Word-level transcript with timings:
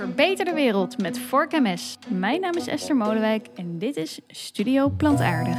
Verbeter 0.00 0.44
de 0.44 0.52
wereld 0.52 0.98
met 0.98 1.18
Vork 1.18 1.52
MS. 1.52 1.98
Mijn 2.08 2.40
naam 2.40 2.54
is 2.54 2.66
Esther 2.66 2.96
Molenwijk 2.96 3.46
en 3.54 3.78
dit 3.78 3.96
is 3.96 4.20
Studio 4.26 4.88
Plantaardig. 4.88 5.56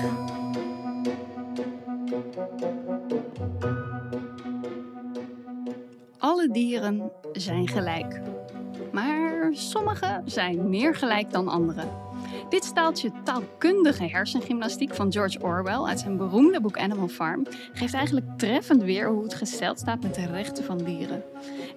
Alle 6.18 6.50
dieren 6.52 7.12
zijn 7.32 7.68
gelijk. 7.68 8.22
Maar 8.92 9.50
sommige 9.52 10.22
zijn 10.26 10.70
meer 10.70 10.96
gelijk 10.96 11.32
dan 11.32 11.48
andere. 11.48 11.84
Dit 12.50 12.64
staaltje 12.64 13.12
taalkundige 13.24 14.06
hersengymnastiek 14.06 14.96
van 14.96 15.12
George 15.12 15.42
Orwell 15.42 15.84
uit 15.84 16.00
zijn 16.00 16.18
beroemde 16.18 16.62
boek 16.62 16.78
Animal 16.78 17.08
Farm 17.08 17.46
geeft 17.74 17.94
eigenlijk 17.94 18.26
treffend 18.38 18.84
weer 18.84 19.10
hoe 19.10 19.24
het 19.24 19.34
gesteld 19.34 19.80
staat 19.80 20.02
met 20.02 20.16
de 20.16 20.26
rechten 20.26 20.64
van 20.64 20.78
dieren. 20.78 21.24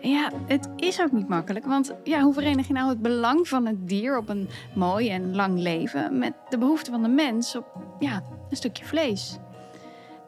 Ja, 0.05 0.31
het 0.47 0.69
is 0.77 1.01
ook 1.01 1.13
niet 1.13 1.29
makkelijk, 1.29 1.65
want 1.65 1.95
ja, 2.03 2.21
hoe 2.21 2.33
verenig 2.33 2.67
je 2.67 2.73
nou 2.73 2.89
het 2.89 3.03
belang 3.03 3.49
van 3.49 3.67
het 3.67 3.89
dier 3.89 4.17
op 4.17 4.29
een 4.29 4.49
mooi 4.75 5.11
en 5.11 5.35
lang 5.35 5.59
leven 5.59 6.19
met 6.19 6.35
de 6.49 6.59
behoefte 6.59 6.91
van 6.91 7.03
de 7.03 7.09
mens 7.09 7.57
op 7.57 7.67
ja, 7.99 8.23
een 8.51 8.57
stukje 8.57 8.85
vlees? 8.85 9.39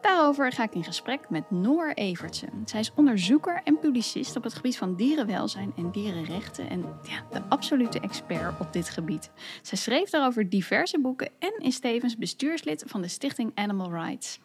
Daarover 0.01 0.51
ga 0.51 0.63
ik 0.63 0.73
in 0.73 0.83
gesprek 0.83 1.29
met 1.29 1.51
Noor 1.51 1.91
Evertsen. 1.93 2.49
Zij 2.65 2.79
is 2.79 2.91
onderzoeker 2.95 3.61
en 3.63 3.79
publicist 3.79 4.35
op 4.35 4.43
het 4.43 4.53
gebied 4.53 4.77
van 4.77 4.95
dierenwelzijn 4.95 5.73
en 5.77 5.91
dierenrechten 5.91 6.69
en 6.69 6.81
ja, 7.03 7.25
de 7.31 7.41
absolute 7.49 7.99
expert 7.99 8.59
op 8.59 8.73
dit 8.73 8.89
gebied. 8.89 9.31
Zij 9.61 9.77
schreef 9.77 10.09
daarover 10.09 10.49
diverse 10.49 10.99
boeken 10.99 11.29
en 11.39 11.53
is 11.57 11.79
tevens 11.79 12.17
bestuurslid 12.17 12.83
van 12.87 13.01
de 13.01 13.07
stichting 13.07 13.51
Animal 13.55 13.91
Rights. 13.91 14.39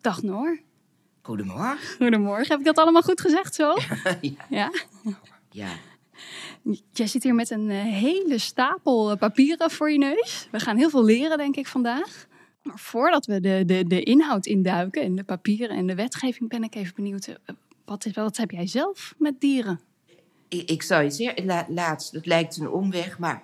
Dag 0.00 0.22
Noor. 0.22 0.67
Goedemorgen. 1.28 1.96
Goedemorgen. 1.96 2.46
Heb 2.48 2.58
ik 2.58 2.64
dat 2.64 2.76
allemaal 2.78 3.02
goed 3.02 3.20
gezegd 3.20 3.54
zo? 3.54 3.74
ja. 4.20 4.32
Ja. 4.50 4.70
ja. 5.50 5.68
Jij 6.92 7.06
zit 7.06 7.22
hier 7.22 7.34
met 7.34 7.50
een 7.50 7.70
eh, 7.70 7.82
hele 7.82 8.38
stapel 8.38 9.10
eh, 9.10 9.16
papieren 9.18 9.70
voor 9.70 9.90
je 9.90 9.98
neus. 9.98 10.48
We 10.50 10.60
gaan 10.60 10.76
heel 10.76 10.90
veel 10.90 11.04
leren, 11.04 11.38
denk 11.38 11.56
ik, 11.56 11.66
vandaag. 11.66 12.26
Maar 12.62 12.78
voordat 12.78 13.26
we 13.26 13.40
de, 13.40 13.62
de, 13.66 13.84
de 13.86 14.02
inhoud 14.02 14.46
induiken 14.46 15.02
en 15.02 15.14
de 15.14 15.24
papieren 15.24 15.76
en 15.76 15.86
de 15.86 15.94
wetgeving, 15.94 16.48
ben 16.48 16.62
ik 16.62 16.74
even 16.74 16.94
benieuwd. 16.94 17.26
eh, 17.26 17.34
Wat, 17.84 18.04
is, 18.06 18.12
wat 18.12 18.36
heb 18.36 18.50
jij 18.50 18.66
zelf 18.66 19.14
met 19.18 19.40
dieren? 19.40 19.80
Ik, 20.48 20.70
ik 20.70 20.82
zou 20.82 21.02
je 21.02 21.10
zeggen, 21.10 21.44
la- 21.46 21.66
laatst, 21.68 22.12
het 22.12 22.26
lijkt 22.26 22.56
een 22.56 22.70
omweg, 22.70 23.18
maar 23.18 23.42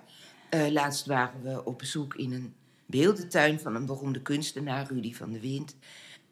laatst 0.71 1.05
waren 1.05 1.41
we 1.43 1.65
op 1.65 1.77
bezoek 1.77 2.15
in 2.15 2.33
een 2.33 2.53
beeldentuin 2.85 3.59
van 3.59 3.75
een 3.75 3.85
beroemde 3.85 4.21
kunstenaar, 4.21 4.87
Rudy 4.87 5.13
van 5.13 5.31
de 5.31 5.39
Wind. 5.39 5.75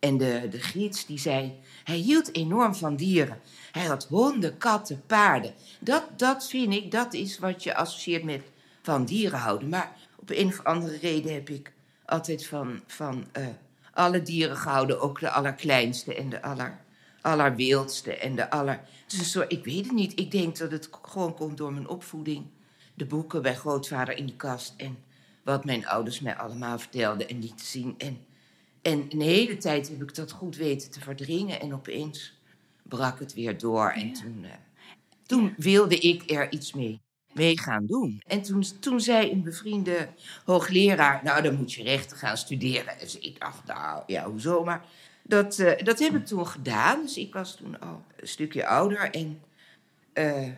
En 0.04 0.18
de, 0.18 0.48
de 0.50 0.60
gids 0.60 1.06
die 1.06 1.18
zei, 1.18 1.60
hij 1.84 1.96
hield 1.96 2.36
enorm 2.36 2.76
van 2.76 2.96
dieren. 2.96 3.40
Hij 3.72 3.86
had 3.86 4.06
honden, 4.10 4.58
katten, 4.58 5.04
paarden. 5.08 5.54
Dat, 5.80 6.04
dat 6.18 6.48
vind 6.48 6.74
ik, 6.74 6.92
dat 6.92 7.14
is 7.14 7.40
wat 7.40 7.64
je 7.64 7.76
associeert 7.76 8.24
met 8.24 8.42
van 8.82 9.06
dieren 9.06 9.40
houden. 9.40 9.70
Maar 9.70 9.96
op 10.16 10.30
een 10.30 10.48
of 10.48 10.64
andere 10.64 10.98
reden 10.98 11.34
heb 11.34 11.50
ik 11.50 11.74
altijd 12.06 12.46
van, 12.46 12.82
van 12.88 13.26
eh, 13.32 13.48
alle 13.94 14.22
dieren 14.22 14.58
gehouden. 14.58 15.02
Ook 15.02 15.20
de 15.20 15.30
allerkleinste 15.30 16.16
en 16.16 16.30
de 16.30 16.42
aller, 16.42 16.80
allerwildste 17.22 18.18
en 18.18 18.36
de 18.36 18.50
aller... 18.50 18.82
Het 19.04 19.20
een 19.20 19.26
soort, 19.26 19.52
ik 19.52 19.66
weet 19.66 19.86
het 19.86 19.94
niet. 19.94 20.20
Ik 20.20 20.32
denk 20.32 20.58
dat 20.58 20.72
het 20.72 20.90
gewoon 21.02 21.34
komt 21.36 21.58
door 21.58 21.74
mijn 21.74 21.88
opvoeding. 21.88 22.46
De 22.94 23.06
boeken 23.06 23.42
bij 23.42 23.56
grootvader 23.56 24.18
in 24.18 24.26
de 24.26 24.36
kast. 24.36 24.74
En 24.78 24.98
wat 25.44 25.66
mijn 25.66 25.88
ouders 25.88 26.20
mij 26.20 26.36
allemaal 26.36 26.80
vertelden 26.80 27.30
en 27.30 27.40
lieten 27.40 27.66
zien. 27.66 27.96
En, 27.98 28.26
en 28.84 29.06
een 29.10 29.22
hele 29.22 29.58
tijd 29.58 29.90
heb 29.90 30.02
ik 30.02 30.16
dat 30.16 30.32
goed 30.32 30.56
weten 30.56 30.92
te 30.92 31.00
verdringen. 31.00 31.60
En 31.60 31.74
opeens 31.74 32.34
brak 32.84 33.20
het 33.20 33.34
weer 33.34 33.58
door. 33.58 33.90
En 33.90 34.14
toen, 34.14 34.44
eh, 34.44 34.52
toen 35.26 35.54
wilde 35.58 35.98
ik 35.98 36.32
er 36.32 36.52
iets 36.52 36.74
mee, 36.74 37.02
mee 37.34 37.60
gaan 37.60 37.86
doen. 37.86 38.22
En 38.28 38.42
toen, 38.42 38.64
toen 38.80 39.00
zei 39.00 39.32
een 39.32 39.44
bevriende 39.44 40.08
hoogleraar... 40.46 41.22
nou, 41.24 41.42
dan 41.42 41.56
moet 41.56 41.74
je 41.74 41.84
rechten 41.84 42.18
gaan 42.18 42.38
studeren. 42.38 43.00
Dus 43.00 43.20
ik 43.20 43.40
dacht, 43.40 43.66
nou, 43.66 44.04
ja, 44.08 44.30
hoezo? 44.30 44.64
Maar 44.64 44.86
dat, 45.22 45.60
eh, 45.60 45.86
dat 45.86 46.00
heb 46.00 46.16
ik 46.16 46.26
toen 46.26 46.48
gedaan. 46.48 47.02
Dus 47.02 47.18
ik 47.18 47.34
was 47.34 47.56
toen 47.56 47.80
al 47.80 48.04
een 48.16 48.28
stukje 48.28 48.66
ouder. 48.66 49.12
En 49.12 49.42
eh, 50.14 50.50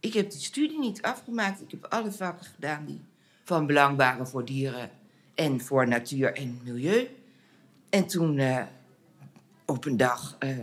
ik 0.00 0.12
heb 0.12 0.30
die 0.30 0.40
studie 0.40 0.78
niet 0.78 1.02
afgemaakt. 1.02 1.60
Ik 1.60 1.70
heb 1.70 1.84
alle 1.84 2.12
vakken 2.12 2.46
gedaan 2.46 2.84
die 2.86 3.00
van 3.44 3.66
belang 3.66 3.96
waren 3.96 4.28
voor 4.28 4.44
dieren... 4.44 4.90
en 5.34 5.60
voor 5.60 5.88
natuur 5.88 6.34
en 6.34 6.60
milieu. 6.64 7.08
En 7.90 8.06
toen, 8.06 8.38
eh, 8.38 8.62
op 9.66 9.84
een 9.84 9.96
dag, 9.96 10.36
eh, 10.38 10.58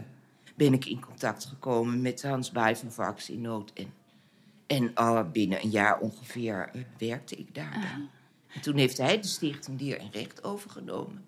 ben 0.56 0.74
ik 0.74 0.86
in 0.86 1.00
contact 1.00 1.46
gekomen 1.46 2.02
met 2.02 2.24
Hans 2.24 2.52
Baai 2.52 2.76
van 2.76 2.92
Varkens 2.92 3.30
in 3.30 3.42
Nood. 3.42 3.72
En, 3.74 3.94
en 4.68 4.94
al 4.94 5.24
binnen 5.30 5.64
een 5.64 5.70
jaar 5.70 6.00
ongeveer 6.00 6.70
eh, 6.74 6.82
werkte 6.98 7.36
ik 7.36 7.56
daar. 7.56 7.74
dan. 7.74 8.10
En 8.48 8.62
toen 8.62 8.78
heeft 8.78 8.98
hij 8.98 9.22
de 9.22 9.28
Stichting 9.28 9.78
Dier 9.78 10.00
en 10.00 10.12
Recht 10.12 10.44
overgenomen. 10.44 11.26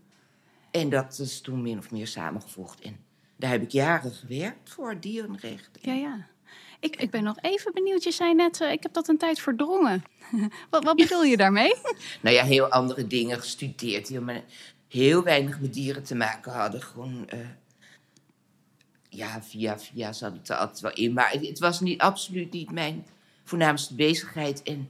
En 0.71 0.89
dat 0.89 1.19
is 1.19 1.41
toen 1.41 1.61
min 1.61 1.77
of 1.77 1.91
meer 1.91 2.07
samengevoegd. 2.07 2.81
En 2.81 2.97
daar 3.35 3.51
heb 3.51 3.61
ik 3.61 3.71
jaren 3.71 4.11
gewerkt 4.11 4.69
voor 4.69 4.99
dierenrecht. 4.99 5.69
Ja, 5.81 5.93
ja. 5.93 6.27
Ik, 6.79 6.95
ik 6.95 7.11
ben 7.11 7.23
nog 7.23 7.37
even 7.41 7.73
benieuwd. 7.73 8.03
Je 8.03 8.11
zei 8.11 8.33
net, 8.33 8.59
ik 8.59 8.83
heb 8.83 8.93
dat 8.93 9.07
een 9.07 9.17
tijd 9.17 9.39
verdrongen. 9.39 10.03
wat, 10.69 10.83
wat 10.83 10.95
bedoel 10.95 11.23
je 11.23 11.37
daarmee? 11.37 11.75
Nou 12.21 12.35
ja, 12.35 12.43
heel 12.43 12.67
andere 12.67 13.07
dingen 13.07 13.39
gestudeerd 13.39 14.19
maar 14.19 14.43
heel 14.87 15.23
weinig 15.23 15.59
met 15.59 15.73
dieren 15.73 16.03
te 16.03 16.15
maken 16.15 16.51
hadden. 16.51 16.81
Gewoon, 16.81 17.29
eh, 17.29 17.39
ja, 19.09 19.41
via 19.43 19.79
via 19.79 20.13
zat 20.13 20.33
het 20.33 20.49
er 20.49 20.55
altijd 20.55 20.79
wel 20.79 20.93
in. 20.93 21.13
Maar 21.13 21.31
het, 21.31 21.47
het 21.47 21.59
was 21.59 21.79
niet, 21.79 21.99
absoluut 22.01 22.51
niet 22.51 22.71
mijn 22.71 23.05
voornaamste 23.43 23.95
bezigheid. 23.95 24.63
En 24.63 24.89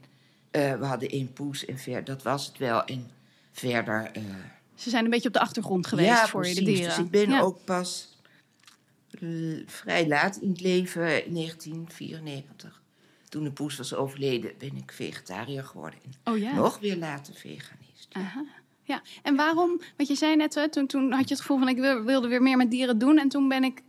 eh, 0.52 0.76
we 0.80 0.86
hadden 0.86 1.10
één 1.10 1.34
poes 1.34 1.66
en 1.66 1.78
ver, 1.78 2.04
dat 2.04 2.24
was 2.24 2.46
het 2.48 2.58
wel. 2.58 2.86
En 2.86 3.10
verder... 3.52 4.12
eh, 4.14 4.24
Ze 4.76 4.90
zijn 4.90 5.04
een 5.04 5.10
beetje 5.10 5.28
op 5.28 5.34
de 5.34 5.40
achtergrond 5.40 5.88
geweest 5.88 6.08
ja, 6.10 6.28
voor 6.28 6.48
je, 6.48 6.54
de 6.56 6.62
precies. 6.62 6.80
dieren. 6.80 6.96
Dus 6.96 7.06
ik 7.06 7.12
ben 7.12 7.30
Ja. 7.30 7.40
ook 7.42 7.66
pas 7.66 8.16
vrij 9.66 10.08
laat 10.08 10.36
in 10.38 10.50
het 10.50 10.62
leven, 10.62 11.26
in 11.26 11.34
1994. 11.34 12.82
Toen 13.30 13.44
de 13.44 13.52
poes 13.52 13.78
was 13.78 13.94
overleden, 13.94 14.52
ben 14.58 14.76
ik 14.78 14.92
vegetariër 14.92 15.64
geworden. 15.64 16.00
En 16.04 16.34
Oh 16.34 16.38
ja. 16.40 16.54
nog 16.56 16.80
weer 16.80 16.98
later 16.98 17.34
veganist. 17.34 18.08
Aha. 18.12 18.46
Ja, 18.88 19.02
en 19.24 19.36
waarom? 19.36 19.82
Want 19.98 20.10
je 20.10 20.16
zei 20.16 20.36
net, 20.36 20.56
hè, 20.56 20.70
toen, 20.70 20.88
toen 20.88 21.12
had 21.12 21.28
je 21.28 21.34
het 21.34 21.42
gevoel 21.42 21.58
van 21.60 21.68
ik 21.68 21.78
wil- 21.78 22.04
wilde 22.04 22.28
weer 22.28 22.42
meer 22.42 22.58
met 22.58 22.72
dieren 22.72 22.98
doen. 22.98 23.18
En 23.18 23.30
toen 23.30 23.48
ben 23.48 23.64
ik 23.64 23.82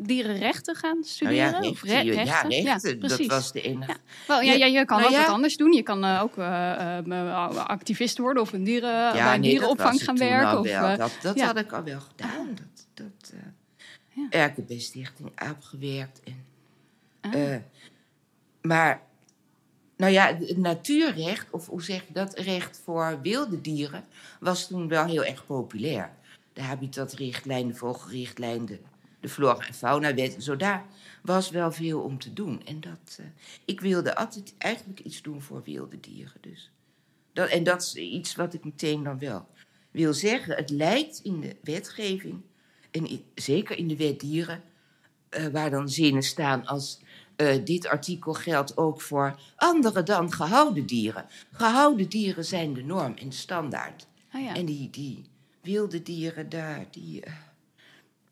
dierenrechten 0.00 0.74
gaan 0.74 0.92
Nou 0.94 1.06
studeren. 1.06 1.62
ja, 1.62 1.68
of 1.68 1.82
rechten, 1.82 2.12
re- 2.12 2.14
ja, 2.22 2.22
rechten. 2.24 2.50
rechten, 2.62 3.00
dat 3.00 3.08
precies. 3.08 3.26
was 3.26 3.52
de 3.52 3.60
enige. 3.62 3.90
Ja. 3.90 3.96
Wel, 4.26 4.40
ja, 4.40 4.66
je 4.66 4.84
kan 4.84 5.00
nou 5.00 5.10
ook 5.12 5.18
wat 5.20 5.28
anders 5.28 5.56
doen. 5.56 5.72
Je 5.72 5.82
kan 5.82 6.04
eh, 6.04 6.20
ook 6.22 6.36
eh, 6.38 7.56
activist 7.66 8.18
worden 8.18 8.42
of 8.42 8.52
een 8.52 8.64
dieren, 8.64 9.12
bij 9.12 9.34
een 9.34 9.40
nee, 9.40 9.50
dierenopvang 9.50 9.92
dat 9.92 10.02
gaan 10.02 10.16
werken. 10.18 10.58
Of, 10.58 10.68
dat 10.96 11.12
dat 11.22 11.40
had 11.40 11.58
ik 11.58 11.72
al 11.72 11.82
wel 11.82 12.00
gedaan. 12.00 12.48
Dat, 12.54 12.86
dat, 12.94 13.32
eh 13.32 13.38
Ja. 14.30 14.46
ik 14.46 14.52
heb 14.56 14.66
bij 14.66 14.78
Stichting 14.78 15.30
AAP 15.34 15.62
gewerkt. 15.62 16.20
En, 16.24 16.44
Ah. 17.20 17.56
maar, 18.62 19.00
nou 20.02 20.14
ja, 20.14 20.36
het 20.36 20.56
natuurrecht, 20.56 21.50
of 21.50 21.66
hoe 21.66 21.82
zeg 21.82 22.06
je 22.06 22.12
dat, 22.12 22.38
recht 22.38 22.80
voor 22.84 23.18
wilde 23.22 23.60
dieren, 23.60 24.04
was 24.40 24.66
toen 24.66 24.88
wel 24.88 25.04
heel 25.04 25.24
erg 25.24 25.46
populair. 25.46 26.10
De 26.52 26.60
habitatrichtlijn, 26.62 27.68
de 27.68 27.74
vogelrichtlijn, 27.74 28.66
de, 29.20 29.28
flora- 29.28 29.66
en 29.66 29.74
faunawet 29.74 30.34
en 30.34 30.42
zo, 30.42 30.56
daar 30.56 30.84
was 31.22 31.50
wel 31.50 31.72
veel 31.72 32.00
om 32.00 32.18
te 32.18 32.32
doen. 32.32 32.64
En 32.64 32.80
dat, 32.80 33.18
eh, 33.18 33.26
ik 33.64 33.80
wilde 33.80 34.14
altijd 34.16 34.54
eigenlijk 34.58 35.00
iets 35.00 35.22
doen 35.22 35.42
voor 35.42 35.62
wilde 35.64 36.00
dieren. 36.00 36.40
Dus. 36.40 36.70
Dat, 37.32 37.48
en 37.48 37.64
dat 37.64 37.82
is 37.82 37.94
iets 37.94 38.34
wat 38.34 38.54
ik 38.54 38.64
meteen 38.64 39.02
dan 39.02 39.18
wel 39.18 39.46
wil 39.90 40.14
zeggen. 40.14 40.56
Het 40.56 40.70
lijkt 40.70 41.20
in 41.22 41.40
de 41.40 41.56
wetgeving, 41.62 42.40
en 42.90 43.22
zeker 43.34 43.78
in 43.78 43.88
de 43.88 43.96
wet 43.96 44.20
dieren, 44.20 44.62
eh, 45.28 45.46
waar 45.46 45.70
dan 45.70 45.88
zinnen 45.88 46.22
staan 46.22 46.66
als 46.66 47.00
eh, 47.48 47.64
dit 47.64 47.86
artikel 47.86 48.32
geldt 48.32 48.76
ook 48.76 49.00
voor 49.00 49.38
andere 49.56 50.02
dan 50.02 50.32
gehouden 50.32 50.86
dieren. 50.86 51.26
Gehouden 51.52 52.08
dieren 52.08 52.44
zijn 52.44 52.74
de 52.74 52.82
norm 52.82 53.14
en 53.14 53.32
standaard. 53.32 54.06
Ja. 54.32 54.54
En 54.54 54.64
die, 54.64 54.90
die 54.90 55.24
wilde 55.60 56.02
dieren 56.02 56.48
daar, 56.48 56.86
die 56.90 57.20
eh, 57.20 57.32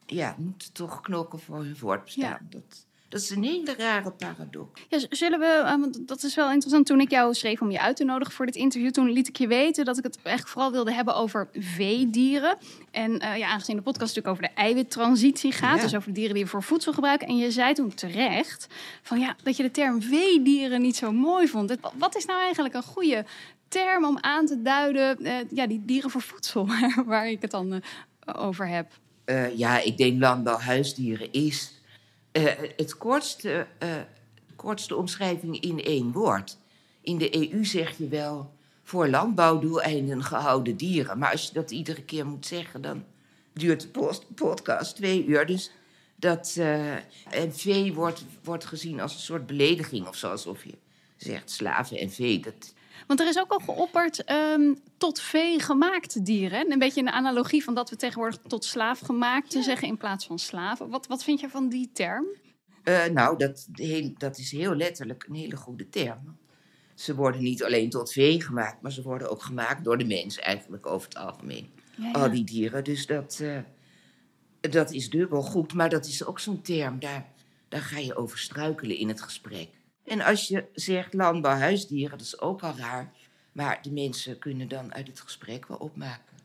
ja, 0.06 0.34
moeten 0.38 0.72
toch 0.72 1.00
knokken 1.00 1.40
voor 1.40 1.58
hun 1.58 1.76
voortbestaan. 1.76 2.24
Ja. 2.30 2.40
Dat, 2.50 2.86
dat 3.10 3.20
is 3.20 3.30
een 3.30 3.42
hele 3.44 3.74
rare 3.78 4.10
paradox. 4.10 4.80
Ja, 4.88 4.98
zullen 5.10 5.38
we, 5.38 5.46
eh, 5.46 5.70
want 5.80 6.08
dat 6.08 6.22
is 6.22 6.34
wel 6.34 6.50
interessant. 6.52 6.86
Toen 6.86 7.00
ik 7.00 7.10
jou 7.10 7.34
schreef 7.34 7.60
om 7.60 7.70
je 7.70 7.80
uit 7.80 7.96
te 7.96 8.04
nodigen 8.04 8.34
voor 8.34 8.46
dit 8.46 8.54
interview, 8.54 8.90
toen 8.90 9.10
liet 9.10 9.28
ik 9.28 9.36
je 9.38 9.46
weten 9.46 9.84
dat 9.84 9.98
ik 9.98 10.04
het 10.04 10.18
eigenlijk 10.22 10.48
vooral 10.54 10.72
wilde 10.72 10.92
hebben 10.92 11.14
over 11.14 11.48
veedieren. 11.52 12.56
En 12.90 13.18
eh, 13.18 13.36
ja, 13.38 13.48
aangezien 13.48 13.76
de 13.76 13.82
podcast 13.82 14.14
natuurlijk 14.14 14.38
over 14.42 14.54
de 14.54 14.60
eiwittransitie 14.62 15.52
gaat, 15.52 15.76
Ja. 15.76 15.82
dus 15.82 15.94
over 15.94 16.08
de 16.08 16.14
dieren 16.14 16.34
die 16.34 16.44
we 16.44 16.50
voor 16.50 16.62
voedsel 16.62 16.92
gebruiken. 16.92 17.28
En 17.28 17.36
je 17.36 17.50
zei 17.50 17.74
toen 17.74 17.94
terecht 17.94 18.66
van 19.02 19.18
ja, 19.20 19.36
dat 19.42 19.56
je 19.56 19.62
de 19.62 19.70
term 19.70 20.02
veedieren 20.02 20.80
niet 20.82 20.96
zo 20.96 21.12
mooi 21.12 21.48
vond. 21.48 21.70
Het- 21.70 21.80
Wat 21.94 22.16
is 22.16 22.24
nou 22.24 22.40
eigenlijk 22.40 22.74
een 22.74 22.82
goede 22.82 23.24
term 23.68 24.04
om 24.04 24.18
aan 24.20 24.46
te 24.46 24.62
duiden, 24.62 25.24
eh, 25.24 25.34
ja, 25.50 25.66
die 25.66 25.82
dieren 25.84 26.10
voor 26.10 26.22
voedsel, 26.22 26.68
waar 27.06 27.28
ik 27.28 27.42
het 27.42 27.50
dan 27.50 27.82
over 28.36 28.68
heb? 28.68 28.86
Eh, 29.24 29.56
ja, 29.58 29.78
ik 29.80 29.96
denk 29.96 30.20
landbouwhuisdieren 30.20 31.32
is 31.32 31.72
eh, 32.32 32.44
het 32.76 32.96
kortste, 32.96 33.66
eh, 33.78 33.96
kortste 34.56 34.96
omschrijving 34.96 35.60
in 35.60 35.82
één 35.82 36.12
woord. 36.12 36.58
in 37.02 37.18
de 37.18 37.52
EU 37.52 37.64
zeg 37.64 37.98
je 37.98 38.08
wel 38.08 38.52
voor 38.82 39.08
landbouwdoeleinden 39.08 40.24
gehouden 40.24 40.76
dieren. 40.76 41.18
Maar 41.18 41.30
als 41.30 41.46
je 41.46 41.52
dat 41.52 41.70
iedere 41.70 42.02
keer 42.02 42.26
moet 42.26 42.46
zeggen, 42.46 42.82
dan 42.82 43.04
duurt 43.52 43.80
de 43.80 44.18
podcast 44.34 44.96
twee 44.96 45.26
uur. 45.26 45.46
Dus 45.46 45.70
dat 46.16 46.54
eh, 46.58 46.94
en 47.30 47.54
vee 47.54 47.92
wordt, 47.92 48.24
wordt 48.42 48.64
gezien 48.64 49.00
als 49.00 49.14
een 49.14 49.20
soort 49.20 49.46
belediging 49.46 50.06
of 50.06 50.16
zo. 50.16 50.30
Alsof 50.30 50.64
je 50.64 50.74
zegt 51.16 51.50
slaven 51.50 51.98
en 51.98 52.10
vee. 52.10 52.40
Dat, 52.40 52.74
Want 53.06 53.20
er 53.20 53.28
is 53.28 53.38
ook 53.38 53.50
al 53.50 53.58
geopperd 53.58 54.24
ehm, 54.24 54.74
tot 54.96 55.20
vee 55.20 55.60
gemaakte 55.60 56.22
dieren. 56.22 56.72
Een 56.72 56.78
beetje 56.78 57.00
een 57.00 57.10
analogie 57.10 57.64
van 57.64 57.74
dat 57.74 57.90
we 57.90 57.96
tegenwoordig 57.96 58.38
tot 58.46 58.64
slaaf 58.64 59.00
gemaakt 59.00 59.52
zeggen 59.52 59.88
in 59.88 59.96
plaats 59.96 60.26
van 60.26 60.38
slaven. 60.38 60.88
Wat, 60.88 61.06
wat 61.06 61.24
vind 61.24 61.40
je 61.40 61.48
van 61.48 61.68
die 61.68 61.90
term? 61.92 62.24
Eh, 62.82 63.04
nou, 63.04 63.38
dat, 63.38 63.68
heel, 63.72 64.12
dat 64.18 64.38
is 64.38 64.52
heel 64.52 64.74
letterlijk 64.74 65.24
een 65.28 65.34
hele 65.34 65.56
goede 65.56 65.88
term. 65.88 66.38
Ze 66.94 67.14
worden 67.14 67.42
niet 67.42 67.64
alleen 67.64 67.90
tot 67.90 68.12
vee 68.12 68.42
gemaakt, 68.42 68.82
maar 68.82 68.92
ze 68.92 69.02
worden 69.02 69.30
ook 69.30 69.42
gemaakt 69.42 69.84
door 69.84 69.98
de 69.98 70.04
mens 70.04 70.38
eigenlijk 70.38 70.86
over 70.86 71.08
het 71.08 71.16
algemeen. 71.16 71.70
Ja, 71.96 72.10
Al 72.10 72.30
die 72.30 72.44
dieren. 72.44 72.84
Dus 72.84 73.06
dat, 73.06 73.40
eh, 73.42 73.58
dat 74.60 74.92
is 74.92 75.10
dubbel 75.10 75.42
goed. 75.42 75.74
Maar 75.74 75.88
dat 75.88 76.06
is 76.06 76.24
ook 76.24 76.40
zo'n 76.40 76.62
term, 76.62 76.98
daar, 76.98 77.26
daar 77.68 77.80
ga 77.80 77.98
je 77.98 78.16
over 78.16 78.38
struikelen 78.38 78.96
in 78.96 79.08
het 79.08 79.20
gesprek. 79.22 79.68
En 80.10 80.20
als 80.20 80.48
je 80.48 80.64
zegt 80.74 81.14
landbouwhuisdieren, 81.14 82.18
dat 82.18 82.26
is 82.26 82.40
ook 82.40 82.62
al 82.62 82.74
raar. 82.76 83.12
Maar 83.52 83.78
de 83.82 83.90
mensen 83.92 84.38
kunnen 84.38 84.68
dan 84.68 84.94
uit 84.94 85.06
het 85.06 85.20
gesprek 85.20 85.66
wel 85.66 85.76
opmaken 85.76 86.36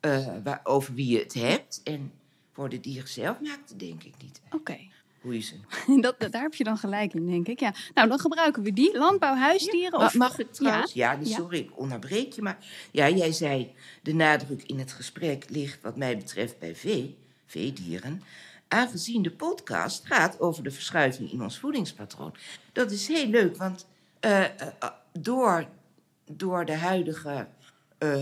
eh, 0.00 0.26
waar, 0.44 0.60
over 0.64 0.94
wie 0.94 1.06
je 1.12 1.18
het 1.18 1.34
hebt. 1.34 1.80
En 1.84 2.12
voor 2.52 2.68
de 2.68 2.80
dieren 2.80 3.08
zelf 3.08 3.40
maakt 3.40 3.68
het 3.68 3.78
denk 3.78 4.02
ik 4.02 4.14
niet 4.22 4.40
Oké, 4.50 4.78
hoe 5.20 5.34
je 5.34 5.40
ze 5.40 5.54
dat, 6.00 6.20
dat- 6.20 6.32
daar 6.32 6.42
heb 6.42 6.54
je 6.54 6.64
dan 6.64 6.78
gelijk 6.78 7.14
in, 7.14 7.26
denk 7.26 7.48
ik. 7.48 7.60
Ja. 7.60 7.74
Nou, 7.94 8.08
dan 8.08 8.18
gebruiken 8.18 8.62
we 8.62 8.72
die 8.72 8.98
landbouwhuisdieren. 8.98 9.98
Ma- 9.98 10.04
of... 10.06 10.14
Mag 10.14 10.38
ik 10.38 10.52
trouwens? 10.52 10.92
Ja, 10.92 11.12
Ja. 11.22 11.36
sorry, 11.36 11.58
ik 11.58 11.78
onderbreek 11.78 12.32
je. 12.32 12.42
Maar 12.42 12.58
ja, 12.90 13.08
jij 13.08 13.32
zei, 13.32 13.72
de 14.02 14.14
nadruk 14.14 14.62
in 14.62 14.78
het 14.78 14.92
gesprek 14.92 15.44
ligt 15.50 15.82
wat 15.82 15.96
mij 15.96 16.16
betreft 16.16 16.58
bij 16.58 16.76
vee, 16.76 17.16
veedieren. 17.46 18.22
Aangezien 18.72 19.22
de 19.22 19.30
podcast 19.30 20.06
gaat 20.06 20.40
over 20.40 20.62
de 20.62 20.70
verschuiving 20.70 21.32
in 21.32 21.42
ons 21.42 21.58
voedingspatroon. 21.58 22.34
Dat 22.72 22.90
is 22.90 23.08
heel 23.08 23.26
leuk, 23.26 23.56
want 23.56 23.86
eh, 24.20 24.44
eh, 24.44 24.50
eh, 24.78 24.88
door, 25.18 25.66
door 26.30 26.64
de 26.64 26.76
huidige 26.76 27.46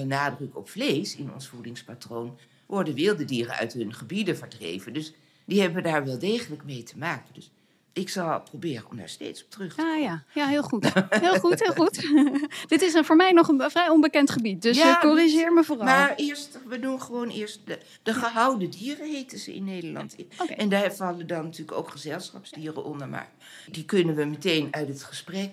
nadruk 0.04 0.56
op 0.56 0.68
vlees 0.68 1.16
in 1.16 1.32
ons 1.32 1.48
voedingspatroon... 1.48 2.38
worden 2.66 2.94
wilde 2.94 3.24
dieren 3.24 3.54
uit 3.54 3.72
hun 3.72 3.94
gebieden 3.94 4.36
verdreven. 4.36 4.92
Dus 4.92 5.12
die 5.44 5.60
hebben 5.60 5.82
daar 5.82 6.04
wel 6.04 6.18
degelijk 6.18 6.64
mee 6.64 6.82
te 6.82 6.98
maken. 6.98 7.34
Dus 7.34 7.50
ik 7.92 8.08
zal 8.08 8.40
proberen 8.40 8.90
om 8.90 8.96
daar 8.96 9.08
steeds 9.08 9.44
op 9.44 9.50
terug 9.50 9.74
te 9.74 9.82
Ah 9.82 10.00
ja, 10.00 10.24
ja, 10.34 10.46
heel 10.46 10.62
goed. 10.62 10.92
Heel 11.10 11.38
goed, 11.38 11.60
heel 11.60 11.74
goed. 11.74 12.10
Dit 12.68 12.82
is 12.82 12.94
een, 12.94 13.04
voor 13.04 13.16
mij 13.16 13.32
nog 13.32 13.48
een 13.48 13.70
vrij 13.70 13.88
onbekend 13.88 14.30
gebied, 14.30 14.62
dus 14.62 14.76
Ja, 14.76 14.94
eh, 14.94 15.00
corrigeer 15.00 15.52
me 15.52 15.64
vooral. 15.64 15.84
Maar 15.84 16.14
eerst, 16.14 16.58
we 16.66 16.78
doen 16.78 17.02
gewoon 17.02 17.28
eerst 17.28 17.60
de, 17.64 17.78
de 18.02 18.14
gehouden 18.14 18.70
dieren, 18.70 19.10
heten 19.10 19.38
ze 19.38 19.54
in 19.54 19.64
Nederland. 19.64 20.16
En 20.56 20.68
daar 20.68 20.94
vallen 20.94 21.26
dan 21.26 21.44
natuurlijk 21.44 21.78
ook 21.78 21.90
gezelschapsdieren 21.90 22.84
onder. 22.84 23.08
Maar 23.08 23.30
die 23.70 23.84
kunnen 23.84 24.14
we 24.14 24.24
meteen 24.24 24.68
uit 24.70 24.88
het 24.88 25.02
gesprek 25.02 25.50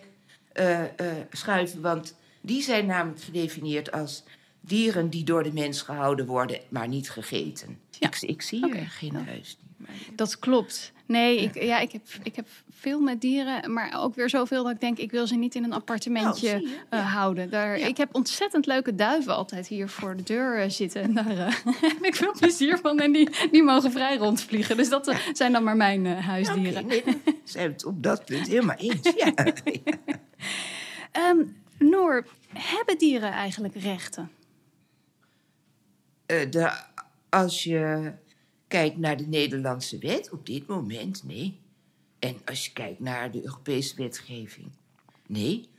eh, 0.53 0.83
eh, 0.83 0.89
schuiven. 1.31 1.81
Want 1.81 2.15
die 2.41 2.61
zijn 2.61 2.85
namelijk 2.85 3.21
gedefinieerd 3.21 3.91
als 3.91 4.23
dieren 4.67 5.09
die 5.09 5.23
door 5.23 5.43
de 5.43 5.53
mens 5.53 5.81
gehouden 5.81 6.25
worden, 6.25 6.59
maar 6.69 6.87
niet 6.87 7.09
gegeten. 7.09 7.79
Ja. 7.91 8.07
Ik, 8.07 8.21
ik 8.21 8.41
zie 8.41 8.65
hier 8.65 8.87
geen 8.89 9.11
Ja. 9.13 9.23
huisdier. 9.23 9.65
maar- 9.77 9.89
Dat 10.15 10.39
klopt. 10.39 10.91
Nee, 11.05 11.41
ik, 11.41 11.61
ja, 11.63 11.79
ik, 11.79 11.91
heb, 11.91 12.01
ik 12.23 12.35
heb 12.35 12.47
veel 12.71 12.99
met 12.99 13.21
dieren, 13.21 13.73
maar 13.73 13.93
ook 14.03 14.15
weer 14.15 14.29
zoveel 14.29 14.63
dat 14.63 14.71
ik 14.73 14.79
denk, 14.79 14.97
ik 14.97 15.11
wil 15.11 15.27
ze 15.27 15.35
niet 15.35 15.55
in 15.55 15.63
een 15.63 15.73
appartementje 15.73 16.53
Oh, 16.55 16.61
je? 16.61 16.77
eh, 16.89 17.13
houden. 17.13 17.49
Daar. 17.49 17.77
Ik 17.77 17.97
heb 17.97 18.15
ontzettend 18.15 18.65
leuke 18.65 18.95
duiven 18.95 19.35
altijd 19.35 19.67
hier 19.67 19.89
voor 19.89 20.15
de 20.15 20.23
deur 20.23 20.61
eh, 20.61 20.69
zitten. 20.69 21.01
En 21.01 21.13
daar 21.23 21.37
eh, 21.37 21.53
heb 21.81 21.97
ik 22.05 22.15
veel 22.15 22.31
plezier 22.39 22.77
van. 22.77 22.99
En 22.99 23.11
die, 23.11 23.29
die 23.51 23.63
mogen 23.63 23.91
vrij 23.91 24.17
rondvliegen. 24.17 24.77
Dus 24.77 24.89
dat 24.89 25.15
zijn 25.33 25.51
dan 25.51 25.63
maar 25.63 25.77
mijn 25.77 26.05
huisdieren. 26.05 26.83
Oké, 26.83 27.01
nee, 27.05 27.21
zijn 27.43 27.71
het 27.71 27.85
op 27.85 28.03
dat 28.03 28.25
punt 28.25 28.47
helemaal 28.47 28.77
eens. 28.77 29.13
Ja. 29.15 29.33
Ehm, 31.11 31.37
Noor, 31.77 32.25
hebben 32.53 32.97
dieren 32.97 33.31
eigenlijk 33.31 33.75
rechten? 33.75 34.31
Eh, 36.27 36.73
als 37.29 37.63
je 37.63 38.13
kijkt 38.67 38.97
naar 38.97 39.17
de 39.17 39.27
Nederlandse 39.27 39.97
wet, 39.97 40.31
op 40.31 40.45
dit 40.45 40.67
moment 40.67 41.23
nee. 41.23 41.59
En 42.19 42.37
als 42.45 42.65
je 42.65 42.73
kijkt 42.73 42.99
naar 42.99 43.31
de 43.31 43.43
Europese 43.43 43.95
wetgeving, 43.95 44.67
nee. 45.27 45.69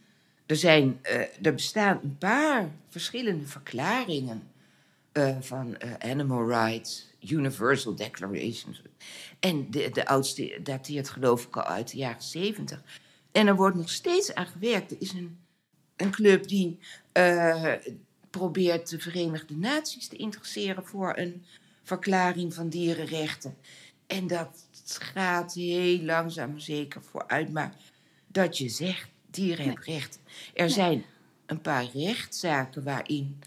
Er, 0.47 0.57
zijn, 0.57 0.99
eh, 1.03 1.47
er 1.47 1.55
bestaan 1.55 2.01
een 2.03 2.19
paar 2.19 2.71
verschillende 2.89 3.47
verklaringen 3.47 4.43
eh, 5.13 5.37
van 5.41 5.77
Animal 5.99 6.49
Rights, 6.49 7.07
Universal 7.21 7.95
Declarations. 7.95 8.83
En 9.41 9.71
de, 9.71 9.91
de 9.91 10.07
oudste 10.07 10.61
dateert 10.63 11.09
geloof 11.09 11.47
ik 11.47 11.57
al 11.57 11.65
uit 11.65 11.91
de 11.91 11.97
jaren 11.97 12.23
zeventig. 12.23 12.83
En 13.33 13.47
er 13.47 13.57
wordt 13.57 13.77
nog 13.77 13.91
steeds 13.91 14.35
aan 14.35 14.47
gewerkt. 14.47 14.91
Er 14.91 15.01
is 15.01 15.13
een, 15.13 15.39
een 15.97 16.11
club 16.11 16.49
die 16.49 16.79
probeert 18.39 18.91
de 18.91 18.99
Verenigde 18.99 19.57
Naties 19.57 20.09
te 20.09 20.17
interesseren 20.17 20.87
voor 20.87 21.17
een 21.17 21.45
verklaring 21.83 22.55
van 22.55 22.69
dierenrechten. 22.69 23.57
En 24.07 24.27
dat 24.27 24.69
gaat 24.85 25.55
heel 25.55 26.01
langzaam 26.01 26.59
zeker 26.59 27.03
vooruit. 27.03 27.53
Maar 27.53 27.75
dat 28.27 28.59
je 28.59 28.69
zegt, 28.69 29.09
dieren 29.31 29.65
hebben 29.65 29.85
rechten. 29.85 30.21
Er 30.55 30.71
zijn 30.71 31.05
een 31.47 31.61
paar 31.61 31.87
rechtszaken 31.95 32.85
waarin 32.85 33.39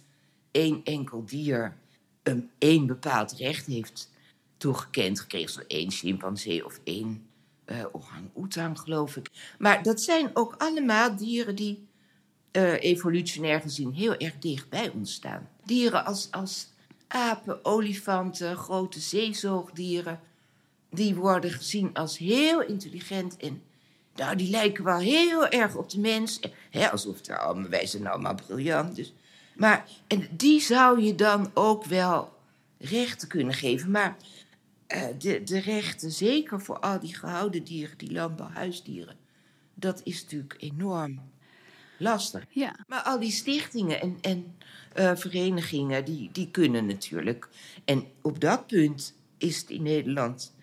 één 0.51 0.81
enkel 0.83 1.25
dier 1.25 1.77
een 2.23 2.49
één 2.57 2.85
bepaald 2.87 3.31
recht 3.31 3.65
heeft 3.65 4.09
toegekend 4.57 5.19
gekregen. 5.19 5.49
Zoals 5.49 5.67
één 5.67 5.91
chimpansee 5.91 6.65
of 6.65 6.79
één 6.83 7.25
eh 7.65 7.85
orang-oetang, 7.91 8.79
geloof 8.79 9.15
ik. 9.15 9.29
Maar 9.59 9.83
dat 9.83 10.01
zijn 10.01 10.29
ook 10.33 10.55
allemaal 10.57 11.15
dieren 11.15 11.55
die 11.55 11.87
eh, 12.51 12.83
evolutionair 12.83 13.61
gezien 13.61 13.93
heel 13.93 14.17
erg 14.17 14.39
dicht 14.39 14.69
bij 14.69 14.89
ons 14.89 15.13
staan. 15.13 15.49
Dieren 15.63 16.05
als, 16.05 16.27
als 16.31 16.67
apen, 17.07 17.65
olifanten, 17.65 18.57
grote 18.57 18.99
zeezoogdieren, 18.99 20.19
die 20.89 21.15
worden 21.15 21.51
gezien 21.51 21.93
als 21.93 22.17
heel 22.17 22.61
intelligent 22.61 23.37
en 23.37 23.61
nou, 24.15 24.35
die 24.35 24.49
lijken 24.49 24.83
wel 24.83 24.99
heel 24.99 25.47
erg 25.47 25.75
op 25.75 25.89
de 25.89 25.99
mens. 25.99 26.39
Alsof 26.91 27.29
allemaal, 27.29 27.69
wij 27.69 27.85
zijn 27.85 28.07
allemaal 28.07 28.35
briljant. 28.35 28.95
Dus. 28.95 29.13
Maar 29.55 29.87
en 30.07 30.27
die 30.31 30.61
zou 30.61 31.01
je 31.01 31.15
dan 31.15 31.51
ook 31.53 31.85
wel 31.85 32.33
rechten 32.77 33.27
kunnen 33.27 33.53
geven. 33.53 33.91
Maar 33.91 34.17
eh, 34.87 35.07
de, 35.17 35.43
de 35.43 35.59
rechten, 35.59 36.11
zeker 36.11 36.61
voor 36.61 36.79
al 36.79 36.99
die 36.99 37.15
gehouden 37.15 37.63
dieren, 37.63 37.97
die 37.97 38.11
landbouwhuisdieren, 38.11 39.15
dat 39.73 40.01
is 40.03 40.23
natuurlijk 40.23 40.55
enorm 40.57 41.21
lastig. 42.01 42.45
Ja, 42.49 42.75
Maar 42.87 43.01
al 43.01 43.19
die 43.19 43.31
stichtingen 43.31 44.01
en, 44.01 44.17
en 44.21 44.55
eh, 44.93 45.11
verenigingen, 45.15 46.05
die, 46.05 46.29
die 46.31 46.51
kunnen 46.51 46.85
natuurlijk. 46.85 47.49
En 47.85 48.05
op 48.21 48.39
dat 48.39 48.67
punt 48.67 49.15
is 49.37 49.57
het 49.57 49.69
in 49.69 49.83
Nederland 49.83 50.53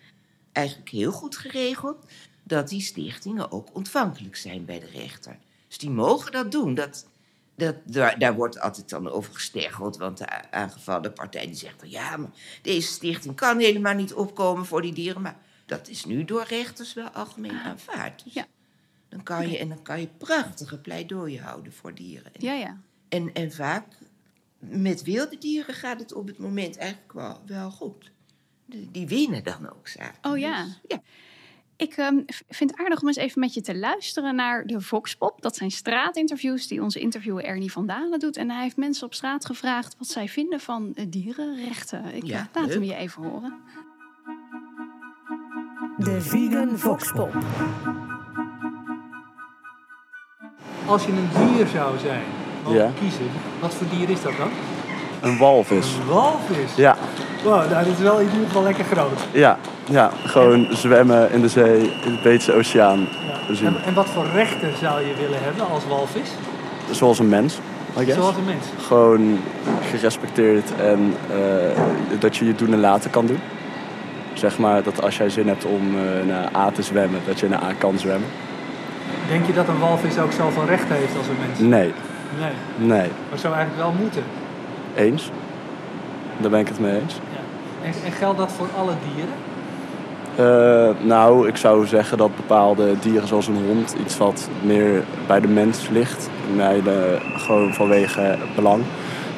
eigenlijk 0.51 0.89
heel 0.89 1.11
goed 1.11 1.37
geregeld 1.37 2.05
dat 2.43 2.69
die 2.69 2.81
stichtingen 2.81 3.51
ook 3.51 3.75
ontvankelijk 3.75 4.35
zijn 4.35 4.65
bij 4.65 4.79
de 4.79 4.89
rechter. 4.93 5.37
Dus 5.67 5.77
die 5.77 5.89
mogen 5.89 6.31
dat 6.31 6.51
doen. 6.51 6.73
Dat, 6.73 7.07
dat, 7.55 7.75
daar, 7.85 8.19
daar 8.19 8.35
wordt 8.35 8.59
altijd 8.59 8.89
dan 8.89 9.09
over 9.09 9.33
gestergeld, 9.33 9.97
want 9.97 10.17
de 10.17 10.51
aangevallen 10.51 11.13
partij 11.13 11.45
die 11.45 11.55
zegt 11.55 11.79
dan, 11.79 11.89
ja, 11.89 12.17
maar 12.17 12.29
deze 12.61 12.91
stichting 12.91 13.35
kan 13.35 13.59
helemaal 13.59 13.93
niet 13.93 14.13
opkomen 14.13 14.65
voor 14.65 14.81
die 14.81 14.93
dieren. 14.93 15.21
Maar 15.21 15.37
dat 15.65 15.87
is 15.87 16.05
nu 16.05 16.25
door 16.25 16.43
rechters 16.43 16.93
wel 16.93 17.09
algemeen 17.09 17.59
aanvaard. 17.59 18.23
Dus 18.23 18.33
Ja. 18.33 18.45
Dan 19.09 19.23
kan 19.23 19.49
je, 19.49 19.57
en 19.57 19.69
dan 19.69 19.81
kan 19.81 19.99
je 19.99 20.07
prachtige 20.07 20.79
pleidooien 20.79 21.43
houden 21.43 21.73
voor 21.73 21.95
dieren. 21.95 22.31
ja, 22.33 22.53
ja. 22.53 22.77
En, 23.09 23.33
en 23.33 23.51
vaak 23.51 23.85
met 24.59 25.03
wilde 25.03 25.37
dieren 25.37 25.73
gaat 25.73 25.99
het 25.99 26.13
op 26.13 26.27
het 26.27 26.37
moment 26.37 26.77
eigenlijk 26.77 27.13
wel, 27.13 27.41
wel 27.45 27.71
goed. 27.71 28.11
Die, 28.65 28.89
die 28.91 29.07
winnen 29.07 29.43
dan 29.43 29.69
ook 29.69 29.87
zaken. 29.87 30.31
Oh 30.31 30.37
ja. 30.37 30.63
Dus, 30.63 30.79
ja. 30.87 31.01
Ik 31.75 31.97
ehm, 31.97 32.19
vind 32.49 32.71
het 32.71 32.79
aardig 32.79 33.01
om 33.01 33.07
eens 33.07 33.17
even 33.17 33.39
met 33.39 33.53
je 33.53 33.61
te 33.61 33.77
luisteren 33.77 34.35
naar 34.35 34.65
de 34.65 34.81
Voxpop. 34.81 35.41
Dat 35.41 35.55
zijn 35.55 35.71
straatinterviews 35.71 36.67
die 36.67 36.81
onze 36.81 36.99
interviewer 36.99 37.43
Ernie 37.43 37.71
van 37.71 37.85
Dalen 37.87 38.19
doet. 38.19 38.37
En 38.37 38.49
hij 38.49 38.61
heeft 38.61 38.77
mensen 38.77 39.05
op 39.05 39.13
straat 39.13 39.45
gevraagd 39.45 39.95
wat 39.97 40.07
zij 40.07 40.27
vinden 40.27 40.59
van 40.59 40.95
eh, 40.95 41.05
dierenrechten. 41.09 42.15
Ik 42.15 42.25
Ja, 42.25 42.39
eh, 42.39 42.45
laat 42.53 42.65
leuk. 42.65 42.73
hem 42.73 42.83
je 42.83 42.95
even 42.95 43.23
horen. 43.23 43.59
De 45.97 46.21
Vegan 46.21 46.77
Voxpop. 46.77 47.37
Als 50.89 51.05
je 51.05 51.11
een 51.11 51.29
dier 51.55 51.67
zou 51.67 51.91
zijn, 52.01 52.21
Ja. 52.75 52.89
kiezen, 52.99 53.29
wat 53.59 53.73
voor 53.73 53.87
dier 53.97 54.09
is 54.09 54.21
dat 54.21 54.31
dan? 54.37 54.49
Een 55.21 55.37
walvis. 55.37 55.85
Een 56.01 56.13
walvis? 56.13 56.75
Ja, 56.75 56.95
Wow, 57.43 57.53
nou, 57.53 57.69
dat 57.85 57.93
is 57.97 57.99
wel 58.03 58.19
in 58.19 58.25
ieder 58.31 58.47
geval 58.47 58.63
lekker 58.63 58.85
groot. 58.91 59.19
ja, 59.31 59.57
ja. 59.89 60.11
Gewoon 60.25 60.67
zwemmen 60.69 61.31
in 61.31 61.41
de 61.41 61.47
zee, 61.47 61.79
in 62.05 62.11
de 62.15 62.19
Beetse 62.23 62.53
Oceaan. 62.53 62.99
Ja. 63.47 63.55
zien. 63.55 63.67
En, 63.67 63.75
en 63.85 63.93
wat 63.93 64.05
voor 64.09 64.25
rechten 64.33 64.71
zou 64.81 64.99
je 65.01 65.13
willen 65.19 65.39
hebben 65.43 65.69
als 65.69 65.83
walvis? 65.87 66.29
Zoals 66.91 67.19
een 67.19 67.29
mens. 67.29 67.57
Zoals 68.07 68.35
een 68.35 68.45
mens. 68.45 68.65
Gewoon 68.87 69.39
gerespecteerd 69.89 70.75
en 70.81 71.13
eh, 71.31 71.39
dat 72.19 72.37
je 72.37 72.45
je 72.45 72.55
doen 72.55 72.73
en 72.73 72.79
laten 72.79 73.09
kan 73.09 73.25
doen. 73.25 73.39
Zeg 74.33 74.57
maar 74.57 74.83
dat 74.83 75.01
als 75.01 75.17
jij 75.17 75.29
zin 75.29 75.47
hebt 75.47 75.65
om 75.65 75.81
eh, 75.95 76.27
naar 76.27 76.49
A 76.55 76.71
te 76.71 76.81
zwemmen, 76.81 77.21
dat 77.27 77.39
je 77.39 77.49
naar 77.49 77.63
A 77.63 77.73
kan 77.77 77.97
zwemmen. 77.99 78.29
Denk 79.29 79.45
je 79.45 79.53
dat 79.53 79.67
een 79.67 79.79
walvis 79.79 80.19
ook 80.19 80.31
zoveel 80.31 80.65
rechten 80.65 80.95
heeft 80.95 81.17
als 81.17 81.27
een 81.27 81.37
mens? 81.47 81.59
Nee, 81.59 81.93
Nee. 82.39 82.51
nee. 82.97 83.09
Maar 83.29 83.39
zou 83.39 83.53
eigenlijk 83.53 83.83
wel 83.83 83.93
moeten. 84.01 84.23
Eens. 84.95 85.31
Daar 86.37 86.49
ben 86.49 86.59
ik 86.59 86.67
het 86.67 86.79
mee 86.79 86.99
eens. 86.99 87.13
Ja. 87.13 87.87
En, 87.87 87.93
en 88.05 88.11
geldt 88.11 88.37
dat 88.37 88.51
voor 88.51 88.67
alle 88.77 88.93
dieren? 89.13 89.33
Eh, 90.35 90.95
nou, 91.05 91.47
ik 91.47 91.57
zou 91.57 91.85
zeggen 91.87 92.17
dat 92.17 92.35
bepaalde 92.35 92.99
dieren 92.99 93.27
zoals 93.27 93.47
een 93.47 93.65
hond 93.67 93.95
iets 93.99 94.17
wat 94.17 94.49
meer 94.61 95.03
bij 95.27 95.39
de 95.39 95.47
mens 95.47 95.89
ligt. 95.89 96.29
Bij 96.55 96.81
de, 96.83 97.17
gewoon 97.37 97.73
vanwege 97.73 98.37
belang. 98.55 98.83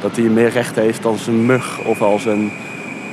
Dat 0.02 0.16
die 0.16 0.30
meer 0.30 0.50
recht 0.50 0.76
heeft 0.76 1.04
dan 1.04 1.18
een 1.28 1.46
mug 1.46 1.86
of 1.86 2.02
als 2.02 2.26
een, 2.26 2.52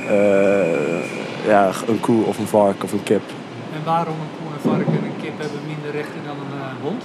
eh, 0.07 1.47
ja, 1.47 1.69
een 1.87 1.99
koe 1.99 2.25
of 2.25 2.37
een 2.37 2.47
vark 2.47 2.83
of 2.83 2.91
een 2.91 3.03
kip. 3.03 3.21
En 3.73 3.81
waarom 3.85 4.13
een 4.13 4.29
koe, 4.37 4.53
een 4.53 4.77
varken 4.77 4.93
en 4.99 5.05
een 5.05 5.21
kip 5.21 5.39
hebben 5.39 5.59
minder 5.67 5.91
rechten 5.91 6.19
dan 6.25 6.28
hond? 6.81 7.03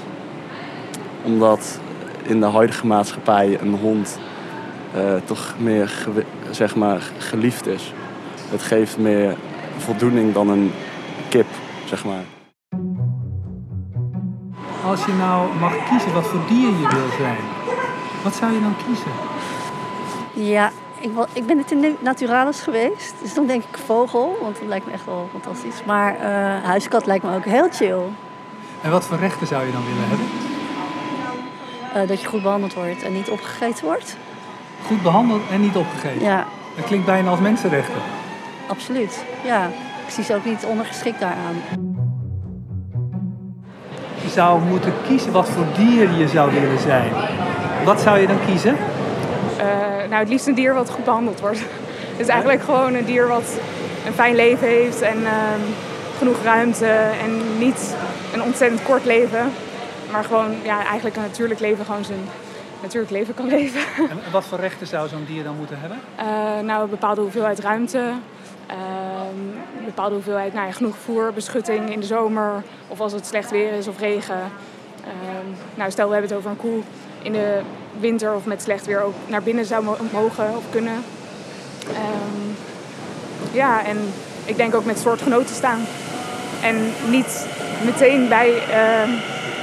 Omdat 1.25 1.78
in 2.23 2.40
de 2.40 2.47
huidige 2.47 2.87
maatschappij 2.87 3.59
een 3.61 3.75
hond 3.75 4.19
eh, 4.95 5.14
toch 5.25 5.54
meer 5.59 6.07
zeg 6.50 6.76
maar, 6.76 7.02
geliefd 7.19 7.66
is. 7.66 7.93
Het 8.50 8.62
geeft 8.62 8.99
meer 8.99 9.37
voldoening 9.76 10.33
dan 10.33 10.49
een 10.49 10.73
kip, 11.28 11.47
zeg 11.85 12.04
maar. 12.04 12.23
Als 14.87 15.04
je 15.04 15.12
nou 15.12 15.54
mag 15.61 15.88
kiezen 15.88 16.12
wat 16.12 16.26
voor 16.26 16.40
dier 16.49 16.69
je 16.69 16.88
wil 16.90 17.16
zijn, 17.19 17.37
wat 18.23 18.35
zou 18.35 18.52
je 18.52 18.61
dan 18.61 18.75
kiezen? 18.87 19.11
Ja, 20.52 20.71
ik, 21.00 21.11
wa- 21.14 21.26
ik 21.33 21.47
ben 21.47 21.59
het 21.59 21.71
in 21.71 21.81
de 21.81 21.95
Naturalis 22.00 22.61
geweest. 22.61 23.14
Dus 23.23 23.35
dan 23.35 23.47
denk 23.47 23.62
ik 23.62 23.78
vogel, 23.87 24.37
want 24.43 24.59
dat 24.59 24.69
lijkt 24.69 24.87
me 24.87 24.93
echt 24.93 25.04
wel 25.04 25.28
fantastisch. 25.33 25.85
Maar 25.87 26.14
eh, 26.16 26.64
huiskat 26.64 27.07
lijkt 27.07 27.25
me 27.25 27.35
ook 27.37 27.45
heel 27.45 27.69
chill. 27.71 28.00
En 28.85 28.91
wat 28.91 29.05
voor 29.05 29.19
rechten 29.19 29.47
zou 29.47 29.67
je 29.67 29.73
dan 29.73 29.83
willen 29.85 30.09
hebben? 30.09 30.26
Eh, 31.95 32.09
dat 32.09 32.21
je 32.21 32.26
goed 32.29 32.43
behandeld 32.43 32.75
wordt 32.75 33.03
en 33.03 33.12
niet 33.12 33.31
opgegeten 33.31 33.85
wordt. 33.85 34.17
Goed 34.87 35.03
behandeld 35.03 35.43
en 35.50 35.61
niet 35.61 35.76
opgegeten. 35.76 36.23
Ja, 36.23 36.47
Dat 36.76 36.85
klinkt 36.85 37.07
bijna 37.07 37.31
als 37.31 37.41
mensenrechten. 37.41 38.00
absoluut. 38.67 39.25
Ja, 39.45 39.67
ik 40.07 40.12
zie 40.12 40.25
ze 40.25 40.35
ook 40.35 40.45
niet 40.45 40.64
ondergeschikt 40.64 41.21
daaraan. 41.21 41.55
Je 44.23 44.29
zou 44.31 44.61
moeten 44.61 44.93
kiezen 45.07 45.33
wat 45.33 45.49
voor 45.49 45.64
dier 45.76 46.11
je 46.19 46.29
zou 46.29 46.53
willen 46.53 46.79
zijn. 46.79 47.12
Wat 47.85 48.00
zou 48.00 48.19
je 48.19 48.26
dan 48.26 48.38
kiezen? 48.47 48.76
Eh, 49.57 49.67
nou, 50.09 50.14
het 50.14 50.29
liefst 50.29 50.47
een 50.47 50.55
dier 50.55 50.75
wat 50.75 50.91
goed 50.91 51.05
behandeld 51.05 51.41
wordt. 51.41 51.62
Dus 52.17 52.26
eigenlijk 52.26 52.62
gewoon 52.62 52.95
een 52.95 53.05
dier 53.05 53.29
wat 53.29 53.59
een 54.07 54.12
fijn 54.12 54.35
leven 54.35 54.69
heeft 54.69 55.00
en 55.03 55.17
ehm, 55.26 55.61
genoeg 56.19 56.43
ruimte 56.43 56.87
en 57.25 57.59
niet 57.59 57.95
een 58.35 58.43
ontzettend 58.43 58.83
kort 58.83 59.05
leven. 59.05 59.53
Maar 60.11 60.25
gewoon 60.25 60.55
ja, 60.62 60.85
eigenlijk 60.85 61.17
een 61.17 61.23
natuurlijk 61.23 61.61
leven, 61.61 61.85
gewoon 61.85 62.05
zijn 62.05 62.19
natuurlijk 62.83 63.12
leven 63.12 63.35
kan 63.35 63.47
leven. 63.47 63.81
En 64.11 64.33
wat 64.33 64.45
voor 64.45 64.59
rechten 64.59 64.87
zou 64.87 65.09
zo'n 65.09 65.25
dier 65.26 65.45
dan 65.45 65.57
moeten 65.57 65.79
hebben? 65.81 65.99
Eh, 66.17 66.64
nou, 66.67 66.83
een 66.83 66.91
bepaalde 66.91 67.21
hoeveelheid 67.21 67.59
ruimte, 67.59 68.12
ehm, 68.67 69.38
een 69.79 69.85
bepaalde 69.85 70.14
hoeveelheid, 70.14 70.55
nou 70.55 70.67
ja, 70.67 70.73
genoeg 70.73 70.97
voer, 71.05 71.33
beschutting 71.33 71.93
in 71.93 72.00
de 72.00 72.07
zomer 72.07 72.62
of 72.88 73.00
als 73.00 73.12
het 73.12 73.26
slecht 73.26 73.50
weer 73.50 73.73
is 73.73 73.88
of 73.88 73.99
regen. 73.99 74.41
Ehm, 75.05 75.47
nou, 75.75 75.91
stel 75.91 76.07
we 76.07 76.12
hebben 76.12 76.31
het 76.31 76.38
over 76.38 76.50
een 76.50 76.57
koe 76.57 76.81
in 77.23 77.33
de 77.33 77.61
winter 78.00 78.35
of 78.35 78.45
met 78.45 78.62
slecht 78.62 78.87
weer 78.87 79.03
ook 79.03 79.14
naar 79.26 79.43
binnen 79.43 79.64
zou 79.64 79.85
mo- 79.85 79.97
mogen 80.12 80.57
of 80.57 80.62
kunnen. 80.71 81.05
Ehm, 81.88 82.53
ja, 83.53 83.85
en 83.85 83.99
ik 84.45 84.57
denk 84.57 84.75
ook 84.75 84.85
met 84.85 84.99
soortgenoten 84.99 85.55
staan. 85.55 85.81
En 86.62 86.76
niet 87.11 87.47
meteen 87.85 88.28
bij 88.28 88.52
ehm, 88.71 89.11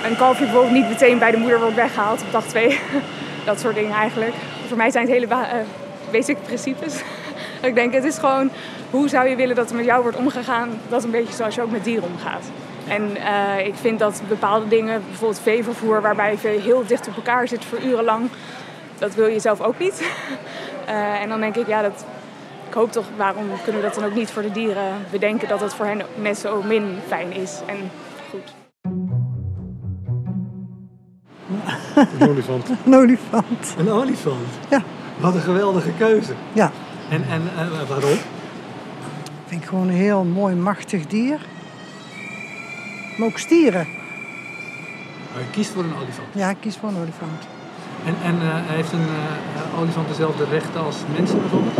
een 0.05 0.15
kalfje 0.17 0.43
bijvoorbeeld 0.43 0.73
niet 0.73 0.89
meteen 0.89 1.19
bij 1.19 1.31
de 1.31 1.37
moeder 1.37 1.59
wordt 1.59 1.75
weggehaald 1.75 2.21
op 2.21 2.31
dag 2.31 2.45
twee. 2.45 2.79
Dat 3.45 3.59
soort 3.59 3.75
dingen 3.75 3.95
eigenlijk. 3.95 4.33
Voor 4.67 4.77
mij 4.77 4.91
zijn 4.91 5.05
het 5.05 5.13
hele 5.13 5.27
eh, 5.27 5.59
basic 6.11 6.37
principes. 6.43 7.01
ik 7.61 7.75
denk, 7.75 7.93
het 7.93 8.03
is 8.03 8.17
gewoon 8.17 8.49
hoe 8.89 9.09
zou 9.09 9.27
je 9.27 9.35
willen 9.35 9.55
dat 9.55 9.69
er 9.69 9.75
met 9.75 9.85
jou 9.85 10.01
wordt 10.01 10.17
omgegaan. 10.17 10.69
Dat 10.89 10.99
is 10.99 11.05
een 11.05 11.11
beetje 11.11 11.33
zoals 11.33 11.55
je 11.55 11.61
ook 11.61 11.71
met 11.71 11.83
dieren 11.83 12.09
omgaat. 12.13 12.45
En 12.87 13.17
eh, 13.17 13.65
ik 13.65 13.75
vind 13.75 13.99
dat 13.99 14.21
bepaalde 14.27 14.67
dingen, 14.67 15.03
bijvoorbeeld 15.07 15.41
veevervoer, 15.41 16.01
waarbij 16.01 16.37
vee 16.37 16.59
heel 16.59 16.83
dicht 16.87 17.07
op 17.07 17.15
elkaar 17.15 17.47
zit 17.47 17.65
voor 17.65 17.79
urenlang, 17.79 18.29
dat 18.97 19.15
wil 19.15 19.27
je 19.27 19.39
zelf 19.39 19.61
ook 19.61 19.79
niet. 19.79 20.01
Eh, 20.85 21.21
en 21.21 21.29
dan 21.29 21.39
denk 21.39 21.55
ik, 21.55 21.67
ja, 21.67 21.81
dat, 21.81 22.05
ik 22.67 22.73
hoop 22.73 22.91
toch, 22.91 23.05
waarom 23.17 23.45
kunnen 23.63 23.81
we 23.81 23.87
dat 23.87 23.95
dan 23.95 24.05
ook 24.05 24.13
niet 24.13 24.31
voor 24.31 24.41
de 24.41 24.51
dieren 24.51 25.05
bedenken 25.11 25.47
dat 25.47 25.61
het 25.61 25.73
voor 25.73 25.85
hen 25.85 26.01
net 26.15 26.37
zo 26.37 26.61
min 26.61 26.99
fijn 27.07 27.33
is 27.33 27.59
en 27.65 27.91
Een 32.19 32.29
olifant. 32.29 32.69
Een 32.85 32.95
olifant. 32.95 33.75
Een 33.77 33.89
olifant? 33.89 34.47
Ja. 34.69 34.81
Wat 35.19 35.35
een 35.35 35.41
geweldige 35.41 35.91
keuze. 35.97 36.33
Ja, 36.53 36.71
En, 37.09 37.23
en 37.29 37.41
waarom? 37.87 38.17
vind 39.45 39.61
ik 39.63 39.69
gewoon 39.69 39.87
een 39.87 39.93
heel 39.93 40.23
mooi, 40.23 40.55
machtig 40.55 41.07
dier. 41.07 41.39
Maar 43.17 43.27
ook 43.27 43.37
stieren. 43.37 43.87
Maar 45.33 45.41
je 45.41 45.49
kiest 45.51 45.71
voor 45.71 45.83
een 45.83 45.95
olifant. 46.01 46.27
Ja, 46.31 46.49
ik 46.49 46.57
kies 46.59 46.77
voor 46.77 46.89
een 46.89 46.95
olifant. 46.97 47.43
En, 48.05 48.15
en 48.23 48.35
eh, 48.41 48.47
heeft 48.53 48.91
een 48.91 48.99
eh, 48.99 49.79
olifant 49.79 50.07
dezelfde 50.07 50.45
rechten 50.45 50.81
als 50.83 50.95
mensen 51.17 51.39
bijvoorbeeld? 51.39 51.77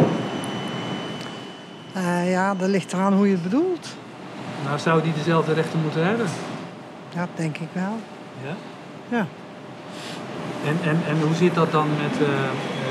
Eh, 1.93 2.31
ja, 2.31 2.55
dat 2.55 2.69
ligt 2.69 2.93
eraan 2.93 3.13
hoe 3.13 3.25
je 3.27 3.33
het 3.33 3.43
bedoelt. 3.43 3.95
Nou, 4.65 4.79
zou 4.79 5.01
die 5.01 5.13
dezelfde 5.13 5.53
rechten 5.53 5.79
moeten 5.81 6.05
hebben? 6.05 6.25
Ja, 7.13 7.19
dat 7.19 7.29
denk 7.35 7.57
ik 7.57 7.67
wel. 7.71 7.97
Ja. 8.43 8.55
Ja. 9.17 9.25
En, 10.69 10.77
en, 10.89 10.97
en 11.07 11.17
hoe 11.27 11.35
zit 11.35 11.55
dat 11.55 11.71
dan 11.71 11.87
met 12.03 12.27
eh, 12.27 12.27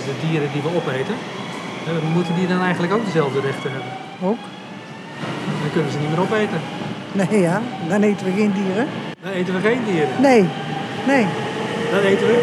de 0.06 0.14
dieren 0.26 0.48
die 0.52 0.62
we 0.62 0.68
opeten? 0.68 1.14
Eh, 1.86 2.14
moeten 2.14 2.34
die 2.34 2.46
dan 2.46 2.62
eigenlijk 2.62 2.92
ook 2.92 3.04
dezelfde 3.04 3.40
rechten 3.40 3.70
hebben? 3.70 3.92
Ook? 4.22 4.38
Dan 5.60 5.70
kunnen 5.72 5.92
ze 5.92 5.98
niet 5.98 6.10
meer 6.10 6.20
opeten. 6.20 6.60
Nee, 7.12 7.40
ja. 7.40 7.62
Dan 7.88 8.02
eten 8.02 8.26
we 8.26 8.32
geen 8.32 8.52
dieren. 8.52 8.86
Dan 9.22 9.32
eten 9.32 9.54
we 9.54 9.60
geen 9.60 9.84
dieren. 9.84 10.14
Nee. 10.20 10.48
Nee. 11.06 11.26
Dan 11.92 12.00
eten 12.00 12.26
we... 12.26 12.36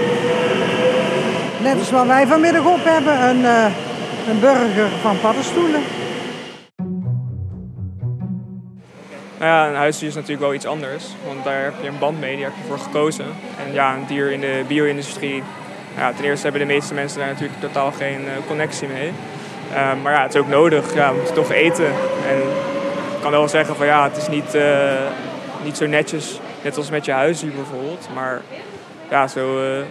Net 1.61 1.79
als 1.79 1.91
wat 1.91 2.05
wij 2.05 2.27
vanmiddag 2.27 2.65
op 2.65 2.83
hebben. 2.83 3.29
Een, 3.29 3.45
eh, 3.45 3.65
een 4.29 4.39
burger 4.39 4.89
van 5.01 5.19
paddenstoelen. 5.21 5.81
Nou 9.39 9.51
ja, 9.51 9.67
een 9.67 9.75
huisdier 9.75 10.07
is 10.07 10.15
natuurlijk 10.15 10.41
wel 10.41 10.53
iets 10.53 10.65
anders, 10.65 11.05
want 11.25 11.43
daar 11.43 11.63
heb 11.63 11.73
je 11.81 11.87
een 11.87 11.99
band 11.99 12.19
mee, 12.19 12.35
daar 12.35 12.45
heb 12.45 12.53
je 12.61 12.67
voor 12.67 12.79
gekozen. 12.79 13.25
En 13.65 13.73
ja, 13.73 13.95
een 13.95 14.05
dier 14.07 14.31
in 14.31 14.39
de 14.39 14.63
bio-industrie, 14.67 15.43
ja, 15.97 16.13
ten 16.13 16.25
eerste 16.25 16.47
hebben 16.47 16.67
de 16.67 16.73
meeste 16.73 16.93
mensen 16.93 17.19
daar 17.19 17.27
natuurlijk 17.27 17.59
totaal 17.59 17.91
geen 17.91 18.27
eh, 18.27 18.47
connectie 18.47 18.87
mee. 18.87 19.13
Eh, 19.73 19.91
maar 20.03 20.13
ja, 20.13 20.21
het 20.21 20.33
is 20.33 20.41
ook 20.41 20.47
nodig, 20.47 20.93
ja, 20.93 21.09
we 21.09 21.15
moeten 21.15 21.35
toch 21.35 21.51
eten. 21.51 21.85
En 22.27 22.37
ik 23.15 23.21
kan 23.21 23.31
wel 23.31 23.47
zeggen 23.47 23.75
van 23.75 23.85
ja, 23.85 24.03
het 24.03 24.17
is 24.17 24.27
niet, 24.27 24.55
eh, 24.55 25.07
niet 25.63 25.77
zo 25.77 25.85
netjes, 25.85 26.39
net 26.63 26.77
als 26.77 26.89
met 26.89 27.05
je 27.05 27.11
huisdier 27.11 27.51
bijvoorbeeld. 27.51 28.09
Maar 28.13 28.41
ja, 29.09 29.27
zo, 29.27 29.63
eh, 29.63 29.81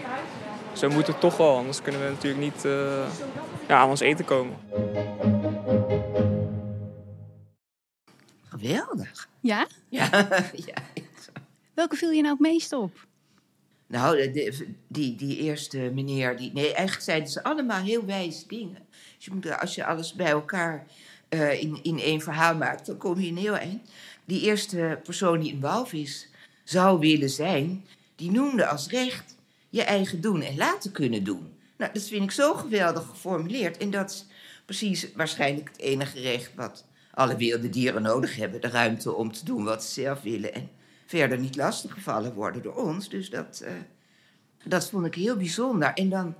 zo 0.73 0.89
moet 0.89 1.07
het 1.07 1.21
toch 1.21 1.37
wel, 1.37 1.57
anders 1.57 1.83
kunnen 1.83 2.01
we 2.01 2.09
natuurlijk 2.09 2.43
niet 2.43 2.67
ja, 3.67 3.77
aan 3.77 3.89
ons 3.89 4.01
eten 4.01 4.25
komen. 4.25 4.57
Geweldig. 8.67 9.29
Ja? 9.41 9.67
Ja, 9.89 10.09
ja. 10.67 10.75
Welke 11.75 11.97
viel 11.97 12.11
je 12.11 12.23
nou 12.23 12.33
het 12.33 12.41
meest 12.53 12.73
op? 12.73 13.07
Nou, 13.87 14.33
de- 14.33 14.75
die, 14.89 15.17
die 15.17 15.39
eerste 15.39 15.79
meneer, 15.79 16.37
die, 16.37 16.53
nee, 16.53 16.75
eigenlijk 16.75 17.01
zeiden 17.05 17.29
ze 17.29 17.43
allemaal 17.43 17.83
heel 17.83 18.05
wijze 18.05 18.47
dingen. 18.47 18.87
Dus 19.17 19.25
je 19.25 19.31
moet, 19.33 19.61
als 19.61 19.75
je 19.75 19.85
alles 19.85 20.15
bij 20.15 20.31
elkaar 20.31 20.87
eh, 21.29 21.63
in, 21.63 21.79
in 21.83 21.99
één 21.99 22.21
verhaal 22.21 22.57
maakt, 22.57 22.87
dan 22.87 22.97
kom 22.97 23.21
je 23.21 23.29
een 23.29 23.37
heel 23.37 23.57
eind. 23.57 23.91
Die 24.25 24.41
eerste 24.41 25.01
persoon 25.03 25.41
die 25.41 25.53
een 25.53 25.61
walvis 25.61 26.29
zou 26.65 26.99
willen 26.99 27.31
zijn, 27.31 27.85
die 28.17 28.31
noemde 28.31 28.67
als 28.67 28.89
recht 28.89 29.37
je 29.69 29.83
eigen 29.83 30.21
doen 30.21 30.43
en 30.43 30.57
laten 30.57 30.93
kunnen 30.93 31.25
doen. 31.25 31.53
Nou, 31.77 31.93
dat 31.93 32.03
vind 32.03 32.23
ik 32.23 32.31
zo 32.31 32.55
geweldig 32.55 33.07
geformuleerd. 33.07 33.77
En 33.77 33.91
dat 33.91 34.11
is 34.11 34.27
precies 34.65 35.07
waarschijnlijk 35.15 35.69
het 35.69 35.79
enige 35.81 36.21
recht 36.21 36.55
wat 36.55 36.85
alle 37.17 37.37
wilde 37.37 37.69
dieren 37.69 38.03
nodig 38.03 38.37
hebben. 38.37 38.61
De 38.61 38.69
ruimte 38.69 39.13
om 39.13 39.33
te 39.33 39.45
doen 39.45 39.65
wat 39.65 39.85
ze 39.85 40.01
zelf 40.01 40.23
willen. 40.23 40.55
En 40.55 40.71
verder 41.07 41.39
niet 41.39 41.57
lastiggevallen 41.57 42.35
worden 42.35 42.63
door 42.63 42.75
ons. 42.75 43.09
Dus 43.09 43.31
dat, 43.31 43.61
eh, 43.65 43.73
dat 44.65 44.89
vond 44.89 45.07
ik 45.07 45.15
heel 45.15 45.37
bijzonder. 45.37 45.93
En 45.93 46.09
dan, 46.09 46.35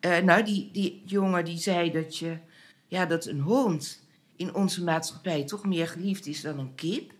eh, 0.00 0.18
nou, 0.18 0.44
die, 0.44 0.70
die 0.72 1.02
jongen 1.06 1.44
die 1.44 1.58
zei 1.58 1.90
dat, 1.90 2.18
je, 2.18 2.36
ja, 2.86 3.06
dat 3.06 3.26
een 3.26 3.40
hond 3.40 4.02
in 4.36 4.54
onze 4.54 4.84
maatschappij 4.84 5.44
toch 5.44 5.66
meer 5.66 5.88
geliefd 5.88 6.26
is 6.26 6.40
dan 6.40 6.58
een 6.58 6.74
kip. 6.74 7.12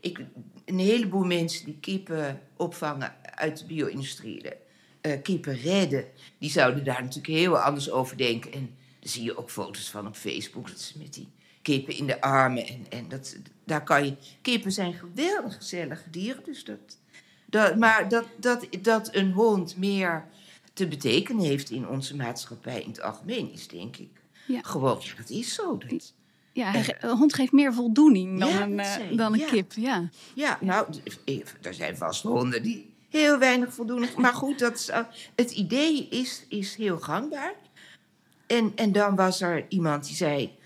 ik, 0.00 0.20
een 0.64 0.78
heleboel 0.78 1.24
mensen 1.24 1.64
die 1.64 1.78
kippen 1.80 2.40
opvangen 2.56 3.14
uit 3.34 3.58
de 3.58 3.66
bio-industrie, 3.66 4.42
eh, 5.00 5.22
kippen 5.22 5.54
redden, 5.54 6.04
die 6.38 6.50
zouden 6.50 6.84
daar 6.84 7.02
natuurlijk 7.02 7.34
heel 7.34 7.58
anders 7.58 7.90
over 7.90 8.16
denken. 8.16 8.52
En 8.52 8.76
dan 9.00 9.10
zie 9.10 9.24
je 9.24 9.36
ook 9.36 9.50
foto's 9.50 9.90
van 9.90 10.06
op 10.06 10.16
Facebook, 10.16 10.68
dat 10.68 10.80
ze 10.80 10.98
met 10.98 11.14
die 11.14 11.28
kippen 11.62 11.96
in 11.96 12.06
de 12.06 12.20
armen. 12.20 12.66
En, 12.66 12.86
en 12.90 13.08
dat, 13.08 13.36
daar 13.64 13.84
kan 13.84 14.04
je, 14.04 14.16
kippen 14.42 14.72
zijn 14.72 14.92
geweldig 14.94 15.56
gezellige 15.56 16.10
dieren, 16.10 16.42
dus 16.44 16.64
dat, 16.64 16.98
dat, 17.46 17.76
maar 17.76 18.08
dat, 18.08 18.24
dat, 18.36 18.66
dat 18.82 19.14
een 19.14 19.32
hond 19.32 19.76
meer 19.76 20.24
te 20.72 20.88
betekenen 20.88 21.44
heeft 21.44 21.70
in 21.70 21.88
onze 21.88 22.16
maatschappij 22.16 22.80
in 22.82 22.88
het 22.88 23.02
algemeen, 23.02 23.52
is 23.52 23.68
denk 23.68 23.96
ik 23.96 24.10
Ja. 24.46 24.60
gewoon, 24.62 24.98
ja, 25.00 25.12
dat 25.16 25.30
is 25.30 25.54
zo. 25.54 25.78
Dat, 25.88 26.12
Ja, 26.52 26.74
een 27.00 27.16
hond 27.16 27.34
geeft 27.34 27.52
meer 27.52 27.74
voldoening 27.74 28.40
dan 28.40 28.48
Ja, 28.48 28.62
een, 28.62 28.78
eh, 28.80 28.92
zei 28.92 29.08
ik, 29.10 29.16
dan 29.16 29.32
een 29.32 29.38
ja. 29.38 29.48
kip. 29.48 29.72
Ja. 29.72 30.08
Ja, 30.34 30.58
nou, 30.60 30.86
eh, 31.24 31.40
er 31.62 31.74
zijn 31.74 31.96
vast 31.96 32.22
honden 32.22 32.62
die 32.62 32.90
heel 33.08 33.38
weinig 33.38 33.74
voldoen. 33.74 34.06
Maar 34.16 34.34
goed, 34.34 34.58
dat 34.58 34.74
is, 34.74 34.90
al- 34.90 35.06
het 35.36 35.50
idee 35.50 36.08
is, 36.08 36.44
is 36.48 36.74
heel 36.74 36.98
gangbaar. 36.98 37.54
En, 38.46 38.72
en 38.74 38.92
dan 38.92 39.16
was 39.16 39.40
er 39.40 39.64
iemand 39.68 40.06
die 40.06 40.16
zei... 40.16 40.60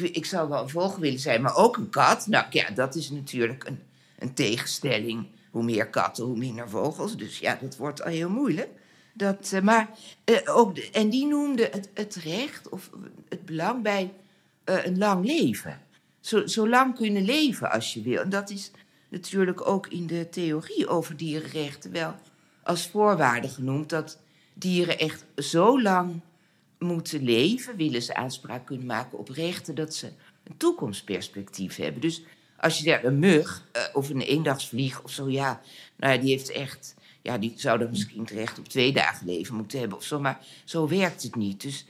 Ik, 0.00 0.26
zou 0.26 0.48
wel 0.48 0.62
een 0.62 0.68
vogel 0.68 1.00
willen 1.00 1.18
zijn, 1.18 1.42
maar 1.42 1.56
ook 1.56 1.76
een 1.76 1.90
kat. 1.90 2.26
Nou 2.26 2.46
ja, 2.50 2.70
dat 2.70 2.94
is 2.94 3.10
natuurlijk 3.10 3.64
een, 3.64 3.80
een 4.18 4.34
tegenstelling. 4.34 5.26
Hoe 5.50 5.62
meer 5.62 5.88
katten, 5.88 6.24
hoe 6.24 6.36
minder 6.36 6.68
vogels. 6.68 7.16
Dus 7.16 7.38
ja, 7.38 7.58
dat 7.60 7.76
wordt 7.76 8.02
al 8.02 8.10
heel 8.10 8.30
moeilijk. 8.30 8.68
Dat, 9.12 9.50
eh, 9.52 9.60
maar, 9.60 9.90
eh, 10.24 10.36
ook 10.44 10.78
en 10.78 11.10
die 11.10 11.26
noemde 11.26 11.68
het, 11.72 11.88
het 11.94 12.14
recht 12.14 12.68
of 12.68 12.90
het 13.28 13.44
belang 13.44 13.82
bij 13.82 14.12
eh, 14.64 14.84
een 14.84 14.98
lang 14.98 15.24
leven. 15.24 15.80
Zo, 16.20 16.46
zo 16.46 16.68
lang 16.68 16.94
kunnen 16.94 17.24
leven 17.24 17.70
als 17.70 17.94
je 17.94 18.02
wil. 18.02 18.20
En 18.22 18.28
dat 18.28 18.50
is 18.50 18.70
natuurlijk 19.08 19.68
ook 19.68 19.86
in 19.86 20.06
de 20.06 20.28
theorie 20.28 20.88
over 20.88 21.16
dierenrechten 21.16 21.92
wel 21.92 22.14
als 22.62 22.88
voorwaarde 22.88 23.48
genoemd. 23.48 23.88
Dat 23.88 24.18
dieren 24.54 24.98
echt 24.98 25.24
zo 25.36 25.82
lang 25.82 26.20
moeten 26.80 27.22
leven, 27.22 27.76
willen 27.76 28.02
ze 28.02 28.14
aanspraak 28.14 28.66
kunnen 28.66 28.86
maken 28.86 29.18
op 29.18 29.28
rechten, 29.28 29.74
dat 29.74 29.94
ze 29.94 30.06
een 30.44 30.56
toekomstperspectief 30.56 31.76
hebben. 31.76 32.00
Dus 32.00 32.22
als 32.56 32.78
je 32.78 32.84
daar 32.84 33.04
een 33.04 33.18
mug 33.18 33.68
eh, 33.72 33.82
of 33.92 34.10
een 34.10 34.20
eendagsvlieg 34.20 35.02
of 35.02 35.10
zo, 35.10 35.28
ja, 35.28 35.60
nou 35.96 36.12
ja, 36.12 36.20
die 36.20 36.30
heeft 36.30 36.50
echt, 36.50 36.94
ja, 37.22 37.38
die 37.38 37.52
zou 37.56 37.78
dan 37.78 37.90
misschien 37.90 38.20
het 38.20 38.30
recht 38.30 38.58
op 38.58 38.68
twee 38.68 38.92
dagen 38.92 39.26
leven 39.26 39.54
moeten 39.54 39.78
hebben 39.78 39.98
of 39.98 40.04
zo, 40.04 40.20
maar 40.20 40.46
zo 40.64 40.88
werkt 40.88 41.22
het 41.22 41.34
niet. 41.34 41.62
Dus 41.62 41.86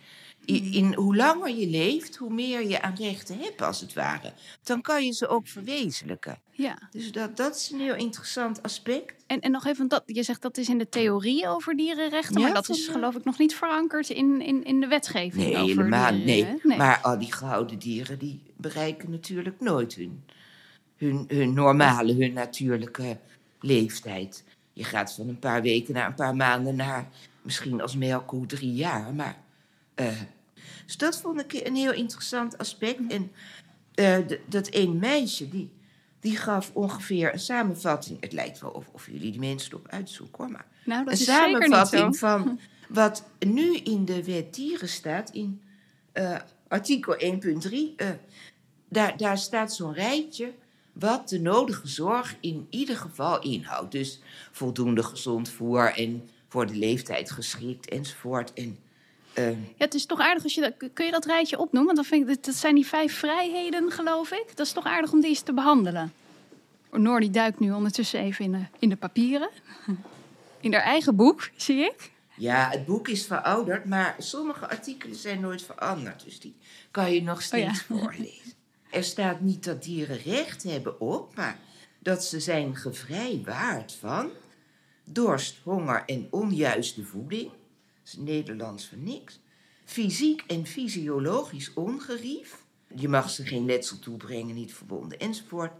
i- 0.48 0.76
in, 0.76 0.94
hoe 0.94 1.16
langer 1.16 1.48
je 1.56 1.66
leeft, 1.68 2.16
hoe 2.16 2.32
meer 2.32 2.68
je 2.68 2.82
aan 2.82 2.94
rechten 2.94 3.38
hebt, 3.38 3.62
als 3.62 3.80
het 3.80 3.92
ware. 3.92 4.32
Dan 4.62 4.80
kan 4.82 5.04
je 5.04 5.12
ze 5.12 5.28
ook 5.28 5.48
verwezenlijken. 5.48 6.38
ja. 6.52 6.78
Dus 6.90 7.12
dat, 7.12 7.36
dat 7.36 7.56
is 7.56 7.70
een 7.70 7.80
heel 7.80 7.94
interessant 7.94 8.62
aspect. 8.62 9.24
En, 9.26 9.40
en 9.40 9.50
nog 9.50 9.66
even, 9.66 9.88
dat, 9.88 10.02
je 10.06 10.22
zegt 10.22 10.42
dat 10.42 10.56
is 10.56 10.68
in 10.68 10.78
de 10.78 10.88
theorie 10.88 11.48
over 11.48 11.76
dierenrechten, 11.76 12.40
Ja, 12.40 12.46
maar 12.46 12.54
dat 12.54 12.68
is 12.68 12.88
geloof 12.88 13.14
ik 13.16 13.24
nog 13.24 13.38
niet 13.38 13.54
verankerd 13.54 14.08
in, 14.10 14.40
in, 14.42 14.64
in 14.64 14.80
de 14.80 14.86
wetgeving. 14.86 15.44
Nee, 15.44 15.56
over 15.56 15.68
helemaal 15.84 16.10
dieren, 16.10 16.24
nee. 16.26 16.60
nee. 16.62 16.76
Maar 16.78 16.98
al 17.02 17.18
die 17.18 17.32
gehouden 17.32 17.78
dieren 17.78 18.18
die 18.18 18.42
bereiken 18.56 19.10
natuurlijk 19.10 19.60
nooit 19.60 19.94
hun, 19.94 20.24
hun, 20.96 21.24
hun 21.28 21.52
normale, 21.54 22.14
hun 22.14 22.32
natuurlijke 22.32 23.18
leeftijd. 23.60 24.44
Je 24.72 24.84
gaat 24.84 25.12
van 25.14 25.28
een 25.28 25.38
paar 25.38 25.62
weken 25.62 25.94
naar 25.94 26.06
een 26.06 26.14
paar 26.14 26.36
maanden 26.36 26.76
naar 26.76 27.08
misschien 27.42 27.80
als 27.80 27.96
melkkoe 27.96 28.46
drie 28.46 28.74
jaar. 28.74 29.14
Maar, 29.14 29.36
dus 30.86 30.96
dat 30.96 31.20
vond 31.20 31.40
ik 31.40 31.66
een 31.66 31.76
heel 31.76 31.92
interessant 31.92 32.58
aspect. 32.58 33.00
En 33.08 33.32
eh, 33.94 34.18
dat 34.46 34.68
één 34.68 34.98
meisje, 34.98 35.48
die, 35.48 35.70
die 36.20 36.36
gaf 36.36 36.70
ongeveer 36.74 37.32
een 37.32 37.38
samenvatting. 37.38 38.20
Het 38.20 38.32
lijkt 38.32 38.60
wel 38.60 38.70
of, 38.70 38.88
of 38.92 39.06
jullie 39.06 39.30
die 39.30 39.40
mensen 39.40 39.72
erop 39.72 39.88
uitzoeken 39.88 40.44
hoor, 40.44 40.52
maar 40.52 40.66
nou, 40.84 41.04
dat 41.04 41.12
een 41.12 41.20
is 41.20 41.24
zeker 41.24 41.46
niet 41.46 41.52
samenvatting 41.52 42.16
zo. 42.16 42.26
van 42.26 42.60
wat 42.88 43.24
nu 43.38 43.76
in 43.76 44.04
de 44.04 44.24
wet 44.24 44.54
dieren 44.54 44.88
staat, 44.88 45.30
in 45.30 45.60
eh, 46.12 46.36
artikel 46.68 47.14
1.3. 47.14 47.70
eh, 47.96 48.08
daar, 48.88 49.16
daar 49.16 49.38
staat 49.38 49.74
zo'n 49.74 49.92
rijtje 49.92 50.52
wat 50.92 51.28
de 51.28 51.40
nodige 51.40 51.88
zorg 51.88 52.36
in 52.40 52.66
ieder 52.70 52.96
geval 52.96 53.42
inhoudt. 53.42 53.92
Dus 53.92 54.20
voldoende 54.50 55.02
gezond 55.02 55.48
voer 55.48 55.92
en 55.96 56.28
voor 56.48 56.66
de 56.66 56.76
leeftijd 56.76 57.30
geschikt 57.30 57.88
enzovoort. 57.88 58.52
En, 58.52 58.78
eh, 59.32 59.50
Ja, 59.50 59.56
het 59.76 59.94
is 59.94 60.06
toch 60.06 60.20
aardig 60.20 60.42
als 60.42 60.54
je 60.54 60.60
dat, 60.60 60.90
kun 60.92 61.04
je 61.04 61.10
dat 61.10 61.24
rijtje 61.24 61.58
opnoemen? 61.58 61.94
Want 61.94 61.96
dan 61.96 62.18
vind 62.18 62.28
ik, 62.28 62.44
dat- 62.44 62.54
zijn 62.54 62.74
die 62.74 62.86
vijf 62.86 63.18
vrijheden, 63.18 63.90
geloof 63.90 64.30
ik. 64.30 64.56
Dat 64.56 64.66
is 64.66 64.72
toch 64.72 64.84
aardig 64.84 65.12
om 65.12 65.20
die 65.20 65.28
eens 65.28 65.40
te 65.40 65.52
behandelen. 65.52 66.12
Noor 66.92 67.20
die 67.20 67.30
duikt 67.30 67.60
nu 67.60 67.72
ondertussen 67.72 68.20
even 68.20 68.44
in 68.44 68.52
de, 68.52 68.64
in 68.78 68.88
de 68.88 68.96
papieren. 68.96 69.50
In 70.62 70.72
haar 70.72 70.82
eigen 70.82 71.16
boek, 71.16 71.50
zie 71.56 71.78
ik. 71.84 72.10
ja, 72.36 72.68
het 72.70 72.84
boek 72.86 73.08
is 73.08 73.26
verouderd, 73.26 73.84
maar 73.84 74.14
sommige 74.18 74.68
artikelen 74.68 75.16
zijn 75.16 75.40
nooit 75.40 75.62
veranderd. 75.62 76.24
Dus 76.24 76.40
die 76.40 76.54
kan 76.90 77.12
je 77.12 77.22
nog 77.22 77.42
steeds 77.42 77.84
ja. 77.88 77.96
voorlezen. 77.96 78.52
Er 78.90 79.04
staat 79.04 79.40
niet 79.40 79.64
dat 79.64 79.82
dieren 79.82 80.18
recht 80.22 80.62
hebben 80.62 81.00
op, 81.00 81.34
maar 81.36 81.58
dat 81.98 82.24
ze 82.24 82.40
zijn 82.40 82.76
gevrijwaard 82.76 83.92
van 84.00 84.30
dorst, 85.04 85.56
honger 85.62 86.02
en 86.06 86.26
onjuiste 86.30 87.04
voeding. 87.04 87.50
Is 88.10 88.16
Nederlands 88.16 88.88
voor 88.88 88.98
niks. 88.98 89.40
Fysiek 89.84 90.44
en 90.46 90.66
fysiologisch 90.66 91.72
ongerief. 91.74 92.64
Je 92.94 93.08
mag 93.08 93.30
ze 93.30 93.46
geen 93.46 93.64
letsel 93.64 93.98
toebrengen, 93.98 94.54
niet 94.54 94.74
verbonden 94.74 95.18
enzovoort. 95.18 95.72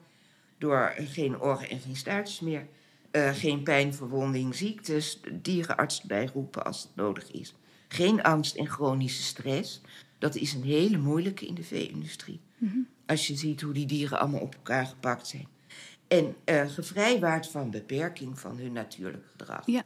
Door 0.58 0.94
geen 0.96 1.40
oren 1.40 1.68
en 1.70 1.80
geen 1.80 1.96
staartjes 1.96 2.40
meer. 2.40 2.66
Eh, 3.10 3.34
geen 3.34 3.62
pijn, 3.62 3.94
verwonding, 3.94 4.54
ziektes. 4.54 5.20
de 5.20 5.40
Dierenarts 5.40 6.02
bijroepen 6.02 6.64
als 6.64 6.82
het 6.82 6.94
nodig 6.94 7.30
is. 7.30 7.54
Geen 7.88 8.22
angst 8.22 8.56
en 8.56 8.66
chronische 8.66 9.22
stress. 9.22 9.80
Dat 10.18 10.34
is 10.34 10.52
een 10.52 10.64
hele 10.64 10.98
moeilijke 10.98 11.46
in 11.46 11.54
de 11.54 11.64
vee-industrie. 11.64 12.40
Als 13.06 13.26
je 13.26 13.36
ziet 13.36 13.60
hoe 13.60 13.72
die 13.72 13.86
dieren 13.86 14.20
allemaal 14.20 14.40
op 14.40 14.54
elkaar 14.54 14.86
gepakt 14.86 15.26
zijn. 15.26 15.48
En 16.08 16.36
eh 16.44 16.68
gevrijwaard 16.68 17.48
van 17.48 17.70
beperking 17.70 18.38
van 18.38 18.58
hun 18.58 18.72
natuurlijk 18.72 19.24
gedrag. 19.30 19.66
Ja. 19.66 19.82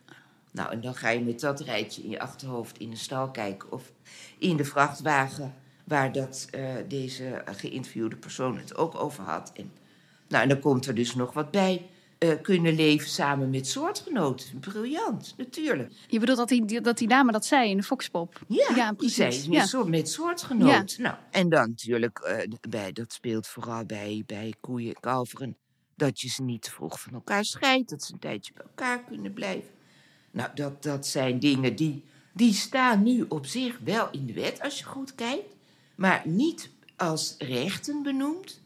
Nou, 0.55 0.71
en 0.73 0.81
dan 0.81 0.95
ga 0.95 1.09
je 1.09 1.21
met 1.21 1.41
dat 1.41 1.61
rijtje 1.61 2.03
in 2.03 2.11
je 2.11 2.21
achterhoofd 2.21 2.79
in 2.79 2.91
de 2.91 2.97
stal 2.97 3.31
kijken 3.31 3.73
of 3.73 3.93
in 4.39 4.57
de 4.57 4.65
vrachtwagen 4.65 5.55
waar 5.85 6.13
dat, 6.13 6.47
eh, 6.51 6.75
deze 6.89 7.43
geïnterviewde 7.45 8.17
persoon 8.17 8.59
het 8.59 8.77
ook 8.77 8.95
over 8.95 9.25
had. 9.25 9.53
En, 9.55 9.73
nou, 10.29 10.43
en 10.43 10.49
dan 10.49 10.59
komt 10.61 10.87
er 10.87 10.95
dus 10.95 11.15
nog 11.15 11.33
wat 11.33 11.51
bij. 11.51 11.89
eh, 12.19 12.31
kunnen 12.43 12.75
leven 12.75 13.09
samen 13.09 13.51
met 13.51 13.67
soortgenoten. 13.67 14.59
Briljant, 14.61 15.35
natuurlijk. 15.37 15.93
Je 16.09 16.19
bedoelt 16.19 16.39
dat 16.39 16.49
die, 16.49 16.81
dat 16.81 16.99
die 16.99 17.09
dame 17.09 17.33
dat 17.33 17.45
zei 17.45 17.71
in 17.71 17.77
de 17.77 17.83
Foxpop? 17.83 18.41
Ja, 18.49 18.67
Ja, 18.77 18.89
die 18.89 18.97
precies. 18.97 19.15
zei 19.17 19.49
met, 19.49 19.59
Ja. 19.59 19.67
soort, 19.67 19.89
met 19.89 20.09
soortgenoten. 20.09 21.03
Nou, 21.03 21.17
en 21.31 21.49
dan 21.49 21.69
natuurlijk, 21.69 22.19
eh, 22.19 22.49
bij, 22.69 22.93
dat 22.93 23.13
speelt 23.13 23.47
vooral 23.47 23.85
bij, 23.85 24.23
bij 24.27 24.55
koeien 24.61 24.95
en 24.95 25.01
kalveren, 25.01 25.57
dat 25.97 26.21
je 26.21 26.29
ze 26.29 26.43
niet 26.43 26.63
te 26.63 26.71
vroeg 26.71 27.01
van 27.01 27.13
elkaar 27.13 27.45
scheidt, 27.45 27.91
dat 27.91 28.03
ze 28.03 28.13
een 28.13 28.19
tijdje 28.19 28.53
bij 28.53 28.65
elkaar 28.65 29.05
kunnen 29.05 29.33
blijven. 29.33 29.71
Nou, 30.35 30.51
dat, 30.55 30.83
dat 30.83 31.07
zijn 31.07 31.39
dingen 31.39 31.77
die, 31.77 32.05
die 32.33 32.53
staan 32.53 33.03
nu 33.03 33.25
op 33.29 33.47
zich 33.47 33.79
wel 33.79 34.11
in 34.11 34.27
de 34.27 34.33
wet, 34.33 34.63
als 34.63 34.79
je 34.79 34.85
goed 34.85 35.15
kijkt, 35.15 35.55
maar 35.95 36.23
niet 36.25 36.71
als 36.97 37.35
rechten 37.39 38.03
benoemd. 38.03 38.61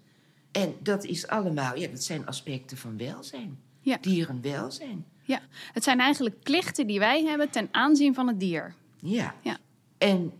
En 0.52 0.74
dat 0.82 1.04
is 1.04 1.26
allemaal, 1.26 1.76
ja, 1.76 1.88
dat 1.88 2.02
zijn 2.02 2.26
aspecten 2.26 2.76
van 2.76 2.96
welzijn. 2.96 3.58
Ja. 3.80 3.98
Dierenwelzijn. 4.00 5.04
Ja, 5.22 5.40
het 5.72 5.84
zijn 5.84 6.00
eigenlijk 6.00 6.42
plichten 6.42 6.86
die 6.86 6.98
wij 6.98 7.24
hebben 7.24 7.50
ten 7.50 7.68
aanzien 7.70 8.14
van 8.14 8.26
het 8.26 8.40
dier. 8.40 8.74
Ja. 8.96 9.34
Ja. 9.42 9.58
En, 9.98 10.32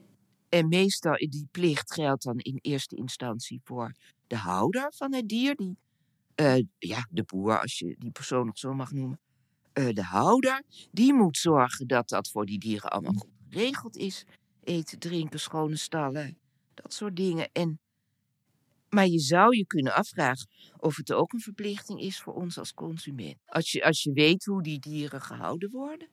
en 0.49 0.69
meestal 0.69 1.14
die 1.14 1.49
plicht 1.51 1.93
geldt 1.93 2.23
dan 2.23 2.38
in 2.38 2.59
eerste 2.62 2.97
instantie 2.97 3.61
voor 3.64 3.93
de 4.27 4.37
houder 4.37 4.93
van 4.95 5.14
het 5.14 5.29
dier. 5.29 5.57
Die, 5.57 5.77
eh, 6.35 6.64
ja, 6.79 7.07
de 7.11 7.23
boer, 7.23 7.61
als 7.61 7.79
je 7.79 7.95
die 7.99 8.11
persoon 8.11 8.47
nog 8.47 8.59
zo 8.59 8.75
mag 8.75 8.93
noemen. 8.93 9.19
Eh, 9.79 9.88
de 9.93 10.03
houder, 10.03 10.62
die 10.91 11.14
moet 11.14 11.37
zorgen 11.37 11.87
dat 11.87 12.09
dat 12.09 12.31
voor 12.31 12.47
die 12.47 12.59
dieren 12.59 12.91
allemaal 12.91 13.12
goed 13.12 13.31
geregeld 13.51 13.97
is. 13.97 14.25
Eten, 14.64 14.99
drinken, 14.99 15.41
schone 15.41 15.77
stallen, 15.77 16.38
dat 16.75 16.95
soort 16.95 17.17
dingen. 17.17 17.49
En, 17.53 17.79
maar 18.88 19.07
je 19.07 19.19
zou 19.19 19.57
je 19.57 19.67
kunnen 19.67 19.95
afvragen 19.95 20.49
of 20.77 20.97
het 20.97 21.12
ook 21.12 21.33
een 21.33 21.41
verplichting 21.41 22.01
is 22.01 22.21
voor 22.21 22.35
ons 22.35 22.59
als 22.59 22.75
consument. 22.75 23.37
Als 23.47 23.73
je, 23.73 23.85
als 23.85 24.03
je 24.03 24.12
weet 24.12 24.45
hoe 24.45 24.62
die 24.62 24.79
dieren 24.79 25.21
gehouden 25.21 25.71
worden. 25.71 26.09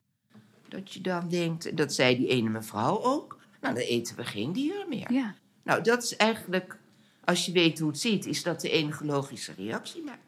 Dat 0.68 0.92
je 0.92 1.00
dan 1.00 1.28
denkt, 1.28 1.76
dat 1.76 1.94
zei 1.94 2.16
die 2.16 2.28
ene 2.28 2.48
mevrouw 2.48 3.02
ook, 3.02 3.40
nou 3.60 3.74
dan 3.74 3.82
eten 3.82 4.16
we 4.16 4.24
geen 4.24 4.52
dieren 4.52 4.88
meer. 4.88 5.12
Ja. 5.12 5.34
Nou, 5.62 5.82
dat 5.82 6.02
is 6.02 6.16
eigenlijk, 6.16 6.78
als 7.24 7.46
je 7.46 7.52
weet 7.52 7.78
hoe 7.78 7.88
het 7.88 8.00
zit, 8.00 8.26
is 8.26 8.42
dat 8.42 8.60
de 8.60 8.70
enige 8.70 9.04
logische 9.04 9.52
reactie. 9.52 10.02
Maar 10.02 10.18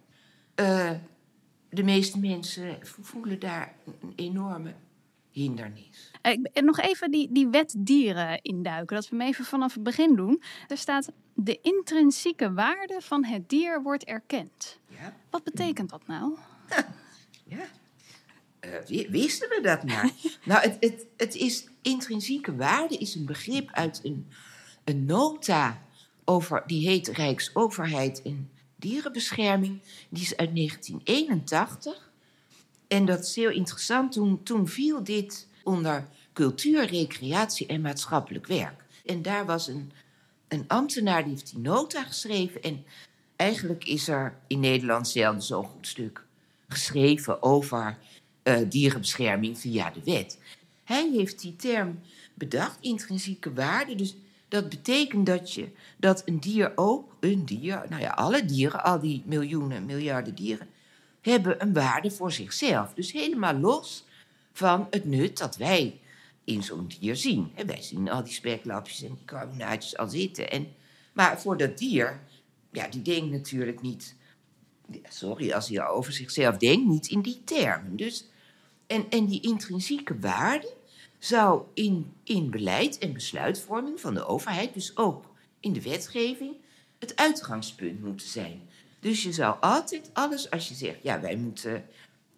eh, 0.55 0.99
de 1.71 1.83
meeste 1.83 2.19
mensen 2.19 2.79
voelen 2.83 3.39
daar 3.39 3.75
een, 4.01 4.13
enorme 4.17 4.75
hindernis. 5.31 6.11
Eh, 6.23 6.39
En 6.53 6.65
nog 6.65 6.79
even 6.81 7.11
die, 7.11 7.33
die 7.33 7.49
wet 7.49 7.75
dieren 7.79 8.43
induiken, 8.43 8.97
dat 8.97 9.09
we 9.09 9.17
hem 9.17 9.27
even 9.27 9.45
vanaf 9.45 9.75
het 9.75 9.83
begin 9.83 10.17
doen. 10.17 10.43
Er 10.69 10.79
staat, 10.79 11.11
de 11.35 11.59
intrinsieke 11.63 12.53
waarde 12.53 12.97
van 13.01 13.25
het 13.25 13.49
dier 13.49 13.83
wordt 13.83 14.05
erkend. 14.05 14.79
Ja. 14.87 15.17
Wat 15.31 15.45
betekent 15.45 15.91
dat 15.91 16.07
nou? 16.07 16.37
Ja. 17.45 17.65
Eh, 18.61 18.71
wi- 18.87 19.09
wisten 19.11 19.49
we 19.49 19.59
dat 19.63 19.85
maar? 19.85 20.11
nou, 20.45 20.61
het, 20.63 20.77
het, 20.81 21.07
het 21.17 21.35
is 21.35 21.69
intrinsieke 21.83 22.57
waarde 22.57 22.97
is 22.97 23.15
een 23.15 23.27
begrip 23.27 23.71
uit 23.73 24.01
een, 24.03 24.27
een 24.85 25.05
nota 25.05 25.83
over, 26.25 26.63
die 26.67 26.89
heet 26.89 27.09
Rijksoverheid 27.09 28.23
en 28.23 28.51
Dierenbescherming. 28.79 29.81
Die 30.09 30.23
is 30.23 30.37
uit 30.37 30.55
1981. 30.57 32.11
En 32.89 33.05
dat 33.05 33.21
is 33.25 33.35
heel 33.35 33.51
interessant. 33.51 34.13
Toen, 34.13 34.43
toen 34.43 34.69
viel 34.69 35.05
dit 35.05 35.47
onder 35.63 36.09
cultuur, 36.33 36.87
recreatie 36.87 37.67
en 37.67 37.81
maatschappelijk 37.81 38.47
werk. 38.47 38.85
En 39.05 39.23
daar 39.23 39.47
was 39.47 39.69
een, 39.69 39.93
een 40.49 40.65
ambtenaar 40.67 41.23
die 41.23 41.33
heeft 41.33 41.51
die 41.51 41.61
nota 41.61 42.03
geschreven. 42.03 42.63
En 42.63 42.85
eigenlijk 43.37 43.85
is 43.85 44.09
er 44.09 44.39
in 44.47 44.61
Nederland 44.61 45.09
zelden 45.09 45.43
zo'n 45.43 45.65
goed 45.65 45.87
stuk 45.87 46.25
geschreven 46.69 47.43
over 47.43 47.99
eh, 48.43 48.59
dierenbescherming 48.69 49.59
via 49.59 49.91
de 49.91 50.01
wet. 50.05 50.39
Hij 50.85 51.11
heeft 51.11 51.41
die 51.41 51.57
term 51.57 52.01
bedacht, 52.35 52.79
intrinsieke 52.81 53.53
waarde. 53.53 53.95
Dus 53.95 54.17
dat 54.49 54.69
betekent 54.69 55.27
dat, 55.27 55.55
je, 55.55 55.69
dat 55.97 56.23
een 56.25 56.41
dier 56.41 56.73
ook, 56.75 57.17
een 57.21 57.45
dier, 57.45 57.85
nou 57.89 58.03
ja, 58.03 58.11
alle 58.11 58.45
dieren, 58.45 58.85
al 58.85 59.01
die 59.01 59.23
miljoenen, 59.27 59.85
miljarden 59.85 60.35
dieren, 60.35 60.69
hebben 61.21 61.63
een 61.63 61.73
waarde 61.73 62.11
voor 62.11 62.33
zichzelf. 62.33 62.95
Dus 62.95 63.13
helemaal 63.13 63.55
los 63.55 64.05
van 64.53 64.87
het 64.91 65.05
nut 65.05 65.39
dat 65.39 65.57
wij 65.57 66.01
in 66.45 66.63
zo'n 66.63 66.91
dier 67.01 67.17
zien. 67.17 67.53
En 67.55 67.67
wij 67.67 67.83
zien 67.83 68.11
al 68.11 68.25
die 68.25 68.33
speklapjes 68.33 69.03
en 69.03 69.15
die 69.15 69.25
carbonaatjes 69.25 69.97
al 69.97 70.09
zitten. 70.09 70.51
En, 70.51 70.69
maar 71.13 71.41
voor 71.41 71.57
dat 71.57 71.79
dier, 71.79 72.21
ja, 72.73 72.89
die 72.89 73.03
denkt 73.03 73.31
natuurlijk 73.31 73.81
niet 73.81 74.17
sorry, 75.09 75.53
als 75.53 75.69
hij 75.69 75.87
over 75.87 76.13
zichzelf 76.13 76.57
denkt, 76.57 76.87
niet 76.87 77.09
in 77.09 77.21
die 77.21 77.45
termen. 77.45 77.97
Dus, 77.97 78.29
en, 78.87 79.07
en 79.11 79.27
die 79.27 79.41
intrinsieke 79.41 80.19
waarde 80.19 80.77
zou 81.19 81.63
in, 81.75 82.13
in 82.25 82.51
beleid 82.51 82.99
en 82.99 83.13
besluitvorming 83.13 84.01
van 84.01 84.15
de 84.15 84.27
overheid, 84.27 84.75
dus 84.75 84.97
ook 84.97 85.25
in 85.61 85.73
de 85.73 85.83
wetgeving, 85.83 86.55
het 86.99 87.17
uitgangspunt 87.17 88.03
moeten 88.03 88.29
zijn. 88.29 88.69
Dus 89.01 89.23
je 89.23 89.33
zou 89.33 89.57
altijd 89.61 90.11
alles, 90.13 90.51
als 90.51 90.69
je 90.69 90.75
zegt, 90.75 91.03
ja, 91.03 91.21
wij 91.21 91.37
moeten 91.37 91.85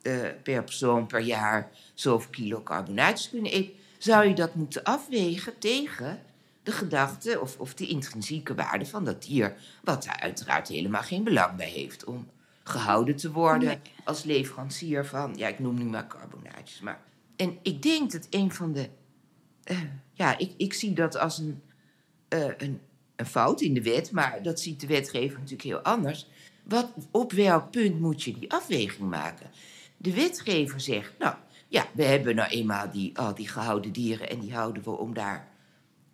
eh, 0.02 0.18
per 0.42 0.64
persoon 0.64 1.06
per 1.06 1.20
jaar 1.20 1.70
zoveel 1.94 2.30
kilo 2.30 2.62
carbonaatjes 2.62 3.30
kunnen 3.30 3.52
eten, 3.52 3.74
zou 3.98 4.28
je 4.28 4.34
dat 4.34 4.54
moeten 4.54 4.84
afwegen 4.84 5.58
tegen 5.58 6.22
de 6.62 6.72
gedachte 6.72 7.40
of, 7.40 7.58
of 7.58 7.74
de 7.74 7.86
intrinsieke 7.86 8.54
waarde 8.54 8.86
van 8.86 9.04
dat 9.04 9.22
dier, 9.22 9.56
wat 9.84 10.04
daar 10.04 10.20
uiteraard 10.20 10.68
helemaal 10.68 11.02
geen 11.02 11.24
belang 11.24 11.56
bij 11.56 11.68
heeft 11.68 12.04
om 12.04 12.28
gehouden 12.62 13.16
te 13.16 13.32
worden 13.32 13.82
als 14.04 14.24
leverancier 14.24 15.06
van, 15.06 15.34
ja, 15.36 15.48
ik 15.48 15.58
noem 15.58 15.74
nu 15.74 15.84
maar 15.84 16.06
carbonaatjes. 16.06 16.80
Maar, 16.80 17.00
en 17.40 17.58
ik 17.62 17.82
denk 17.82 18.12
dat 18.12 18.26
een 18.30 18.52
van 18.52 18.72
de, 18.72 18.88
eh, 19.62 19.78
ja, 20.12 20.38
ik, 20.38 20.52
ik 20.56 20.72
zie 20.72 20.92
dat 20.92 21.16
als 21.18 21.38
een, 21.38 21.62
eh, 22.28 22.50
een, 22.56 22.80
een 23.16 23.26
fout 23.26 23.60
in 23.60 23.74
de 23.74 23.82
wet, 23.82 24.10
maar 24.10 24.42
dat 24.42 24.60
ziet 24.60 24.80
de 24.80 24.86
wetgever 24.86 25.38
natuurlijk 25.38 25.62
heel 25.62 25.78
anders. 25.78 26.26
Wat, 26.62 26.92
op 27.10 27.32
welk 27.32 27.70
punt 27.70 28.00
moet 28.00 28.22
je 28.22 28.38
die 28.38 28.52
afweging 28.52 29.10
maken? 29.10 29.50
De 29.96 30.14
wetgever 30.14 30.80
zegt, 30.80 31.12
nou 31.18 31.34
ja, 31.68 31.86
we 31.92 32.04
hebben 32.04 32.34
nou 32.34 32.50
eenmaal 32.50 32.90
die, 32.90 33.18
al 33.18 33.34
die 33.34 33.48
gehouden 33.48 33.92
dieren 33.92 34.30
en 34.30 34.40
die 34.40 34.54
houden 34.54 34.82
we 34.82 34.90
om 34.90 35.14
daar 35.14 35.48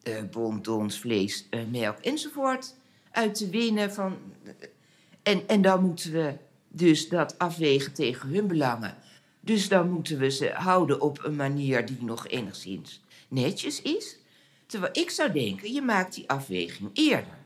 eh 0.03 0.23
bontons, 0.31 0.99
vlees, 0.99 1.49
melk 1.71 1.99
enzovoort 1.99 2.75
uit 3.11 3.35
te 3.35 3.49
winnen. 3.51 3.93
Van, 3.93 4.17
en, 5.23 5.49
en 5.49 5.63
dan 5.63 5.83
moeten 5.83 6.13
we 6.13 6.35
dus 6.69 7.09
dat 7.09 7.39
afwegen 7.39 7.93
tegen 7.93 8.29
hun 8.29 8.47
belangen. 8.47 8.97
Dus 9.47 9.69
dan 9.69 9.91
moeten 9.91 10.19
we 10.19 10.31
ze 10.31 10.51
houden 10.55 11.01
op 11.01 11.25
een 11.25 11.37
manier 11.37 11.87
die 11.87 11.99
nog 12.01 12.29
enigszins 12.29 13.01
netjes 13.29 13.83
is. 13.83 14.17
Terwijl 14.67 14.93
ik 14.93 15.11
zou 15.11 15.33
denken, 15.33 15.73
je 15.73 15.83
maakt 15.83 16.15
die 16.15 16.31
afweging 16.31 16.91
eerder. 16.93 17.39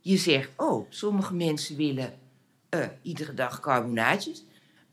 Je 0.00 0.16
zegt, 0.16 0.48
oh, 0.56 0.86
sommige 0.90 1.34
mensen 1.34 1.76
willen 1.76 2.18
eh, 2.68 2.86
iedere 3.02 3.34
dag 3.34 3.60
carbonaatjes. 3.60 4.44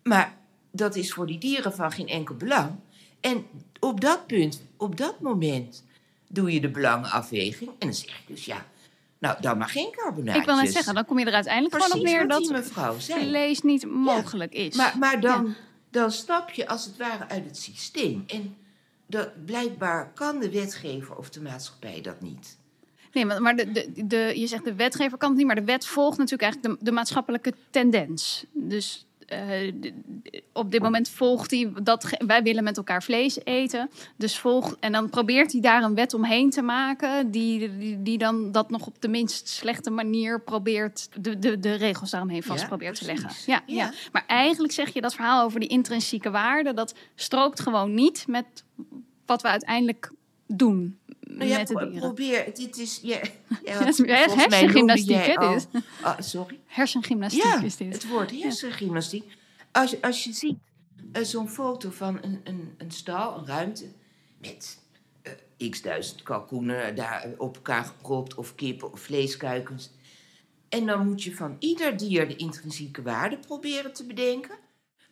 Maar 0.03 0.37
dat 0.71 0.95
is 0.95 1.13
voor 1.13 1.27
die 1.27 1.37
dieren 1.37 1.73
van 1.73 1.91
geen 1.91 2.07
enkel 2.07 2.35
belang. 2.35 2.71
En 3.19 3.45
op 3.79 4.01
dat 4.01 4.27
punt, 4.27 4.61
op 4.77 4.97
dat 4.97 5.19
moment, 5.19 5.83
doe 6.27 6.53
je 6.53 6.59
de 6.59 6.69
belangenafweging. 6.69 7.69
En 7.69 7.87
dan 7.87 7.93
zeg 7.93 8.09
je 8.09 8.33
dus, 8.33 8.45
ja, 8.45 8.65
nou, 9.17 9.41
dan 9.41 9.57
maar 9.57 9.69
geen 9.69 9.91
carbonaatjes. 9.91 10.41
Ik 10.41 10.49
wil 10.49 10.61
net 10.61 10.71
zeggen, 10.71 10.93
dan 10.93 11.05
kom 11.05 11.19
je 11.19 11.25
er 11.25 11.33
uiteindelijk 11.33 11.73
gewoon 11.73 11.91
op 11.91 12.01
Precies 12.01 12.17
neer 12.17 12.27
dat 12.27 13.27
vlees 13.27 13.61
niet 13.61 13.85
mogelijk 13.85 14.53
is. 14.53 14.75
Maar, 14.75 14.97
maar 14.97 15.19
dan, 15.19 15.45
Ja. 15.45 15.69
Dan 15.91 16.11
stap 16.11 16.49
je 16.49 16.67
als 16.67 16.85
het 16.85 16.97
ware 16.97 17.27
uit 17.27 17.45
het 17.45 17.57
systeem. 17.57 18.23
En 18.27 18.55
dat, 19.05 19.45
blijkbaar 19.45 20.13
kan 20.13 20.39
de 20.39 20.51
wetgever 20.51 21.15
of 21.15 21.29
de 21.29 21.41
maatschappij 21.41 22.01
dat 22.01 22.21
niet. 22.21 22.59
Nee, 23.13 23.25
maar, 23.25 23.55
de, 23.55 23.71
de, 23.71 24.07
de, 24.07 24.33
je 24.35 24.47
zegt 24.47 24.63
de 24.63 24.75
wetgever 24.75 25.17
kan 25.17 25.29
het 25.29 25.37
niet, 25.37 25.47
maar 25.47 25.55
de 25.55 25.63
wet 25.63 25.85
volgt 25.85 26.17
natuurlijk 26.17 26.43
eigenlijk 26.43 26.79
de, 26.79 26.85
de 26.85 26.91
maatschappelijke 26.91 27.53
tendens. 27.69 28.45
Dus 28.51 29.05
eh, 29.31 29.73
op 30.53 30.71
dit 30.71 30.81
moment 30.81 31.09
volgt 31.09 31.51
hij 31.51 31.71
dat 31.83 32.09
wij 32.25 32.43
willen 32.43 32.63
met 32.63 32.77
elkaar 32.77 33.03
vlees 33.03 33.39
eten. 33.43 33.89
Dus 34.15 34.37
volgt, 34.37 34.79
en 34.79 34.91
dan 34.91 35.09
probeert 35.09 35.51
hij 35.51 35.61
daar 35.61 35.83
een 35.83 35.95
wet 35.95 36.13
omheen 36.13 36.49
te 36.49 36.61
maken, 36.61 37.31
die, 37.31 37.77
die, 37.77 38.01
die 38.01 38.17
dan 38.17 38.51
dat 38.51 38.69
nog 38.69 38.87
op 38.87 39.01
de 39.01 39.07
minst 39.07 39.47
slechte 39.47 39.89
manier 39.89 40.41
probeert, 40.41 41.09
de, 41.19 41.39
de, 41.39 41.59
de 41.59 41.73
regels 41.73 42.09
daaromheen 42.09 42.43
vast 42.43 42.61
Ja, 42.61 42.67
probeert 42.67 42.97
te 42.97 43.05
leggen. 43.05 43.29
Ja, 43.45 43.61
ja. 43.65 43.75
Ja. 43.75 43.93
Maar 44.11 44.23
eigenlijk 44.27 44.73
zeg 44.73 44.93
je 44.93 45.01
dat 45.01 45.15
verhaal 45.15 45.43
over 45.43 45.59
die 45.59 45.69
intrinsieke 45.69 46.31
waarde, 46.31 46.73
dat 46.73 46.95
strookt 47.15 47.59
gewoon 47.59 47.93
niet 47.93 48.27
met 48.27 48.63
wat 49.25 49.41
we 49.41 49.47
uiteindelijk 49.47 50.11
doen 50.47 50.99
Nou 51.45 51.51
ja, 51.51 51.57
met 51.57 51.67
de 51.67 51.73
pro- 51.73 51.83
dieren. 51.89 52.01
probeer. 52.01 52.55
Dit 52.55 52.77
is. 52.77 52.99
Ja, 53.03 53.19
ja, 53.65 53.83
het 53.85 53.87
is 53.87 53.97
hersengymnastiek, 54.05 55.25
hè, 55.25 55.35
dit? 55.49 55.67
Ah, 56.01 56.19
sorry. 56.19 56.59
Hersengymnastiek 56.65 57.43
Ja, 57.43 57.61
is 57.61 57.75
dit. 57.77 57.93
het 57.93 58.07
woord 58.07 58.31
hersengymnastiek. 58.41 59.37
Als, 59.71 59.91
je- 59.91 60.01
als 60.01 60.23
je 60.23 60.33
ziet 60.33 60.57
eh, 61.11 61.23
zo'n 61.23 61.49
foto 61.49 61.89
van 61.89 62.17
een, 62.21 62.41
een, 62.43 62.73
een 62.77 62.91
stal, 62.91 63.37
een 63.37 63.45
ruimte, 63.47 63.85
met 64.41 64.79
eh, 65.57 65.69
x 65.69 65.81
duizend 65.81 66.23
kalkoenen 66.23 66.95
daar 66.95 67.27
op 67.37 67.55
elkaar 67.55 67.83
gepropt, 67.85 68.35
of 68.35 68.55
kippen 68.55 68.91
of 68.91 68.99
vleeskuikens. 68.99 69.91
En 70.69 70.85
dan 70.85 71.05
moet 71.07 71.23
je 71.23 71.35
van 71.35 71.55
ieder 71.59 71.97
dier 71.97 72.27
de 72.27 72.35
intrinsieke 72.35 73.01
waarde 73.01 73.37
proberen 73.37 73.93
te 73.93 74.05
bedenken. 74.05 74.55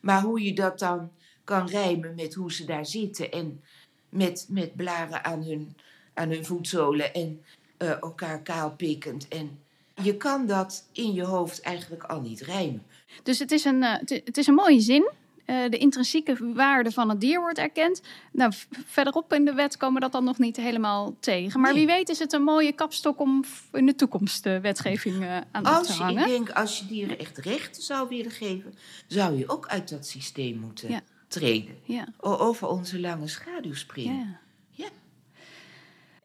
Maar 0.02 0.22
hoe 0.22 0.44
je 0.44 0.54
dat 0.54 0.80
dan 0.80 1.12
kan 1.44 1.68
rijmen 1.68 2.16
met 2.16 2.34
hoe 2.34 2.52
ze 2.54 2.66
daar 2.66 2.86
zitten 2.86 3.32
en 3.32 3.64
met, 4.10 4.46
met 4.50 4.76
blaren 4.76 5.26
aan 5.26 5.44
hun, 5.44 5.76
aan 6.20 6.30
hun 6.30 6.46
voetzolen 6.46 7.14
en 7.14 7.42
eh, 7.78 7.90
elkaar 8.02 8.42
kaalpikkend. 8.42 9.28
En 9.28 9.60
je 10.04 10.18
kan 10.18 10.46
dat 10.48 10.84
in 10.94 11.14
je 11.14 11.24
hoofd 11.24 11.62
eigenlijk 11.62 12.04
al 12.04 12.22
niet 12.22 12.42
rijmen. 12.42 12.84
Dus 13.24 13.40
het 13.40 13.52
is 13.52 13.66
een, 13.66 13.84
eh, 13.84 13.94
het 14.24 14.38
is 14.38 14.48
een 14.48 14.54
mooie 14.54 14.80
zin. 14.80 15.10
Eh, 15.46 15.70
de 15.70 15.78
intrinsieke 15.78 16.54
waarde 16.54 16.92
van 16.92 17.10
het 17.10 17.22
dier 17.22 17.40
wordt 17.40 17.58
erkend. 17.58 18.02
Nou, 18.32 18.52
verderop 18.86 19.34
in 19.34 19.46
de 19.46 19.54
wet 19.54 19.78
komen 19.78 19.96
we 19.96 20.02
dat 20.02 20.12
dan 20.12 20.24
nog 20.24 20.38
niet 20.38 20.56
helemaal 20.58 21.16
tegen. 21.20 21.60
Maar 21.60 21.74
Nee. 21.74 21.86
wie 21.86 21.96
weet 21.96 22.10
is 22.10 22.20
het 22.20 22.34
een 22.34 22.44
mooie 22.44 22.72
kapstok 22.72 23.20
om 23.20 23.44
in 23.72 23.86
de 23.86 23.96
toekomst 23.96 24.44
de 24.44 24.60
wetgeving 24.60 25.26
aan 25.52 25.64
Als 25.64 25.88
te 25.88 25.94
je, 25.94 26.00
hangen. 26.00 26.22
ik 26.24 26.30
denk, 26.30 26.50
als 26.52 26.80
je 26.80 26.86
dieren 26.86 27.20
echt 27.20 27.38
rechten 27.38 27.84
zou 27.84 28.10
willen 28.10 28.32
geven, 28.32 28.74
zou 29.08 29.38
je 29.38 29.50
ook 29.50 29.68
uit 29.68 29.90
dat 29.90 30.08
systeem 30.08 30.58
moeten 30.60 30.90
Ja. 30.90 31.02
treden. 31.28 31.76
Ja. 31.84 32.08
Over 32.20 32.68
onze 32.68 33.00
lange 33.00 33.28
schaduw 33.28 33.74
springen. 33.74 34.16
Ja. 34.16 34.40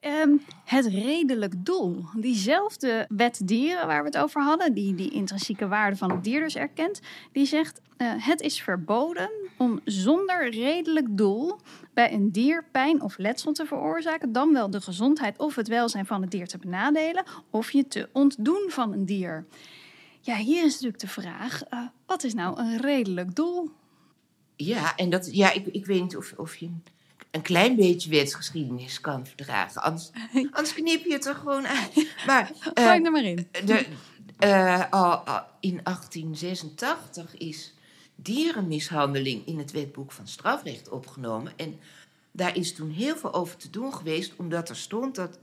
Ehm, 0.04 0.36
het 0.64 0.86
redelijk 0.86 1.64
doel. 1.64 2.04
Diezelfde 2.16 3.06
wet 3.08 3.40
dieren 3.44 3.86
waar 3.86 4.02
we 4.02 4.08
het 4.08 4.18
over 4.18 4.42
hadden, 4.42 4.74
die 4.74 4.94
die 4.94 5.10
intrinsieke 5.10 5.68
waarde 5.68 5.96
van 5.96 6.10
het 6.10 6.24
dier 6.24 6.40
dus 6.40 6.56
erkent, 6.56 7.00
die 7.32 7.46
zegt: 7.46 7.80
eh, 7.96 8.12
het 8.16 8.40
is 8.40 8.62
verboden 8.62 9.30
om 9.58 9.80
zonder 9.84 10.50
redelijk 10.50 11.06
doel 11.10 11.56
bij 11.94 12.12
een 12.12 12.32
dier 12.32 12.64
pijn 12.72 13.02
of 13.02 13.18
letsel 13.18 13.52
te 13.52 13.66
veroorzaken, 13.66 14.32
dan 14.32 14.52
wel 14.52 14.70
de 14.70 14.80
gezondheid 14.80 15.38
of 15.38 15.54
het 15.54 15.68
welzijn 15.68 16.06
van 16.06 16.20
het 16.20 16.30
dier 16.30 16.46
te 16.46 16.58
benadelen 16.58 17.24
of 17.50 17.70
je 17.70 17.88
te 17.88 18.08
ontdoen 18.12 18.66
van 18.68 18.92
een 18.92 19.06
dier. 19.06 19.46
Ja, 20.20 20.36
hier 20.36 20.64
is 20.64 20.72
natuurlijk 20.72 21.00
de 21.00 21.08
vraag: 21.08 21.62
eh, 21.62 21.78
wat 22.06 22.24
is 22.24 22.34
nou 22.34 22.58
een 22.58 22.76
redelijk 22.80 23.34
doel? 23.34 23.70
Ja, 24.56 24.96
en 24.96 25.10
dat, 25.10 25.34
ja, 25.34 25.52
ik, 25.52 25.66
ik 25.66 25.86
weet 25.86 26.02
niet 26.02 26.16
of, 26.16 26.34
of 26.36 26.56
je 26.56 26.70
een, 27.34 27.42
klein 27.42 27.76
beetje 27.76 28.10
wetsgeschiedenis 28.10 29.00
kan 29.00 29.26
verdragen. 29.26 29.82
Anders, 29.82 30.10
anders 30.50 30.74
knip 30.74 31.04
je 31.04 31.12
het 31.12 31.26
er 31.26 31.34
gewoon 31.34 31.66
uit. 31.66 32.08
Maar 32.26 32.52
eh, 32.74 32.84
Gooi 32.84 33.02
er 33.02 33.10
maar 33.10 33.24
in. 33.24 33.48
de, 33.64 33.86
eh, 34.38 34.84
al, 34.90 35.16
al 35.16 35.42
in 35.60 35.80
1886 35.82 37.36
is 37.36 37.74
dierenmishandeling 38.14 39.46
in 39.46 39.58
het 39.58 39.70
wetboek 39.70 40.12
van 40.12 40.26
strafrecht 40.26 40.88
opgenomen. 40.88 41.52
En 41.56 41.78
daar 42.30 42.56
is 42.56 42.74
toen 42.74 42.90
heel 42.90 43.16
veel 43.16 43.34
over 43.34 43.56
te 43.56 43.70
doen 43.70 43.94
geweest, 43.94 44.32
omdat 44.36 44.68
er 44.68 44.76
stond 44.76 45.14
dat 45.14 45.38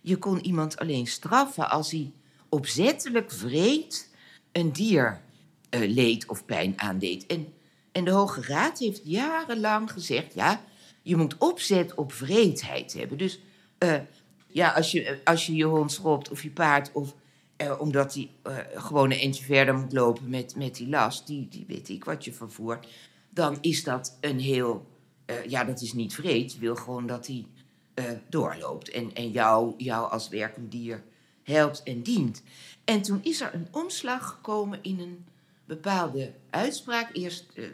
je 0.00 0.16
kon 0.16 0.44
iemand 0.44 0.78
alleen 0.78 1.06
straffen 1.06 1.70
als 1.70 1.90
hij 1.90 2.12
opzettelijk 2.48 3.32
vreed 3.32 4.08
een 4.52 4.72
dier 4.72 5.20
eh, 5.68 5.80
leed 5.80 6.28
of 6.28 6.44
pijn 6.44 6.80
aandeed. 6.80 7.26
En, 7.26 7.52
en 7.92 8.04
de 8.04 8.10
Hoge 8.10 8.42
Raad 8.42 8.78
heeft 8.78 9.00
jarenlang 9.04 9.90
gezegd: 9.92 10.34
ja, 10.34 10.60
je 11.06 11.16
moet 11.16 11.38
opzet 11.38 11.94
op 11.94 12.12
vreedheid 12.12 12.92
hebben. 12.92 13.18
Dus 13.18 13.40
eh, 13.78 14.00
ja, 14.46 14.72
als 14.72 14.90
je, 14.92 15.20
als 15.24 15.46
je 15.46 15.54
je 15.54 15.64
hond 15.64 15.92
schopt 15.92 16.30
of 16.30 16.42
je 16.42 16.50
paard, 16.50 16.90
of 16.92 17.14
eh, 17.56 17.80
omdat 17.80 18.14
hij 18.14 18.30
eh, 18.42 18.56
gewoon 18.74 19.10
een 19.10 19.18
eentje 19.18 19.44
verder 19.44 19.74
moet 19.74 19.92
lopen 19.92 20.28
met, 20.28 20.56
met 20.56 20.74
die 20.76 20.88
last, 20.88 21.26
die, 21.26 21.48
die 21.48 21.64
weet 21.68 21.88
ik 21.88 22.04
wat 22.04 22.24
je 22.24 22.32
vervoert, 22.32 22.86
dan 23.30 23.58
is 23.60 23.84
dat 23.84 24.16
een 24.20 24.40
heel. 24.40 24.86
eh, 25.26 25.44
ja, 25.44 25.64
dat 25.64 25.80
is 25.80 25.92
niet 25.92 26.14
vreed. 26.14 26.52
Je 26.52 26.58
wil 26.58 26.76
gewoon 26.76 27.06
dat 27.06 27.26
hij 27.26 27.46
eh, 27.94 28.04
doorloopt 28.28 28.90
en, 28.90 29.14
en 29.14 29.30
jou, 29.30 29.74
jou 29.76 30.10
als 30.10 30.28
werkend 30.28 30.70
dier 30.70 31.02
helpt 31.42 31.82
en 31.82 32.02
dient. 32.02 32.42
En 32.84 33.02
toen 33.02 33.20
is 33.22 33.40
er 33.40 33.54
een 33.54 33.68
omslag 33.70 34.28
gekomen 34.28 34.78
in 34.82 35.00
een 35.00 35.24
bepaalde 35.64 36.32
uitspraak. 36.50 37.10
Eerst, 37.12 37.44
eh, 37.54 37.64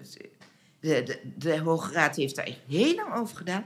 de, 0.82 1.02
de, 1.02 1.20
de 1.38 1.58
Hoge 1.58 1.92
Raad 1.92 2.16
heeft 2.16 2.36
daar 2.36 2.46
echt 2.46 2.60
heel 2.68 2.94
lang 2.94 3.14
over 3.14 3.36
gedaan. 3.36 3.64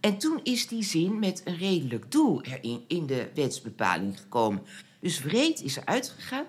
En 0.00 0.18
toen 0.18 0.40
is 0.42 0.68
die 0.68 0.82
zin 0.82 1.18
met 1.18 1.42
een 1.44 1.56
redelijk 1.56 2.12
doel 2.12 2.42
erin 2.42 2.84
in 2.88 3.06
de 3.06 3.28
wetsbepaling 3.34 4.18
gekomen. 4.20 4.62
Dus 5.00 5.22
wreed 5.22 5.62
is 5.62 5.76
eruit 5.76 6.08
gegaan, 6.08 6.44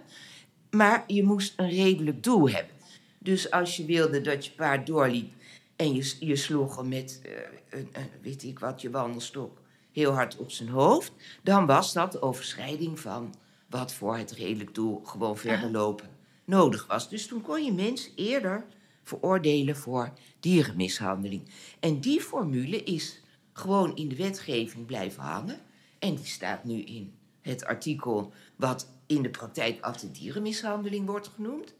maar 0.69 1.04
je 1.08 1.23
moest 1.23 1.54
een 1.56 1.69
redelijk 1.69 2.23
doel 2.23 2.49
hebben. 2.49 2.73
Dus 3.19 3.51
als 3.51 3.78
je 3.78 3.86
wilde 3.86 4.21
dat 4.21 4.45
je 4.45 4.51
paard 4.51 4.88
doorliep 4.88 5.34
en 5.75 5.93
je, 5.93 6.15
je 6.19 6.36
sloeg 6.36 6.75
hem 6.75 6.88
met, 6.88 7.21
eh, 7.23 7.32
een, 7.80 7.89
een, 7.93 8.10
weet 8.21 8.43
ik 8.43 8.60
wat, 8.60 8.82
je 8.82 8.89
wandelstok 8.89 9.62
heel 9.91 10.12
hard 10.12 10.38
op 10.38 10.51
zijn 10.51 10.69
hoofd, 10.69 11.12
dan 11.43 11.65
was 11.65 11.93
dat 11.93 12.21
overschrijding 12.21 12.99
van 12.99 13.36
wat 13.69 13.93
voor 13.93 14.17
het 14.17 14.32
redelijk 14.32 14.75
doel 14.75 15.01
gewoon 15.06 15.38
verder 15.38 15.71
lopen 15.71 16.10
nodig 16.45 16.88
was. 16.88 17.10
Dus 17.10 17.28
toen 17.28 17.41
kon 17.41 17.65
je 17.65 17.73
mensen 17.73 18.12
eerder 18.15 18.65
veroordelen 19.06 19.76
voor 19.76 20.13
dierenmishandeling. 20.39 21.50
En 21.80 22.00
die 22.00 22.22
formule 22.22 22.84
is 22.84 23.22
gewoon 23.54 23.96
in 23.96 24.08
de 24.08 24.15
wetgeving 24.15 24.86
blijven 24.86 25.24
hangen. 25.24 25.60
En 26.00 26.15
die 26.15 26.26
staat 26.26 26.63
nu 26.63 26.82
in 26.82 27.13
het 27.41 27.65
artikel 27.65 28.34
wat 28.56 28.89
in 29.06 29.22
de 29.22 29.30
praktijk 29.30 29.82
altijd 29.82 30.15
dierenmishandeling 30.15 31.06
wordt 31.06 31.28
genoemd. 31.28 31.74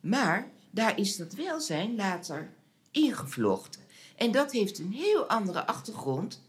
Maar 0.00 0.50
daar 0.70 0.98
is 0.98 1.16
dat 1.16 1.34
welzijn 1.34 1.96
later 1.96 2.50
ingevlochten. 2.90 3.80
En 4.16 4.30
dat 4.30 4.52
heeft 4.52 4.78
een 4.78 4.92
heel 4.92 5.26
andere 5.26 5.66
achtergrond. 5.66 6.42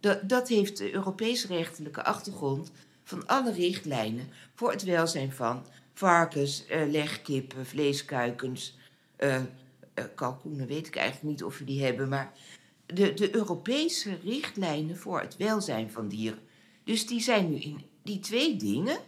Dat, 0.00 0.28
dat 0.28 0.48
heeft 0.48 0.76
de 0.76 0.92
Europese 0.92 1.46
rechtelijke 1.46 2.04
achtergrond 2.04 2.70
van 3.04 3.26
alle 3.26 3.52
richtlijnen 3.52 4.28
voor 4.54 4.70
het 4.70 4.82
welzijn 4.82 5.32
van 5.32 5.66
varkens, 5.94 6.66
eh, 6.66 6.90
legkippen, 6.90 7.66
vleeskuikens, 7.66 8.76
eh, 9.16 9.40
kalkoenen, 10.14 10.66
weet 10.66 10.86
ik 10.86 10.96
eigenlijk 10.96 11.28
niet 11.28 11.44
of 11.44 11.58
we 11.58 11.64
die 11.64 11.84
hebben, 11.84 12.08
maar 12.08 12.32
de, 12.86 13.14
de 13.14 13.34
Europese 13.34 14.18
richtlijnen 14.24 14.96
voor 14.96 15.20
het 15.20 15.36
welzijn 15.36 15.90
van 15.90 16.08
dieren. 16.08 16.40
Dus 16.84 17.06
die 17.06 17.20
zijn 17.20 17.50
nu 17.50 17.56
in 17.56 17.80
die 18.02 18.20
twee 18.20 18.56
dingen, 18.56 18.98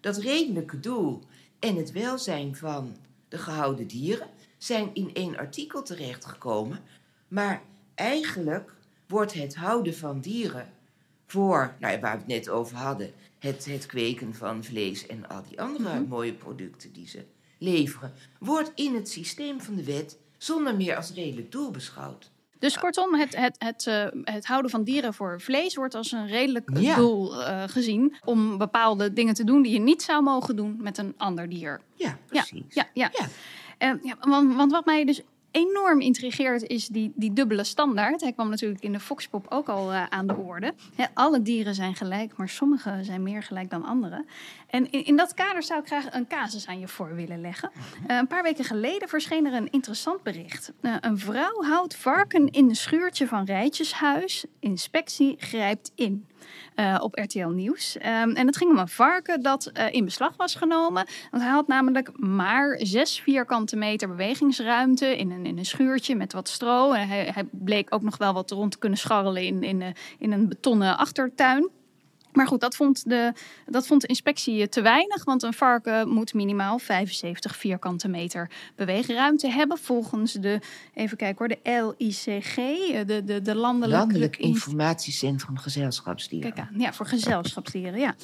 dat 0.00 0.16
redelijke 0.16 0.80
doel 0.80 1.22
en 1.58 1.76
het 1.76 1.92
welzijn 1.92 2.56
van 2.56 2.96
de 3.28 3.38
gehouden 3.38 3.86
dieren, 3.86 4.28
zijn 4.58 4.90
in 4.94 5.14
één 5.14 5.36
artikel 5.36 5.82
terechtgekomen. 5.82 6.78
Maar 7.28 7.62
eigenlijk 7.94 8.74
wordt 9.06 9.32
het 9.32 9.54
houden 9.54 9.96
van 9.96 10.20
dieren 10.20 10.72
voor, 11.26 11.74
nou, 11.78 11.94
ja, 11.94 12.00
waar 12.00 12.12
we 12.12 12.18
het 12.18 12.26
net 12.26 12.48
over 12.48 12.76
hadden, 12.76 13.12
het, 13.38 13.64
het 13.64 13.86
kweken 13.86 14.34
van 14.34 14.64
vlees 14.64 15.06
en 15.06 15.28
al 15.28 15.42
die 15.48 15.60
andere 15.60 16.00
mooie 16.00 16.32
producten 16.32 16.92
die 16.92 17.08
ze 17.08 17.24
leveren, 17.58 18.12
wordt 18.38 18.72
in 18.74 18.94
het 18.94 19.08
systeem 19.08 19.60
van 19.60 19.74
de 19.74 19.84
wet 19.84 20.18
zonder 20.42 20.76
meer 20.76 20.96
als 20.96 21.12
redelijk 21.14 21.52
doel 21.52 21.70
beschouwd. 21.70 22.30
Dus 22.58 22.78
kortom, 22.78 23.14
het, 23.14 23.36
het, 23.36 23.56
het, 23.58 23.86
eh, 23.86 24.06
het 24.34 24.46
houden 24.46 24.70
van 24.70 24.84
dieren 24.84 25.14
voor 25.14 25.40
vlees 25.40 25.74
wordt 25.74 25.94
als 25.94 26.12
een 26.12 26.26
redelijk 26.26 26.70
Ja. 26.78 26.94
doel 26.96 27.42
eh, 27.44 27.62
gezien 27.66 28.16
om 28.24 28.58
bepaalde 28.58 29.12
dingen 29.12 29.34
te 29.34 29.44
doen 29.44 29.62
die 29.62 29.72
je 29.72 29.78
niet 29.78 30.02
zou 30.02 30.22
mogen 30.22 30.56
doen 30.56 30.76
met 30.80 30.98
een 30.98 31.14
ander 31.16 31.48
dier. 31.48 31.80
Ja, 31.94 32.08
Ja, 32.08 32.16
precies. 32.26 32.74
ja, 32.74 32.88
ja. 32.94 33.10
Ja. 33.12 33.26
Eh, 33.78 33.92
ja 34.02 34.16
want, 34.20 34.54
want 34.54 34.72
wat 34.72 34.84
mij 34.84 35.04
dus 35.04 35.20
enorm 35.50 36.00
intrigeert 36.00 36.62
is 36.62 36.86
die, 36.86 37.12
die 37.14 37.32
dubbele 37.32 37.64
standaard. 37.64 38.20
Hij 38.20 38.32
kwam 38.32 38.48
natuurlijk 38.48 38.82
in 38.82 38.92
de 38.92 39.00
Foxpop 39.00 39.46
ook 39.48 39.68
al 39.68 39.92
eh, 39.92 40.04
aan 40.08 40.26
de 40.26 40.36
orde. 40.36 40.74
Alle 41.14 41.42
dieren 41.42 41.74
zijn 41.74 41.94
gelijk, 41.94 42.36
maar 42.36 42.48
sommige 42.48 42.98
zijn 43.02 43.22
meer 43.22 43.42
gelijk 43.42 43.70
dan 43.70 43.84
andere. 43.84 44.24
En 44.66 44.90
in, 44.90 45.04
in 45.04 45.16
dat 45.16 45.34
kader 45.34 45.62
zou 45.62 45.80
ik 45.80 45.86
graag 45.86 46.14
een 46.14 46.26
casus 46.26 46.66
aan 46.66 46.78
je 46.78 46.88
voor 46.88 47.14
willen 47.14 47.40
leggen. 47.40 47.70
Eh, 48.06 48.16
een 48.16 48.26
paar 48.26 48.42
weken 48.42 48.64
geleden 48.64 49.08
verscheen 49.08 49.46
er 49.46 49.52
een 49.52 49.70
interessant 49.70 50.22
bericht. 50.22 50.72
Eh, 50.80 50.94
een 51.00 51.18
vrouw 51.18 51.62
houdt 51.62 51.96
varken 51.96 52.50
in 52.50 52.68
een 52.68 52.76
schuurtje 52.76 53.26
van 53.26 53.44
Rijtjeshuis. 53.44 54.44
Inspectie 54.58 55.34
grijpt 55.38 55.92
in. 55.94 56.26
Eh, 56.80 56.96
op 57.00 57.18
RTL 57.18 57.48
Nieuws. 57.48 57.96
Ehm, 57.98 58.30
en 58.30 58.46
het 58.46 58.56
ging 58.56 58.70
om 58.70 58.78
een 58.78 58.88
varken 58.88 59.42
dat 59.42 59.66
eh, 59.66 59.92
in 59.92 60.04
beslag 60.04 60.36
was 60.36 60.54
genomen. 60.54 61.06
Want 61.30 61.42
hij 61.42 61.52
had 61.52 61.66
namelijk 61.66 62.10
maar 62.18 62.78
zes 62.82 63.20
vierkante 63.20 63.76
meter 63.76 64.08
bewegingsruimte 64.08 65.18
in 65.18 65.30
een, 65.30 65.46
in 65.46 65.58
een 65.58 65.66
schuurtje 65.66 66.16
met 66.16 66.32
wat 66.32 66.48
stro. 66.48 66.92
En 66.92 67.08
hij, 67.08 67.44
bleek 67.50 67.94
ook 67.94 68.02
nog 68.02 68.16
wel 68.16 68.32
wat 68.32 68.50
rond 68.50 68.72
te 68.72 68.78
kunnen 68.78 68.98
scharrelen 68.98 69.42
in, 69.42 69.62
in, 69.62 69.82
eh, 69.82 69.88
in 70.18 70.32
een 70.32 70.48
betonnen 70.48 70.96
achtertuin. 70.98 71.68
Maar 72.32 72.46
goed, 72.46 72.60
dat 72.60 72.76
vond, 72.76 73.08
de, 73.08 73.32
dat 73.66 73.86
vond 73.86 74.00
de 74.00 74.06
inspectie 74.06 74.68
te 74.68 74.80
weinig, 74.80 75.24
want 75.24 75.42
een 75.42 75.52
varken 75.52 76.08
moet 76.08 76.34
minimaal 76.34 76.78
75 76.78 77.56
vierkante 77.56 78.08
meter 78.08 78.50
beweegruimte 78.76 79.48
hebben. 79.48 79.78
Volgens 79.78 80.32
de, 80.32 80.60
even 80.94 81.16
kijken 81.16 81.38
hoor, 81.38 81.58
de 81.62 81.94
LICG, 81.98 82.56
eh, 82.56 83.06
de, 83.06 83.24
de, 83.24 83.42
de. 83.42 83.54
Landelijk 83.54 84.36
Inst- 84.36 84.54
Informatiencentrum 84.54 85.56
Gezelschapsdieren. 85.56 86.52
Kijk 86.52 86.68
aan, 86.68 86.80
ja, 86.80 86.92
voor 86.92 87.06
gezelschapsdieren, 87.06 88.00
ja. 88.00 88.14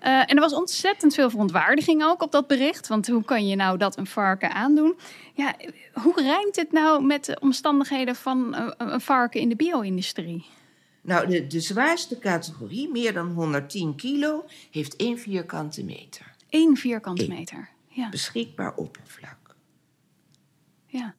Eh, 0.00 0.18
en 0.18 0.28
er 0.28 0.40
was 0.40 0.54
ontzettend 0.54 1.14
veel 1.14 1.30
verontwaardiging 1.30 2.04
ook 2.04 2.22
op 2.22 2.32
dat 2.32 2.46
bericht. 2.46 2.88
Want 2.88 3.06
hoe 3.06 3.24
kan 3.24 3.46
je 3.46 3.56
nou 3.56 3.78
dat 3.78 3.96
een 3.96 4.06
varken 4.06 4.52
aandoen? 4.52 4.96
Ja, 5.34 5.54
hoe 5.92 6.22
rijmt 6.22 6.54
dit 6.54 6.72
nou 6.72 7.04
met 7.04 7.24
de 7.24 7.36
omstandigheden 7.40 8.16
van 8.16 8.54
eh, 8.54 8.66
een 8.76 9.00
varken 9.00 9.40
in 9.40 9.48
de 9.48 9.56
bio-industrie? 9.56 10.44
Nou, 11.06 11.26
de, 11.26 11.46
de 11.46 11.60
zwaarste 11.60 12.18
categorie, 12.18 12.90
meer 12.90 13.12
dan 13.12 13.32
110 13.32 13.94
kilo, 13.94 14.44
heeft 14.70 14.96
één 14.96 15.18
vierkante 15.18 15.84
meter. 15.84 16.34
Eén 16.50 16.76
vierkante 16.76 17.22
Eén. 17.22 17.28
meter. 17.28 17.68
Ja, 17.88 18.08
Beschikbaar 18.08 18.74
oppervlak. 18.74 19.54
ja. 20.86 21.14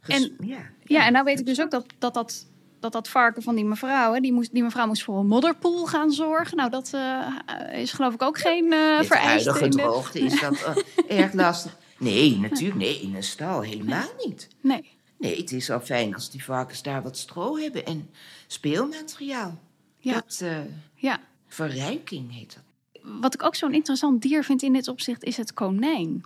Ges- 0.00 0.14
En- 0.38 0.46
ja, 0.46 0.58
ja, 0.84 1.06
en 1.06 1.12
nou 1.12 1.24
weet 1.24 1.38
ik 1.40 1.46
dus 1.46 1.60
ook 1.60 1.70
dat 1.70 1.86
dat, 1.98 2.14
dat, 2.14 2.46
dat, 2.80 2.92
dat 2.92 3.08
varken 3.08 3.42
van 3.42 3.54
die 3.54 3.64
mevrouw, 3.64 4.12
hè, 4.14 4.20
die, 4.20 4.32
moest, 4.32 4.52
die 4.52 4.62
mevrouw 4.62 4.86
moest 4.86 5.02
voor 5.02 5.18
een 5.18 5.26
modderpoel 5.26 5.86
gaan 5.86 6.10
zorgen. 6.12 6.56
Nou, 6.56 6.70
dat 6.70 6.90
eh, 6.94 7.26
is 7.80 7.92
geloof 7.92 8.14
ik 8.14 8.22
ook 8.22 8.38
geen 8.38 8.68
Met 8.68 9.06
vereiste. 9.06 9.58
in 9.60 9.70
de- 9.70 9.76
droogte 9.76 10.18
is 10.20 10.40
dat 10.40 10.62
eh, 11.08 11.20
erg 11.20 11.32
lastig. 11.32 11.76
Nee, 11.98 12.38
natuurlijk, 12.50 12.78
nee, 12.78 13.00
in 13.00 13.14
een 13.14 13.22
stal 13.22 13.60
helemaal 13.60 14.08
niet. 14.26 14.48
Nee. 14.60 14.94
Nee, 15.18 15.36
het 15.36 15.52
is 15.52 15.70
al 15.70 15.80
fijn 15.80 16.14
als 16.14 16.30
die 16.30 16.44
varkens 16.44 16.82
daar 16.82 17.02
wat 17.02 17.16
stro 17.16 17.56
hebben 17.58 17.84
en 17.86 18.10
speelmateriaal. 18.46 19.58
Ja. 19.98 20.12
Dat 20.14 20.40
eh, 20.42 20.56
Ja. 20.94 21.20
verrijking 21.48 22.32
heet 22.34 22.54
dat. 22.54 22.64
Wat 23.20 23.34
ik 23.34 23.42
ook 23.42 23.54
zo'n 23.54 23.74
interessant 23.74 24.22
dier 24.22 24.44
vind 24.44 24.62
in 24.62 24.72
dit 24.72 24.88
opzicht 24.88 25.24
is 25.24 25.36
het 25.36 25.52
konijn. 25.54 26.24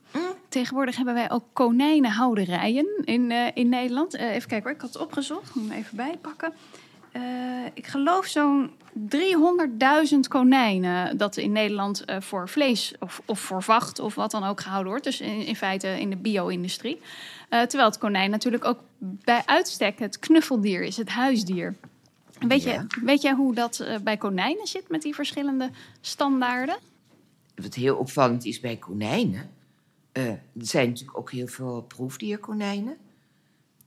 Tegenwoordig 0.49 0.97
hebben 0.97 1.15
wij 1.15 1.31
ook 1.31 1.45
konijnenhouderijen 1.53 2.87
in, 3.05 3.31
eh, 3.31 3.47
in 3.55 3.69
Nederland. 3.69 4.15
Eh, 4.15 4.35
even 4.35 4.49
kijken 4.49 4.63
hoor, 4.69 4.77
ik 4.77 4.81
had 4.81 4.93
het 4.93 5.03
opgezocht. 5.03 5.55
Moet 5.55 5.69
hem 5.69 5.79
even 5.79 5.97
bijpakken. 5.97 6.53
Ik 7.75 7.87
geloof 7.87 8.27
zo'n 8.27 8.71
300.000 8.99 10.19
konijnen 10.29 11.17
dat 11.17 11.37
in 11.37 11.53
Nederland 11.53 12.05
eh, 12.05 12.21
voor 12.21 12.49
vlees 12.49 12.95
of, 12.99 13.23
of 13.25 13.41
voor 13.41 13.63
vacht 13.63 13.99
of 13.99 14.15
wat 14.15 14.31
dan 14.31 14.45
ook 14.45 14.61
gehouden 14.61 14.91
wordt. 14.91 15.05
Dus 15.05 15.21
in, 15.21 15.47
in 15.47 15.57
feite 15.57 16.01
in 16.01 16.11
de 16.11 16.17
bio-industrie. 16.17 17.01
Eh, 17.49 17.61
terwijl 17.61 17.89
het 17.91 17.99
konijn 17.99 18.31
natuurlijk 18.31 18.65
ook 18.65 18.79
bij 18.99 19.43
uitstek 19.47 19.99
het 19.99 20.19
knuffeldier 20.19 20.83
is, 20.83 20.97
het 20.97 21.09
huisdier. 21.09 21.75
Weet, 22.39 22.63
Ja. 22.63 22.73
je, 22.73 23.01
weet 23.05 23.23
jij 23.23 23.33
hoe 23.33 23.55
dat 23.55 23.81
eh, 23.81 23.99
bij 23.99 24.17
konijnen 24.17 24.67
zit 24.67 24.89
met 24.89 25.03
die 25.03 25.15
verschillende 25.15 25.71
standaarden? 26.01 26.77
Wat 27.55 27.75
heel 27.75 27.97
opvallend 27.97 28.45
is 28.45 28.61
bij 28.61 28.77
konijnen. 28.77 29.51
er 30.13 30.41
zijn 30.55 30.89
natuurlijk 30.89 31.19
ook 31.19 31.31
heel 31.31 31.47
veel 31.47 31.83
proefdierkonijnen. 31.83 32.97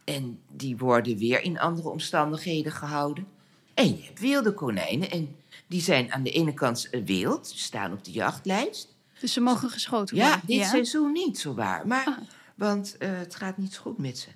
En 0.03 0.39
die 0.51 0.77
worden 0.77 1.17
weer 1.17 1.41
in 1.41 1.59
andere 1.59 1.89
omstandigheden 1.89 2.71
gehouden. 2.71 3.27
En 3.73 3.87
je 3.97 4.03
hebt 4.03 4.19
wilde 4.19 4.53
konijnen. 4.53 5.11
En 5.11 5.35
die 5.67 5.81
zijn 5.81 6.11
aan 6.11 6.23
de 6.23 6.29
ene 6.31 6.53
kant 6.53 6.89
eh, 6.89 7.01
wild, 7.05 7.47
ze 7.47 7.57
staan 7.57 7.91
op 7.91 8.03
de 8.03 8.11
jachtlijst. 8.11 8.95
Dus 9.19 9.33
ze 9.33 9.41
mogen 9.41 9.69
geschoten 9.69 10.15
worden. 10.17 10.33
Ja, 10.33 10.41
dit 10.45 10.65
seizoen 10.65 11.11
niet 11.11 11.39
zo 11.39 11.53
waar. 11.53 11.87
Maar, 11.87 12.05
Ah. 12.07 12.17
Want 12.55 12.97
eh, 12.97 13.09
het 13.17 13.35
gaat 13.35 13.57
niet 13.57 13.77
goed 13.77 13.97
met 13.97 14.17
ze. 14.17 14.27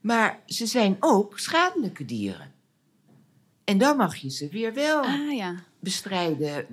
Maar 0.00 0.40
ze 0.46 0.66
zijn 0.66 0.96
ook 1.00 1.38
schadelijke 1.38 2.04
dieren. 2.04 2.52
En 3.64 3.78
dan 3.78 3.96
mag 3.96 4.16
je 4.16 4.30
ze 4.30 4.48
weer 4.48 4.74
wel 4.74 5.02
Ah 5.02 5.32
ja. 5.36 5.54
bestrijden. 5.80 6.66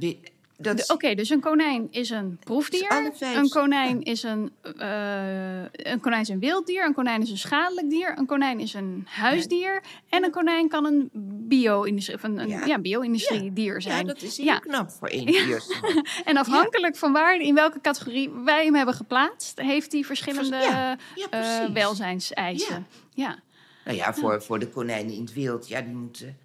Oké, 0.88 1.16
dus 1.16 1.30
een 1.30 1.40
konijn 1.40 1.88
is 1.92 2.10
een 2.10 2.38
proefdier. 2.44 3.12
Een 3.20 3.50
konijn 3.50 4.02
is 4.04 4.24
een, 4.24 4.52
eh, 4.78 5.64
een 5.72 6.00
konijn 6.00 6.22
is 6.22 6.30
een 6.30 6.40
wilddier. 6.40 6.86
Een 6.86 6.94
konijn 6.94 7.22
is 7.22 7.30
een 7.30 7.38
schadelijk 7.38 7.90
dier. 7.90 8.18
Een 8.18 8.26
konijn 8.26 8.60
is 8.60 8.74
een 8.74 9.04
huisdier. 9.10 9.84
En 10.10 10.24
een 10.24 10.32
konijn 10.32 10.70
kan 10.70 10.86
een 10.86 11.10
bio-industrie, 11.48 12.18
een, 12.22 12.48
Ja. 12.48 12.66
ja. 12.66 12.80
bio-industrie 12.80 13.54
dier 13.54 13.74
ja, 13.74 13.80
zijn. 13.80 14.08
dat 14.08 14.22
is 14.22 14.38
heel 14.38 14.46
Ja. 14.46 14.60
knap 14.60 14.90
voor 14.92 15.08
één 15.08 15.32
Ja. 15.32 15.44
dier. 15.46 15.64
En 16.26 16.38
afhankelijk 16.38 16.96
van 16.96 17.12
waar, 17.12 17.36
in 17.40 17.56
welke 17.56 17.82
categorie 17.82 18.30
wij 18.32 18.66
hem 18.66 18.76
hebben 18.76 18.96
geplaatst, 18.96 19.60
heeft 19.60 19.92
hij 19.92 20.04
verschillende 20.04 20.56
Vers- 20.58 20.66
ja, 20.68 20.98
Ja, 21.16 21.28
precies. 21.28 21.74
welzijnseisen. 21.74 22.88
Ja. 23.14 23.40
Nou 23.86 23.98
ja, 23.98 24.14
voor, 24.14 24.42
voor 24.44 24.60
de 24.60 24.68
konijnen 24.70 25.14
in 25.14 25.22
het 25.22 25.34
wild, 25.34 25.68
ja, 25.68 25.82
die 25.82 25.94
moeten 25.94 26.38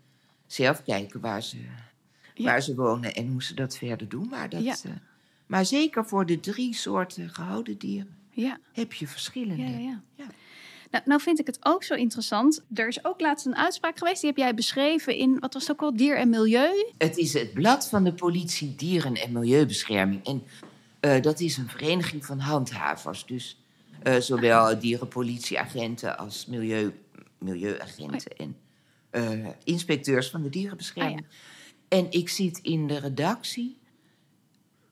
zelf 0.46 0.82
kijken 0.82 1.20
waar 1.20 1.42
ze, 1.42 1.56
Ja. 2.38 2.44
waar 2.44 2.62
ze 2.62 2.74
wonen 2.74 3.14
en 3.14 3.28
hoe 3.28 3.42
ze 3.42 3.54
dat 3.54 3.76
verder 3.76 4.08
doen. 4.08 4.28
Maar, 4.28 4.48
dat, 4.48 4.62
Ja. 4.62 4.76
eh, 4.84 4.90
maar 5.46 5.66
zeker 5.66 6.06
voor 6.06 6.26
de 6.26 6.40
drie 6.40 6.74
soorten 6.74 7.28
gehouden 7.28 7.78
dieren 7.78 8.16
ja. 8.30 8.58
heb 8.72 8.92
je 8.92 9.06
verschillende. 9.08 9.62
Ja, 9.62 9.68
ja, 9.68 9.78
ja. 9.78 10.02
Ja. 10.14 10.26
Nou, 10.90 11.04
nou 11.06 11.20
vind 11.20 11.38
ik 11.38 11.46
het 11.46 11.58
ook 11.62 11.82
zo 11.84 11.94
interessant. 11.94 12.64
Er 12.74 12.88
is 12.88 13.04
ook 13.04 13.20
laatst 13.20 13.46
een 13.46 13.56
uitspraak 13.56 13.98
geweest, 13.98 14.20
die 14.20 14.30
heb 14.30 14.38
jij 14.38 14.54
beschreven 14.54 15.14
in, 15.16 15.38
wat 15.38 15.54
was 15.54 15.62
het 15.62 15.72
ook 15.72 15.82
al, 15.82 15.96
Dier 15.96 16.16
en 16.16 16.28
Milieu. 16.28 16.86
Het 16.98 17.16
is 17.16 17.32
het 17.32 17.52
blad 17.52 17.88
van 17.88 18.04
de 18.04 18.12
politie 18.12 18.74
Dieren- 18.74 19.14
en 19.14 19.32
Milieubescherming. 19.32 20.24
En 20.26 20.42
eh, 21.00 21.22
dat 21.22 21.40
is 21.40 21.56
een 21.56 21.68
vereniging 21.68 22.26
van 22.26 22.38
handhavers. 22.38 23.26
Dus 23.26 23.60
eh, 24.02 24.16
zowel 24.16 24.78
dierenpolitieagenten 24.78 26.18
als 26.18 26.46
milieu, 26.46 26.92
milieuagenten 27.38 28.36
en 28.36 28.56
inspecteurs 29.64 30.30
van 30.30 30.42
de 30.42 30.48
dierenbescherming. 30.48 31.24
En 31.88 32.10
ik 32.10 32.28
zit 32.28 32.58
in 32.58 32.86
de 32.86 32.98
redactie. 32.98 33.78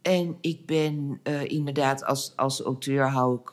En 0.03 0.39
ik 0.41 0.67
ben 0.67 1.21
eh, 1.23 1.45
inderdaad 1.45 2.05
als, 2.05 2.33
als 2.37 2.61
auteur 2.61 3.09
hou 3.11 3.41
ik 3.41 3.53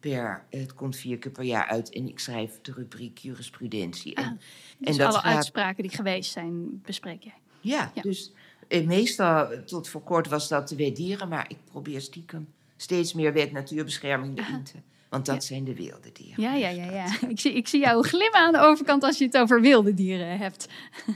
per... 0.00 0.44
Het 0.50 0.74
komt 0.74 0.96
vier 0.96 1.18
keer 1.18 1.32
per 1.32 1.44
jaar 1.44 1.66
uit 1.66 1.90
en 1.90 2.08
ik 2.08 2.18
schrijf 2.18 2.60
de 2.62 2.72
rubriek 2.72 3.18
jurisprudentie. 3.18 4.14
En, 4.14 4.40
Dus 4.78 4.98
alle 5.00 5.22
uitspraken 5.22 5.82
die 5.82 5.92
geweest 5.92 6.32
zijn, 6.32 6.80
bespreek 6.82 7.22
jij. 7.22 7.34
ja, 7.60 7.90
Ja. 7.94 8.02
dus 8.02 8.32
eh, 8.68 8.86
meestal 8.86 9.50
eh, 9.50 9.58
tot 9.58 9.88
voor 9.88 10.02
kort 10.02 10.28
was 10.28 10.48
dat 10.48 10.68
de 10.68 10.76
wet 10.76 10.96
dieren, 10.96 11.28
maar 11.28 11.50
ik 11.50 11.58
probeer 11.64 12.00
stiekem 12.00 12.48
steeds 12.76 13.12
meer 13.12 13.32
wet 13.32 13.52
natuurbescherming 13.52 14.38
erin 14.38 14.62
te. 14.62 14.78
Want 15.14 15.26
dat 15.26 15.44
zijn 15.44 15.64
de 15.64 15.74
wilde 15.74 16.12
dieren. 16.12 16.42
Ja, 16.42 16.54
ja, 16.54 16.68
ja, 16.68 16.90
ja. 16.90 17.06
Ik 17.28 17.40
zie, 17.40 17.52
ik 17.52 17.68
zie 17.68 17.80
jou 17.80 18.06
glimmen 18.06 18.40
aan 18.40 18.52
de 18.52 18.58
overkant 18.58 19.02
als 19.02 19.18
je 19.18 19.24
het 19.24 19.36
over 19.36 19.60
wilde 19.60 19.94
dieren 19.94 20.38
hebt. 20.38 20.66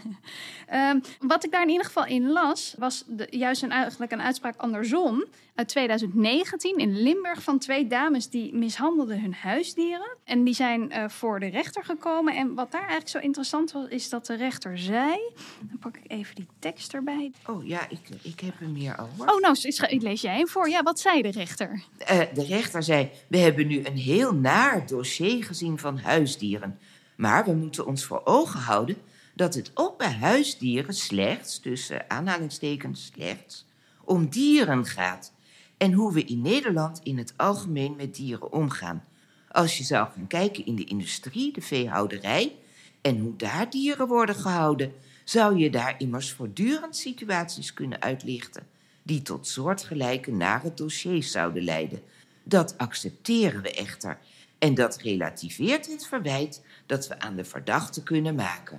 Ehm, 0.69 0.99
wat 1.21 1.45
ik 1.45 1.51
daar 1.51 1.63
in 1.63 1.69
ieder 1.69 1.85
geval 1.85 2.07
in 2.07 2.29
las, 2.29 2.75
was 2.79 3.05
de, 3.07 3.27
juist 3.31 3.63
een, 3.63 3.71
eigenlijk 3.71 4.13
een 4.13 4.23
uitspraak 4.23 4.57
andersom. 4.57 5.25
Uit 5.55 5.69
2019 5.69 6.77
in 6.77 7.03
Limburg 7.03 7.43
van 7.43 7.59
twee 7.59 7.87
dames 7.87 8.29
die 8.29 8.55
mishandelden 8.55 9.21
hun 9.21 9.35
huisdieren. 9.35 10.17
En 10.25 10.45
die 10.45 10.55
zijn 10.55 10.91
eh, 10.91 11.09
voor 11.09 11.41
de 11.41 11.47
rechter 11.47 11.85
gekomen. 11.85 12.35
En 12.35 12.55
wat 12.55 12.71
daar 12.71 12.81
eigenlijk 12.81 13.11
zo 13.11 13.19
interessant 13.19 13.73
was, 13.73 13.89
is 13.89 14.09
dat 14.09 14.27
de 14.27 14.35
rechter 14.35 14.79
zei... 14.79 15.19
Dan 15.61 15.79
pak 15.81 15.97
ik 15.97 16.11
even 16.11 16.35
die 16.35 16.47
tekst 16.59 16.95
erbij. 16.95 17.33
Oh 17.47 17.67
ja, 17.67 17.89
ik, 17.89 18.01
ik 18.23 18.41
heb 18.41 18.59
hem 18.59 18.75
hier 18.75 18.97
al 18.97 19.09
hoor. 19.17 19.27
Oh, 19.27 19.41
nou, 19.41 19.57
lees 19.99 20.21
jij 20.21 20.37
hem 20.37 20.49
voor. 20.49 20.69
Ja, 20.69 20.83
wat 20.83 21.01
zei 21.01 21.23
de 21.23 21.31
rechter? 21.31 21.83
Eh, 21.99 22.21
de 22.35 22.45
rechter 22.45 22.83
zei: 22.83 23.11
We 23.29 23.39
hebben 23.39 23.67
nu 23.67 23.83
een 23.89 23.97
heel 23.97 24.35
naar 24.35 24.87
dossier 24.87 25.45
gezien 25.45 25.79
van 25.79 25.99
huisdieren. 25.99 26.79
Maar 27.17 27.45
we 27.45 27.53
moeten 27.53 27.87
ons 27.87 28.05
voor 28.05 28.21
ogen 28.25 28.61
houden 28.61 28.97
dat 29.35 29.55
het 29.55 29.71
ook 29.75 29.99
bij 29.99 30.13
huisdieren 30.13 30.95
slechts, 30.95 31.59
tussen 31.59 32.11
aanhalingstekens 32.11 33.11
slechts, 33.15 33.67
om 34.05 34.29
dieren 34.29 34.87
gaat. 34.87 35.33
En 35.77 35.93
hoe 35.93 36.13
we 36.13 36.25
in 36.25 36.43
Nederland 36.43 37.01
in 37.03 37.19
het 37.19 37.33
algemeen 37.37 37.97
met 37.97 38.15
dieren 38.15 38.53
omgaan. 38.53 39.05
Als 39.49 39.79
je 39.79 39.85
zou 39.85 40.09
gaan 40.15 40.27
kijken 40.27 40.67
in 40.67 40.75
de 40.75 40.85
industrie, 40.85 41.53
de 41.53 41.61
veehouderij, 41.61 42.57
en 43.01 43.19
hoe 43.19 43.37
daar 43.37 43.71
dieren 43.71 44.07
worden 44.07 44.35
gehouden, 44.35 44.93
zou 45.25 45.57
je 45.57 45.71
daar 45.71 45.95
immers 45.99 46.33
voortdurend 46.33 46.97
situaties 46.97 47.75
kunnen 47.75 48.03
uitlichten 48.03 48.67
die 49.09 49.23
tot 49.23 49.47
soortgelijke 49.47 50.33
nare 50.33 50.75
dossiers 50.75 51.31
zouden 51.31 51.63
leiden. 51.63 52.03
Dat 52.49 52.79
accepteren 52.79 53.63
we 53.63 53.75
echter. 53.75 54.19
En 54.59 54.75
dat 54.75 54.97
relativeert 54.97 55.87
het 55.87 56.07
verwijt 56.07 56.63
dat 56.87 57.09
we 57.09 57.21
aan 57.21 57.37
de 57.37 57.45
verdachte 57.45 58.03
kunnen 58.03 58.35
maken. 58.35 58.79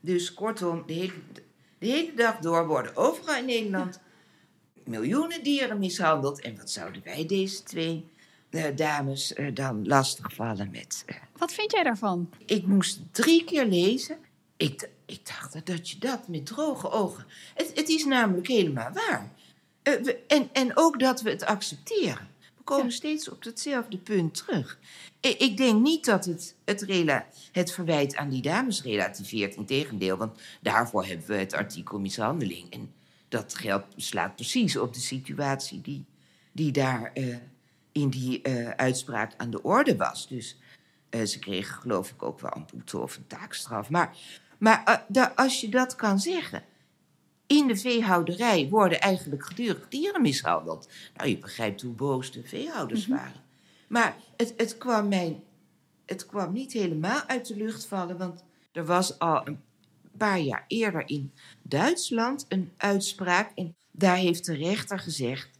Dus 0.00 0.34
kortom, 0.34 0.82
de 0.86 0.92
hele, 0.92 1.12
de 1.78 1.86
hele 1.86 2.14
dag 2.14 2.38
door 2.38 2.66
worden 2.66 2.96
overal 2.96 3.36
in 3.36 3.44
Nederland 3.44 4.00
miljoenen 4.84 5.42
dieren 5.42 5.78
mishandeld. 5.78 6.40
En 6.40 6.56
wat 6.56 6.70
zouden 6.70 7.02
wij 7.04 7.26
deze 7.26 7.62
twee 7.62 8.04
eh, 8.50 8.64
dames 8.76 9.32
eh, 9.34 9.54
dan 9.54 9.86
lastigvallen 9.86 10.70
met... 10.70 11.02
eh, 11.06 11.16
Wat 11.36 11.52
vind 11.52 11.72
jij 11.72 11.82
daarvan? 11.82 12.30
ik 12.46 12.66
moest 12.66 13.00
drie 13.10 13.44
keer 13.44 13.66
lezen. 13.66 14.16
Ik, 14.56 14.88
ik 15.06 15.26
dacht 15.26 15.66
dat 15.66 15.90
je 15.90 15.98
dat 15.98 16.28
met 16.28 16.46
droge 16.46 16.90
ogen. 16.90 17.26
Het, 17.54 17.72
het 17.74 17.88
is 17.88 18.04
namelijk 18.04 18.46
helemaal 18.46 18.90
waar. 18.92 19.30
We- 19.82 20.18
en, 20.26 20.48
en 20.52 20.70
ook 20.76 21.00
dat 21.00 21.20
we 21.22 21.30
het 21.30 21.44
accepteren. 21.44 22.28
Komen 22.66 22.92
steeds 22.92 23.28
op 23.28 23.44
hetzelfde 23.44 23.98
punt 23.98 24.34
terug. 24.34 24.78
Ik, 25.20 25.38
ik 25.38 25.56
denk 25.56 25.82
niet 25.82 26.04
dat 26.04 26.24
het 26.24 26.54
het, 26.64 26.82
rela, 26.82 27.26
het 27.52 27.72
verwijt 27.72 28.16
aan 28.16 28.28
die 28.28 28.42
dames 28.42 28.82
relativeert. 28.82 29.54
Integendeel, 29.54 30.16
want 30.16 30.38
daarvoor 30.60 31.04
hebben 31.06 31.26
we 31.26 31.34
het 31.34 31.52
artikel 31.52 31.98
mishandeling. 32.00 32.72
En 32.72 32.92
dat 33.28 33.54
geldt, 33.54 33.86
slaat 33.96 34.34
precies 34.34 34.76
op 34.76 34.94
de 34.94 35.00
situatie 35.00 35.80
die, 35.80 36.04
die 36.52 36.72
daar 36.72 37.10
eh, 37.14 37.36
in 37.92 38.08
die 38.10 38.42
eh, 38.42 38.68
uitspraak 38.68 39.32
aan 39.36 39.50
de 39.50 39.62
orde 39.62 39.96
was. 39.96 40.28
Dus 40.28 40.56
eh, 41.10 41.24
ze 41.24 41.38
kregen 41.38 41.74
geloof 41.80 42.10
ik 42.10 42.22
ook 42.22 42.40
wel 42.40 42.52
een 42.54 42.66
boete 42.72 42.98
of 42.98 43.16
een 43.16 43.26
taakstraf. 43.26 43.90
Maar, 43.90 44.16
maar 44.58 45.04
da- 45.08 45.32
als 45.36 45.60
je 45.60 45.68
dat 45.68 45.94
kan 45.94 46.18
zeggen. 46.18 46.62
In 47.46 47.66
de 47.66 47.76
veehouderij 47.76 48.68
worden 48.68 49.00
eigenlijk 49.00 49.44
gedurig 49.46 49.88
dieren 49.88 50.22
mishandeld. 50.22 50.88
Nou, 51.16 51.28
je 51.28 51.38
begrijpt 51.38 51.82
hoe 51.82 51.92
boos 51.92 52.32
de 52.32 52.42
veehouders 52.44 53.06
waren. 53.06 53.42
Maar 53.88 54.16
het, 54.36 54.54
het, 54.56 54.78
kwam 54.78 55.08
mij, 55.08 55.40
het 56.06 56.26
kwam 56.26 56.52
niet 56.52 56.72
helemaal 56.72 57.22
uit 57.26 57.46
de 57.46 57.56
lucht 57.56 57.86
vallen. 57.86 58.18
Want 58.18 58.44
er 58.72 58.84
was 58.84 59.18
al 59.18 59.46
een 59.46 59.60
paar 60.16 60.40
jaar 60.40 60.64
eerder 60.68 61.02
in 61.08 61.32
Duitsland 61.62 62.44
een 62.48 62.70
uitspraak. 62.76 63.50
En 63.54 63.74
daar 63.90 64.16
heeft 64.16 64.44
de 64.46 64.54
rechter 64.54 64.98
gezegd. 64.98 65.50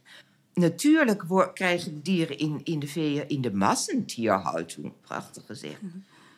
Natuurlijk 0.53 1.23
wo- 1.23 1.51
krijgen 1.53 1.93
de 1.93 2.01
dieren 2.01 2.37
in, 2.37 2.61
in 2.63 2.79
de 2.79 2.87
veeën, 2.87 3.27
in 3.27 3.41
de 3.41 3.53
massentierhouding, 3.53 4.93
prachtig 5.01 5.45
gezegd, 5.45 5.81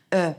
eh, 0.10 0.30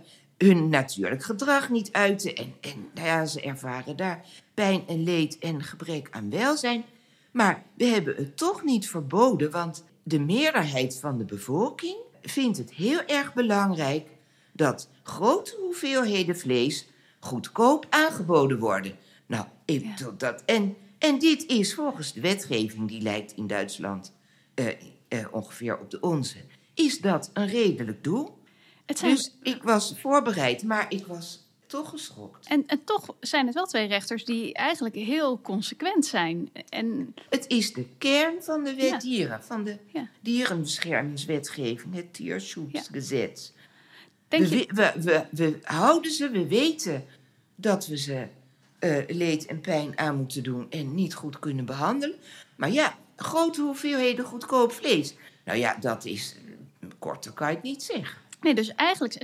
hun 0.47 0.69
natuurlijk 0.69 1.23
gedrag 1.23 1.69
niet 1.69 1.93
uiten. 1.93 2.35
En, 2.35 2.55
en 2.61 2.89
nou 2.95 3.07
ja, 3.07 3.27
ze 3.27 3.41
ervaren 3.41 3.97
daar 3.97 4.25
pijn 4.55 4.87
en 4.87 5.03
leed 5.03 5.39
en 5.39 5.63
gebrek 5.63 6.09
aan 6.11 6.31
welzijn. 6.31 6.85
Maar 7.31 7.63
we 7.75 7.85
hebben 7.85 8.17
het 8.17 8.37
toch 8.37 8.65
niet 8.65 8.89
verboden, 8.89 9.51
want 9.51 9.85
de 10.03 10.21
meerderheid 10.21 10.99
van 11.01 11.19
de 11.19 11.25
bevolking 11.25 11.97
vindt 12.23 12.59
het 12.59 12.73
heel 12.73 13.05
erg 13.07 13.35
belangrijk 13.35 14.09
dat 14.53 14.89
grote 15.03 15.57
hoeveelheden 15.61 16.39
vlees 16.39 16.89
goedkoop 17.19 17.87
aangeboden 17.89 18.59
worden. 18.59 18.97
Nou, 19.27 19.47
ik, 19.65 19.87
dat, 20.19 20.43
en, 20.45 20.77
en 20.99 21.19
dit 21.19 21.47
is 21.47 21.75
volgens 21.75 22.13
de 22.13 22.21
wetgeving, 22.21 22.89
die 22.89 23.03
lijkt 23.03 23.33
in 23.33 23.47
Duitsland 23.47 24.13
eh, 24.55 24.67
eh, 25.09 25.27
ongeveer 25.31 25.79
op 25.79 25.91
de 25.91 26.01
onze, 26.01 26.39
is 26.75 27.01
dat 27.01 27.31
een 27.33 27.49
redelijk 27.49 28.05
doel. 28.05 28.39
Zijn, 28.99 29.15
Dus 29.15 29.35
ik 29.43 29.63
was 29.63 29.95
voorbereid, 29.99 30.63
maar 30.63 30.87
ik 30.89 31.07
was 31.07 31.49
toch 31.67 31.91
geschokt. 31.91 32.47
en, 32.47 32.65
en 32.67 32.85
toch 32.85 33.15
zijn 33.21 33.47
het 33.47 33.55
wel 33.55 33.67
twee 33.67 33.87
rechters 33.87 34.25
die 34.25 34.55
eigenlijk 34.55 34.95
heel 34.95 35.41
consequent 35.41 36.07
zijn. 36.07 36.51
En 36.69 37.15
Het 37.29 37.45
is 37.49 37.73
de 37.73 37.87
kern 37.99 38.43
van 38.43 38.65
de 38.65 38.75
wet 38.75 38.89
Ja. 38.91 38.99
dieren, 38.99 39.43
van 39.45 39.65
de 39.65 39.77
Ja. 39.93 40.09
dierenbeschermingswetgeving, 40.21 41.95
het 41.95 42.15
Tierschutzgesetz. 42.15 43.51
denk 44.29 44.47
we, 44.47 44.57
je, 44.57 44.67
we, 44.75 44.93
we, 44.97 45.27
we 45.31 45.59
houden 45.63 46.11
ze, 46.13 46.31
we 46.31 46.47
weten 46.47 47.05
dat 47.55 47.87
we 47.87 47.97
ze 47.99 48.27
eh, 48.79 48.97
leed 49.09 49.47
en 49.47 49.61
pijn 49.61 49.99
aan 49.99 50.17
moeten 50.17 50.43
doen 50.43 50.71
en 50.71 50.95
niet 50.95 51.15
goed 51.15 51.39
kunnen 51.39 51.65
behandelen. 51.65 52.17
Maar 52.57 52.71
ja, 52.71 52.99
grote 53.17 53.61
hoeveelheden 53.63 54.25
goedkoop 54.25 54.73
vlees. 54.73 55.15
Nou 55.45 55.59
ja, 55.59 55.77
dat 55.81 56.05
is, 56.05 56.37
korter 56.99 57.33
kan 57.33 57.49
je 57.49 57.55
het 57.55 57.63
niet 57.65 57.83
zeggen. 57.83 58.19
Nee, 58.41 58.55
dus 58.55 58.75
eigenlijk 58.75 59.17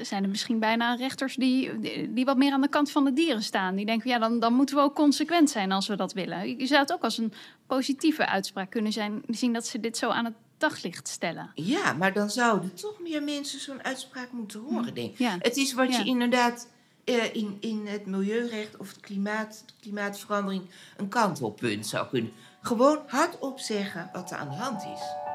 zijn 0.00 0.22
er 0.22 0.28
misschien 0.28 0.58
bijna 0.58 0.94
rechters 0.94 1.34
die, 1.34 1.80
die, 2.10 2.24
wat 2.24 2.36
meer 2.36 2.52
aan 2.52 2.60
de 2.60 2.68
kant 2.68 2.90
van 2.90 3.04
de 3.04 3.12
dieren 3.12 3.42
staan. 3.42 3.74
Die 3.76 3.86
denken, 3.86 4.10
ja, 4.10 4.18
dan, 4.18 4.40
dan 4.40 4.54
moeten 4.54 4.76
we 4.76 4.82
ook 4.82 4.94
consequent 4.94 5.50
zijn 5.50 5.72
als 5.72 5.86
we 5.88 5.96
dat 5.96 6.12
willen. 6.12 6.58
Je 6.58 6.66
zou 6.66 6.80
het 6.80 6.92
ook 6.92 7.02
als 7.02 7.18
een 7.18 7.32
positieve 7.66 8.26
uitspraak 8.26 8.70
kunnen 8.70 8.92
zijn, 8.92 9.22
zien 9.28 9.52
dat 9.52 9.66
ze 9.66 9.80
dit 9.80 9.96
zo 9.96 10.08
aan 10.10 10.24
het 10.24 10.34
daglicht 10.58 11.08
stellen. 11.08 11.50
Ja, 11.54 11.92
maar 11.92 12.12
dan 12.12 12.30
zouden 12.30 12.74
toch 12.74 13.00
meer 13.00 13.22
mensen 13.22 13.60
zo'n 13.60 13.84
uitspraak 13.84 14.32
moeten 14.32 14.60
horen, 14.60 14.94
denk 14.94 15.10
ik. 15.12 15.18
Ja. 15.18 15.36
Het 15.38 15.56
is 15.56 15.72
wat 15.72 15.92
Ja. 15.92 15.98
je 15.98 16.04
inderdaad 16.04 16.68
eh, 17.04 17.34
in, 17.34 17.56
in 17.60 17.86
het 17.86 18.06
milieurecht 18.06 18.76
of 18.76 18.92
de 18.92 19.00
klimaat, 19.00 19.64
klimaatverandering 19.80 20.62
een 20.96 21.08
kantelpunt 21.08 21.86
zou 21.86 22.06
kunnen. 22.08 22.32
Gewoon 22.62 22.98
hardop 23.06 23.58
zeggen 23.58 24.10
wat 24.12 24.30
er 24.30 24.36
aan 24.36 24.48
de 24.48 24.54
hand 24.54 24.82
is. 24.82 25.27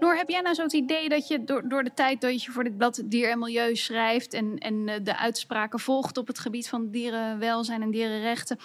Noor, 0.00 0.16
heb 0.16 0.28
jij 0.28 0.40
nou 0.40 0.54
zo 0.54 0.62
het 0.62 0.72
idee 0.72 1.08
dat 1.08 1.28
je 1.28 1.44
door, 1.44 1.68
door 1.68 1.84
de 1.84 1.94
tijd 1.94 2.20
dat 2.20 2.42
je 2.42 2.50
voor 2.50 2.64
dit 2.64 2.76
blad 2.76 3.02
Dier 3.04 3.30
en 3.30 3.38
Milieu 3.38 3.76
schrijft 3.76 4.32
en, 4.32 4.58
en 4.58 4.88
eh, 4.88 5.00
de 5.02 5.16
uitspraken 5.16 5.80
volgt 5.80 6.16
op 6.16 6.26
het 6.26 6.38
gebied 6.38 6.68
van 6.68 6.90
dierenwelzijn 6.90 7.82
en 7.82 7.90
dierenrechten, 7.90 8.58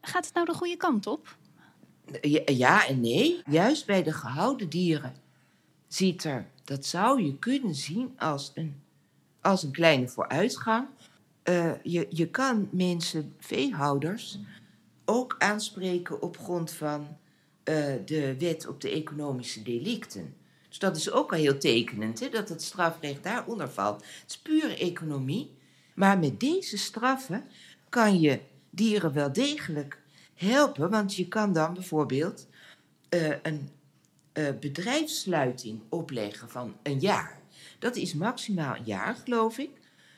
gaat 0.00 0.24
het 0.24 0.34
nou 0.34 0.46
de 0.46 0.54
goede 0.54 0.76
kant 0.76 1.06
op? 1.06 1.36
Ja, 2.44 2.86
en 2.86 3.00
nee. 3.00 3.42
Juist 3.50 3.86
bij 3.86 4.02
de 4.02 4.12
gehouden 4.12 4.68
dieren 4.68 5.14
ziet 5.88 6.24
er, 6.24 6.46
dat 6.64 6.86
zou 6.86 7.22
je 7.22 7.38
kunnen 7.38 7.74
zien 7.74 8.14
als 8.18 8.52
een, 8.54 8.82
als 9.40 9.66
kleine 9.70 10.08
vooruitgang. 10.08 10.86
Eh, 11.42 11.82
je, 11.82 12.06
je 12.10 12.30
kan 12.30 12.68
mensen, 12.72 13.34
veehouders, 13.38 14.38
ook 15.04 15.34
aanspreken 15.38 16.22
op 16.22 16.38
grond 16.38 16.72
van 16.72 17.06
eh, 17.62 17.94
de 18.04 18.36
wet 18.38 18.66
op 18.66 18.80
de 18.80 18.90
economische 18.90 19.62
delicten. 19.62 20.34
Dus 20.76 20.88
dat 20.88 20.96
is 20.96 21.10
ook 21.10 21.32
al 21.32 21.38
heel 21.38 21.58
tekenend, 21.58 22.20
hè, 22.20 22.28
dat 22.28 22.48
het 22.48 22.62
strafrecht 22.62 23.22
daaronder 23.22 23.70
valt. 23.70 23.96
Het 23.96 24.24
is 24.30 24.38
pure 24.38 24.76
economie. 24.76 25.50
Maar 25.94 26.18
met 26.18 26.40
deze 26.40 26.78
straffen 26.78 27.44
kan 27.88 28.20
je 28.20 28.40
dieren 28.70 29.12
wel 29.12 29.32
degelijk 29.32 30.00
helpen, 30.34 30.90
want 30.90 31.14
je 31.14 31.28
kan 31.28 31.52
dan 31.52 31.74
bijvoorbeeld 31.74 32.46
eh, 33.08 33.28
een 33.42 33.68
eh, 34.32 34.44
bedrijfssluiting 34.60 35.80
opleggen 35.88 36.50
van 36.50 36.76
een 36.82 36.98
jaar. 36.98 37.40
Dat 37.78 37.96
is 37.96 38.14
maximaal 38.14 38.76
een 38.76 38.84
jaar, 38.84 39.14
geloof 39.14 39.58
ik. 39.58 39.70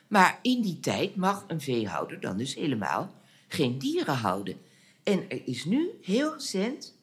Maar 0.09 0.38
in 0.42 0.62
die 0.62 0.80
tijd 0.80 1.16
mag 1.16 1.44
een 1.46 1.61
veehouder 1.61 2.20
dan 2.20 2.36
dus 2.36 2.54
helemaal 2.54 3.14
geen 3.48 3.78
dieren 3.78 4.14
houden. 4.14 4.56
En 5.02 5.30
er 5.30 5.42
is 5.44 5.64
nu 5.64 5.90
heel 6.02 6.32
recent 6.32 6.97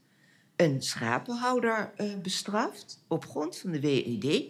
een 0.55 0.81
schapenhouder 0.81 1.91
eh, 1.95 2.15
bestraft 2.21 3.03
op 3.07 3.25
grond 3.25 3.57
van 3.57 3.71
de 3.71 3.79
WED. 3.79 4.45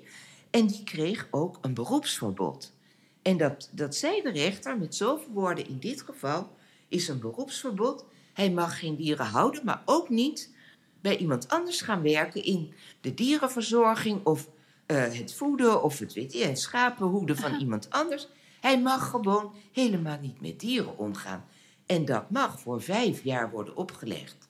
En 0.50 0.68
die 0.68 0.84
kreeg 0.84 1.28
ook 1.32 1.58
een 1.62 1.74
beroepsverbod. 1.74 2.74
En 3.22 3.38
dat, 3.38 3.70
dat 3.72 3.96
zei 3.96 4.22
de 4.22 4.32
rechter 4.32 4.78
met 4.78 4.96
zoveel 4.96 5.32
woorden: 5.34 5.68
in 5.68 5.80
dit 5.80 6.02
geval 6.02 6.56
is 6.88 7.08
een 7.08 7.20
beroepsverbod. 7.20 8.06
Hij 8.34 8.52
mag 8.52 8.80
geen 8.80 8.96
dieren 8.96 9.26
houden, 9.26 9.66
maar 9.66 9.82
ook 9.86 10.10
niet 10.10 10.54
bij 11.02 11.18
iemand 11.18 11.50
anders 11.50 11.82
gaan 11.82 12.02
werken 12.02 12.44
in 12.44 12.74
de 13.02 13.14
dierenverzorging 13.14 14.26
of 14.26 14.50
eh, 14.86 15.14
het 15.14 15.34
voeden 15.34 15.84
of 15.84 16.00
het, 16.00 16.14
weet 16.14 16.34
je, 16.34 16.46
het 16.46 16.60
schapenhoeden 16.60 17.38
van 17.38 17.60
iemand 17.60 17.90
anders. 17.90 18.28
Hij 18.62 18.82
mag 18.82 19.10
gewoon 19.10 19.54
helemaal 19.72 20.20
niet 20.22 20.42
met 20.42 20.60
dieren 20.60 20.98
omgaan. 20.98 21.46
En 21.86 22.06
dat 22.06 22.30
mag 22.30 22.60
voor 22.60 22.82
vijf 22.82 23.24
jaar 23.24 23.52
worden 23.52 23.76
opgelegd. 23.76 24.45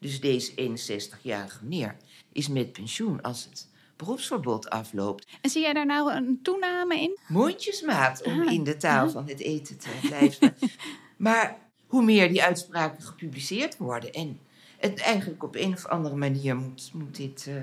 Dus 0.00 0.20
deze 0.20 0.52
61-jarige 0.52 1.64
meneer 1.64 1.96
is 2.32 2.48
met 2.48 2.72
pensioen 2.72 3.22
als 3.22 3.44
het 3.44 3.68
beroepsverbod 3.96 4.70
afloopt. 4.70 5.26
En 5.40 5.50
zie 5.50 5.62
jij 5.62 5.72
daar 5.72 5.86
nou 5.86 6.12
een 6.12 6.38
toename 6.42 7.00
in? 7.00 7.18
Mondjesmaat 7.28 8.22
om 8.22 8.40
Ah, 8.40 8.52
in 8.52 8.64
de 8.64 8.76
taal 8.76 9.10
van 9.10 9.28
het 9.28 9.40
eten 9.40 9.78
te 9.78 9.88
blijven. 10.02 10.54
maar 11.16 11.58
hoe 11.86 12.02
meer 12.02 12.28
die 12.28 12.42
uitspraken 12.42 13.02
gepubliceerd 13.02 13.76
worden 13.76 14.12
en 14.12 14.40
het 14.78 15.00
eigenlijk 15.00 15.42
op 15.42 15.54
een 15.54 15.72
of 15.72 15.86
andere 15.86 16.16
manier 16.16 16.56
moet, 16.56 16.90
moet 16.92 17.16
dit 17.16 17.46
eh, 17.48 17.54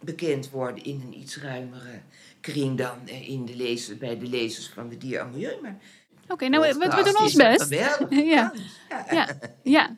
bekend 0.00 0.50
worden 0.50 0.84
in 0.84 1.02
een 1.06 1.18
iets 1.18 1.38
ruimere 1.38 2.00
kring 2.40 2.78
dan 2.78 2.98
eh, 3.06 3.28
in 3.28 3.44
de 3.44 3.56
lezers, 3.56 3.98
bij 3.98 4.18
de 4.18 4.26
lezers 4.26 4.68
van 4.68 4.88
de 4.88 4.98
Dier 4.98 5.20
en 5.20 5.30
Milieu. 5.30 5.60
Maar 5.62 5.78
Oké, 6.28 6.48
nou, 6.48 6.78
we, 6.78 7.02
doen 7.04 7.22
ons 7.22 7.34
best. 7.34 7.70
Ja. 8.10 8.52
Ja, 9.10 9.36
ja. 9.62 9.96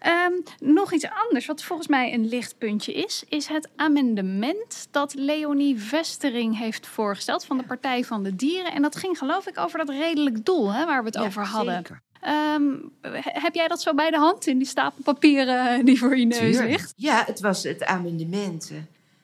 Ehm, 0.00 0.32
nog 0.60 0.92
iets 0.92 1.06
anders, 1.24 1.46
wat 1.46 1.62
volgens 1.62 1.88
mij 1.88 2.12
een 2.14 2.28
lichtpuntje 2.28 2.92
is, 2.92 3.24
is 3.28 3.46
het 3.46 3.68
amendement 3.76 4.88
dat 4.90 5.14
Leonie 5.14 5.78
Vestering 5.80 6.58
heeft 6.58 6.86
voorgesteld 6.86 7.44
van 7.44 7.58
de 7.58 7.64
Partij 7.64 8.04
van 8.04 8.22
de 8.22 8.36
Dieren. 8.36 8.72
En 8.72 8.82
dat 8.82 8.96
ging 8.96 9.18
geloof 9.18 9.46
ik 9.46 9.58
over 9.58 9.78
dat 9.78 9.88
redelijk 9.88 10.44
doel 10.44 10.72
hè, 10.72 10.84
waar 10.84 11.00
we 11.00 11.06
het 11.06 11.14
Ja, 11.18 11.24
over 11.24 11.44
hadden. 11.46 11.74
zeker. 11.74 12.02
Ehm, 12.20 12.62
he- 13.00 13.40
heb 13.40 13.54
jij 13.54 13.68
dat 13.68 13.82
zo 13.82 13.94
bij 13.94 14.10
de 14.10 14.16
hand 14.18 14.46
in 14.46 14.58
die 14.58 14.66
stapel 14.66 15.02
papieren 15.02 15.84
die 15.84 15.98
voor 15.98 16.16
je 16.18 16.24
neus 16.24 16.38
Tuurlijk. 16.38 16.68
ligt? 16.70 16.92
Ja, 16.96 17.22
het 17.26 17.40
was 17.40 17.62
het 17.62 17.84
amendement 17.84 18.70
eh, 18.70 18.76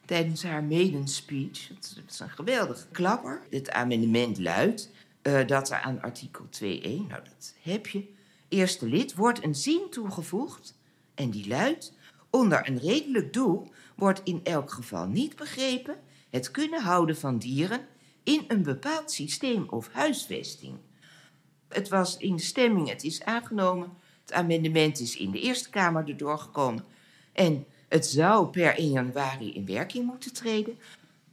tijdens 0.05 0.43
haar 0.43 0.63
maiden 0.65 1.09
speech. 1.09 1.69
Het, 1.69 1.93
het 1.97 2.11
is 2.13 2.21
een 2.21 2.31
geweldige 2.31 2.87
klapper. 2.93 3.41
Het 3.51 3.71
amendement 3.71 4.39
luidt 4.39 4.91
eh, 5.23 5.47
dat 5.47 5.71
er 5.71 5.81
aan 5.81 6.03
artikel 6.03 6.45
2.1, 6.51 6.67
nou 7.09 7.21
dat 7.25 7.55
heb 7.63 7.87
je, 7.87 8.05
eerste 8.53 8.89
lid, 8.89 9.15
wordt 9.15 9.45
een 9.45 9.55
zin 9.55 9.87
toegevoegd. 9.91 10.79
En 11.15 11.31
die 11.31 11.49
luidt, 11.49 11.93
onder 12.31 12.69
een 12.69 12.79
redelijk 12.79 13.33
doel 13.33 13.71
wordt 13.97 14.21
in 14.25 14.41
elk 14.45 14.71
geval 14.71 15.07
niet 15.07 15.37
begrepen 15.37 15.97
het 16.33 16.51
kunnen 16.51 16.83
houden 16.83 17.17
van 17.17 17.39
dieren 17.39 17.87
in 18.23 18.45
een 18.49 18.63
bepaald 18.63 19.11
systeem 19.11 19.69
of 19.69 19.89
huisvesting. 19.93 20.77
Het 21.69 21.89
was 21.89 22.17
in 22.17 22.37
de 22.37 22.43
stemming, 22.43 22.89
het 22.89 23.05
is 23.05 23.23
aangenomen. 23.23 23.93
Het 24.21 24.33
amendement 24.33 25.01
is 25.01 25.17
in 25.17 25.31
de 25.31 25.41
Eerste 25.41 25.71
Kamer 25.71 26.09
erdoor 26.09 26.39
gekomen. 26.39 26.85
En 27.33 27.67
het 27.89 28.07
zou 28.07 28.47
per 28.47 28.77
1 28.77 28.91
januari 28.91 29.53
in 29.53 29.67
werking 29.67 30.07
moeten 30.07 30.33
treden. 30.33 30.79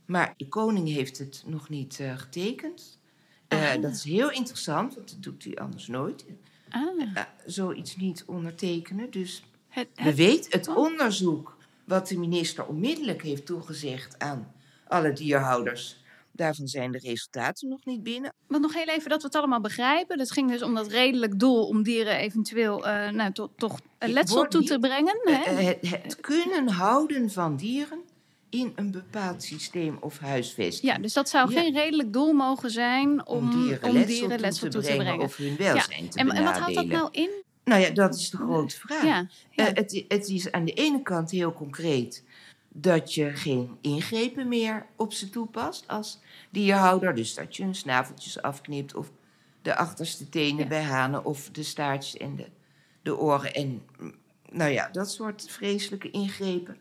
Maar 0.05 0.34
de 0.38 0.47
koning 0.47 0.88
heeft 0.88 1.17
het 1.17 1.43
nog 1.45 1.70
niet 1.70 1.99
eh, 1.99 2.17
getekend. 2.17 2.99
Eh, 3.47 3.82
dat 3.82 3.91
is 3.91 4.03
heel 4.03 4.32
interessant, 4.32 4.95
want 4.95 5.09
dat 5.09 5.24
doet 5.24 5.43
hij 5.43 5.55
anders 5.55 5.88
nooit. 5.88 6.26
Ah, 6.70 7.20
zoiets 7.45 7.95
niet 7.95 8.24
ondertekenen. 8.26 9.11
Dus 9.11 9.43
het, 9.70 9.88
we 9.95 10.01
het- 10.01 10.15
weten 10.15 10.51
het 10.51 10.67
Oh. 10.67 10.78
onderzoek 10.78 11.57
wat 11.86 12.07
de 12.07 12.17
minister 12.17 12.65
onmiddellijk 12.65 13.24
heeft 13.24 13.45
toegezegd 13.45 14.20
aan 14.20 14.51
alle 14.88 15.13
dierhouders. 15.13 15.97
Daarvan 16.32 16.67
zijn 16.67 16.91
de 16.91 16.97
resultaten 16.97 17.70
nog 17.70 17.86
niet 17.86 18.03
binnen. 18.03 18.34
Want 18.47 18.61
nog 18.61 18.74
heel 18.74 18.86
even 18.88 19.09
dat 19.09 19.22
we 19.22 19.28
het 19.28 19.36
allemaal 19.36 19.61
begrijpen. 19.61 20.20
Het 20.20 20.32
ging 20.32 20.51
dus 20.51 20.61
om 20.61 20.74
dat 20.76 20.88
redelijk 20.88 21.39
doel 21.39 21.67
om 21.67 21.84
dieren 21.84 22.15
eventueel 22.15 22.88
eh, 22.88 23.09
nou, 23.09 23.32
to- 23.32 23.51
toch 23.55 23.80
letsel 23.99 24.47
toe 24.47 24.59
niet- 24.59 24.70
te 24.70 24.80
brengen. 24.80 25.20
Eh, 25.24 25.43
Hè? 25.43 25.51
eh, 25.51 25.65
het, 25.67 26.01
het 26.03 26.20
kunnen 26.20 26.67
houden 26.67 27.32
van 27.32 27.55
dieren 27.55 27.99
in 28.50 28.74
een 28.76 28.91
bepaald 28.91 29.43
systeem 29.43 29.97
of 30.00 30.20
huisvesting. 30.20 30.91
Ja, 30.91 30.97
dus 30.97 31.14
dat 31.14 31.30
zou 31.30 31.52
Ja. 31.52 31.62
geen 31.62 31.74
redelijk 31.74 32.14
doel 32.14 32.34
mogen 32.34 32.72
zijn 32.72 33.28
om, 33.28 33.38
om 33.38 33.50
dieren 33.52 33.80
toe, 33.80 34.70
te, 34.70 34.80
brengen, 34.80 35.20
of 35.20 35.36
hun 35.36 35.56
welzijn 35.58 36.10
te 36.10 36.20
En, 36.20 36.30
en 36.30 36.43
wat 36.43 36.58
houdt 36.58 36.76
dat 36.76 36.86
nou 36.86 37.08
in? 37.12 37.30
Nou 37.64 37.82
ja, 37.82 37.89
dat 37.89 38.16
is 38.16 38.30
de 38.30 38.38
grote 38.38 38.80
vraag. 38.80 39.04
Ja, 39.04 39.28
ja. 39.52 39.68
Eh, 39.68 39.76
het, 39.76 40.04
het 40.08 40.28
is 40.28 40.52
aan 40.52 40.66
de 40.66 40.74
ene 40.74 41.02
kant 41.02 41.32
heel 41.32 41.54
concreet 41.54 42.24
dat 42.70 43.14
je 43.14 43.36
geen 43.36 43.78
ingrepen 43.82 44.47
meer 44.47 44.86
op 44.95 45.14
ze 45.14 45.30
toepast 45.30 45.88
als 45.88 46.20
dierhouder. 46.50 47.16
Dus 47.16 47.34
dat 47.34 47.56
je 47.56 47.64
hun 47.64 47.76
snaveltjes 47.76 48.41
afknipt 48.41 48.95
of 48.95 49.12
de 49.62 49.76
achterste 49.76 50.30
tenen 50.30 50.64
Ja. 50.64 50.68
bij 50.68 50.84
hanen 50.84 51.26
of 51.26 51.50
de 51.52 51.64
staartjes 51.64 52.18
en 52.18 52.36
de, 52.36 52.45
de 53.02 53.18
oren. 53.18 53.54
En 53.54 53.82
mm, 54.00 54.16
nou 54.52 54.72
ja, 54.72 54.89
dat 54.91 55.12
soort 55.12 55.45
vreselijke 55.50 56.12
ingrepen. 56.12 56.78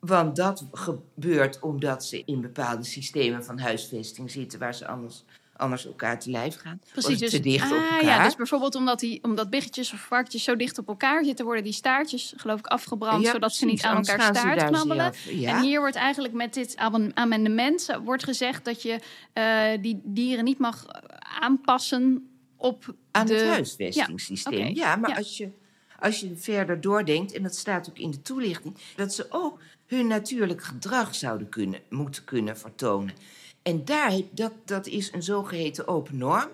Want 0.00 0.36
dat 0.36 0.66
gebeurt 0.72 1.58
omdat 1.60 2.04
ze 2.04 2.22
in 2.24 2.40
bepaalde 2.40 2.84
systemen 2.84 3.44
van 3.44 3.58
huisvesting 3.58 4.30
zitten 4.30 4.58
waar 4.58 4.74
ze 4.74 4.86
anders, 4.86 5.24
anders 5.56 5.86
elkaar 5.86 6.20
te 6.20 6.30
lijf 6.30 6.56
gaan. 6.60 6.80
Precies, 6.92 7.18
dus, 7.18 7.30
te 7.30 7.40
dicht 7.40 7.70
op 7.70 7.76
ah, 7.78 7.82
elkaar. 7.82 8.04
Ja, 8.04 8.24
dus 8.24 8.36
bijvoorbeeld 8.36 8.74
omdat, 8.74 9.00
die, 9.00 9.24
omdat 9.24 9.50
biggetjes 9.50 9.92
of 9.92 10.00
varkentjes 10.00 10.44
zo 10.44 10.56
dicht 10.56 10.78
op 10.78 10.88
elkaar 10.88 11.24
zitten, 11.24 11.44
worden 11.44 11.64
die 11.64 11.72
staartjes 11.72 12.32
geloof 12.36 12.58
ik 12.58 12.66
afgebrand, 12.66 13.24
Ja, 13.24 13.32
zodat 13.32 13.54
ze 13.54 13.64
niet 13.64 13.82
aan 13.82 13.96
elkaar 13.96 14.36
staart 14.36 14.64
knabbelen. 14.64 15.12
ja. 15.28 15.56
En 15.56 15.62
hier 15.62 15.80
wordt 15.80 15.96
eigenlijk 15.96 16.34
met 16.34 16.54
dit 16.54 16.76
amen- 16.76 17.16
amendement 17.16 17.88
eh, 17.88 17.96
wordt 18.04 18.24
gezegd 18.24 18.64
dat 18.64 18.82
je 18.82 19.00
eh, 19.32 19.82
die 19.82 20.00
dieren 20.04 20.44
niet 20.44 20.58
mag 20.58 20.86
eh, 20.86 21.00
aanpassen 21.40 22.30
op 22.56 22.94
aan 23.10 23.26
de... 23.26 23.34
het 23.34 23.48
huisvestingssysteem. 23.48 24.66
Ja, 24.66 24.72
Ja, 24.74 24.96
maar. 24.96 25.16
Als, 25.16 25.36
je, 25.36 25.50
als 25.98 26.20
je 26.20 26.36
verder 26.36 26.80
doordenkt, 26.80 27.32
en 27.32 27.42
dat 27.42 27.56
staat 27.56 27.88
ook 27.88 27.98
in 27.98 28.10
de 28.10 28.22
toelichting, 28.22 28.76
dat 28.96 29.14
ze 29.14 29.26
ook 29.28 29.60
hun 29.90 30.06
natuurlijk 30.06 30.62
gedrag 30.62 31.14
zouden 31.14 31.48
kunnen, 31.48 31.80
moeten 31.88 32.24
kunnen 32.24 32.58
vertonen. 32.58 33.14
En 33.62 33.84
daar, 33.84 34.20
dat, 34.30 34.52
dat 34.64 34.86
is 34.86 35.12
een 35.12 35.22
zogeheten 35.22 35.88
open 35.88 36.16
norm. 36.16 36.48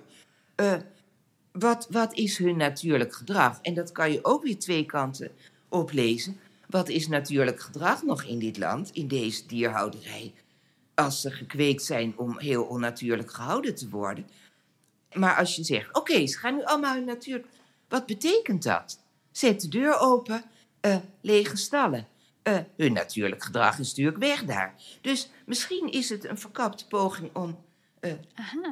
Eh, 0.55 0.75
wat, 1.53 1.87
wat 1.91 2.15
is 2.15 2.39
hun 2.39 2.57
natuurlijk 2.57 3.15
gedrag? 3.15 3.59
En 3.63 3.75
dat 3.75 3.93
kan 3.93 4.13
je 4.13 4.25
ook 4.25 4.43
weer 4.43 4.59
twee 4.59 4.87
kanten 4.87 5.31
oplezen. 5.69 6.39
Wat 6.69 6.89
is 6.89 7.09
natuurlijk 7.09 7.61
gedrag 7.61 8.03
nog 8.03 8.23
in 8.23 8.39
dit 8.39 8.59
land, 8.59 8.91
in 8.93 9.09
deze 9.09 9.47
dierhouderij? 9.47 10.35
Als 10.95 11.21
ze 11.21 11.31
gekweekt 11.31 11.83
zijn 11.83 12.19
om 12.19 12.39
heel 12.39 12.65
onnatuurlijk 12.65 13.33
gehouden 13.33 13.75
te 13.75 13.89
worden. 13.89 14.27
Maar 15.13 15.37
als 15.37 15.57
je 15.57 15.65
zegt, 15.65 15.97
oké, 15.97 16.27
ze 16.27 16.39
gaan 16.39 16.55
nu 16.55 16.65
allemaal 16.65 16.95
hun 16.95 17.05
natuur... 17.05 17.45
Wat 17.89 18.07
betekent 18.07 18.63
dat? 18.63 18.99
Zet 19.31 19.61
de 19.61 19.69
deur 19.69 19.99
open, 19.99 20.45
eh, 20.81 20.97
lege 21.21 21.57
stallen. 21.57 22.07
Eh, 22.47 22.59
hun 22.77 22.93
natuurlijk 22.93 23.45
gedrag 23.45 23.79
is 23.79 23.89
natuurlijk 23.89 24.19
weg 24.19 24.45
daar. 24.45 24.75
Dus 25.01 25.31
misschien 25.47 25.93
is 25.93 26.09
het 26.09 26.25
een 26.25 26.39
verkapte 26.39 26.87
poging 26.87 27.31
om 27.35 27.59
eh, 28.01 28.13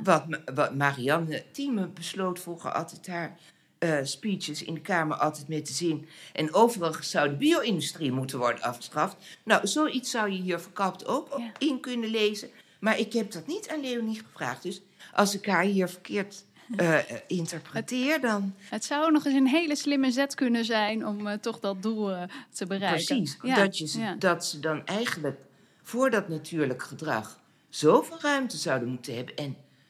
wat, 0.03 0.25
wat 0.55 0.75
Marianne 0.75 1.45
Thieme 1.53 1.87
besloot 1.87 2.41
vroeger 2.41 2.73
altijd 2.73 3.07
haar 3.07 3.39
eh, 3.79 3.99
speeches 4.03 4.63
in 4.63 4.75
de 4.75 4.81
Kamer 4.81 5.17
altijd 5.17 5.49
met 5.49 5.67
de 5.67 5.73
zin. 5.73 6.09
En 6.33 6.55
overigens 6.55 7.11
zou 7.11 7.29
de 7.29 7.37
bio-industrie 7.37 8.13
moeten 8.13 8.39
worden 8.39 8.63
afgeschaft. 8.63 9.17
Nou, 9.45 9.67
zoiets 9.67 10.11
zou 10.11 10.31
je 10.31 10.41
hier 10.43 10.61
verkapt 10.61 11.07
ook 11.07 11.35
Ja. 11.39 11.53
in 11.59 11.81
kunnen 11.81 12.11
lezen. 12.11 12.51
Maar 12.81 12.99
ik 12.99 13.13
heb 13.13 13.31
dat 13.33 13.47
niet 13.47 13.69
aan 13.69 13.81
Leonie 13.81 14.19
gevraagd. 14.19 14.63
Dus 14.63 14.83
als 15.13 15.35
ik 15.35 15.47
haar 15.47 15.63
hier 15.65 15.89
verkeerd 15.89 16.45
eh, 16.77 16.99
eh, 16.99 17.21
interpreteer, 17.27 18.21
dan 18.21 18.55
Het 18.59 18.85
zou 18.85 19.13
nog 19.13 19.25
eens 19.25 19.35
een 19.35 19.47
hele 19.47 19.77
slimme 19.77 20.11
zet 20.11 20.35
kunnen 20.35 20.65
zijn 20.65 21.07
om 21.07 21.27
eh, 21.27 21.39
toch 21.39 21.61
dat 21.61 21.83
doel 21.83 22.27
te 22.53 22.67
bereiken. 22.67 23.07
precies. 23.07 23.39
Ja, 23.43 23.55
Dat, 23.55 23.79
je, 23.79 23.99
ja. 23.99 24.15
dat 24.15 24.47
ze 24.47 24.61
dan 24.61 24.87
eigenlijk 24.87 25.41
voor 25.83 26.11
dat 26.11 26.29
natuurlijk 26.29 26.83
gedrag 26.83 27.41
zoveel 27.69 28.21
ruimte 28.21 28.57
zouden 28.57 28.89
moeten 28.89 29.17
hebben. 29.17 29.35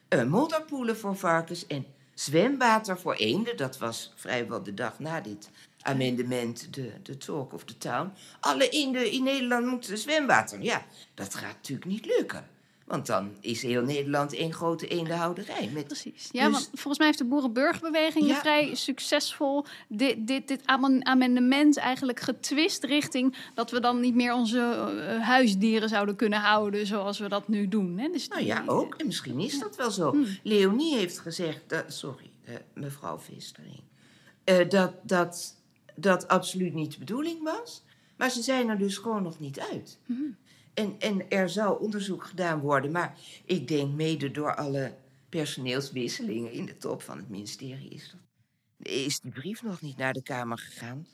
En 0.08 0.28
modderpoelen 0.28 0.96
voor 0.96 1.16
varkens 1.16 1.66
en 1.66 1.86
zwemwater 2.14 2.98
voor 2.98 3.14
eenden. 3.14 3.56
Dat 3.56 3.78
was 3.78 4.12
vrijwel 4.16 4.62
de 4.62 4.74
dag 4.74 4.98
na 4.98 5.20
dit 5.20 5.50
amendement, 5.80 6.74
de, 6.74 6.92
de 7.02 7.16
talk 7.16 7.52
of 7.52 7.64
the 7.64 7.78
town. 7.78 8.12
Alle 8.40 8.68
eenden 8.68 9.10
in 9.10 9.22
Nederland 9.22 9.66
moeten 9.66 9.98
zwemwater. 9.98 10.62
Ja, 10.62 10.84
dat 11.14 11.34
gaat 11.34 11.54
natuurlijk 11.54 11.86
niet 11.86 12.06
lukken. 12.06 12.53
Want 12.84 13.06
dan 13.06 13.30
is 13.40 13.62
heel 13.62 13.82
Nederland 13.82 14.34
één 14.34 14.52
grote 14.52 14.86
eendenhouderij. 14.88 15.70
Met, 15.72 15.86
Precies. 15.86 16.28
Ja, 16.32 16.44
Dus- 16.44 16.52
want 16.52 16.68
volgens 16.72 16.98
mij 16.98 17.06
heeft 17.06 17.18
de 17.18 17.24
boerenburgerbeweging 17.24 18.26
Ja. 18.26 18.40
vrij 18.40 18.74
succesvol 18.74 19.64
dit, 19.88 20.26
dit, 20.26 20.48
dit 20.48 20.60
amen- 20.66 21.06
amendement 21.06 21.76
eigenlijk 21.76 22.20
getwist 22.20 22.84
richting 22.84 23.36
dat 23.54 23.70
we 23.70 23.80
dan 23.80 24.00
niet 24.00 24.14
meer 24.14 24.34
onze 24.34 24.58
eh, 24.60 25.20
huisdieren 25.22 25.88
zouden 25.88 26.16
kunnen 26.16 26.38
houden 26.40 26.86
zoals 26.86 27.18
we 27.18 27.28
dat 27.28 27.48
nu 27.48 27.68
doen. 27.68 27.98
Hè? 27.98 28.08
Dus 28.08 28.28
Nou 28.28 28.44
ja, 28.44 28.60
die- 28.60 28.70
ook. 28.70 28.94
En 28.94 29.06
misschien 29.06 29.40
is 29.40 29.58
dat 29.58 29.76
wel 29.76 29.90
zo. 29.90 30.10
Hmm. 30.10 30.26
Leonie 30.42 30.96
heeft 30.96 31.18
gezegd, 31.18 31.60
dat, 31.66 31.84
sorry, 31.92 32.30
eh, 32.44 32.54
mevrouw 32.74 33.18
Vestering, 33.18 33.82
eh, 34.44 34.68
dat, 34.68 34.92
dat 35.02 35.56
dat 35.96 36.28
absoluut 36.28 36.74
niet 36.74 36.92
de 36.92 36.98
bedoeling 36.98 37.42
was. 37.42 37.82
Maar 38.16 38.30
ze 38.30 38.42
zijn 38.42 38.68
er 38.68 38.78
dus 38.78 38.96
gewoon 38.96 39.22
nog 39.22 39.38
niet 39.38 39.60
uit. 39.60 39.98
Hmm. 40.06 40.36
En, 40.74 40.94
en 40.98 41.30
er 41.30 41.48
zou 41.48 41.80
onderzoek 41.80 42.24
gedaan 42.24 42.60
worden, 42.60 42.90
maar 42.90 43.18
ik 43.44 43.68
denk 43.68 43.94
mede 43.94 44.30
door 44.30 44.54
alle 44.54 44.94
personeelswisselingen 45.28 46.52
in 46.52 46.66
de 46.66 46.76
top 46.76 47.02
van 47.02 47.16
het 47.16 47.28
ministerie 47.28 47.88
is, 47.88 48.10
dat, 48.10 48.20
is 48.92 49.20
die 49.20 49.32
brief 49.32 49.62
nog 49.62 49.80
niet 49.80 49.96
naar 49.96 50.12
de 50.12 50.22
Kamer 50.22 50.58
gegaan. 50.58 51.06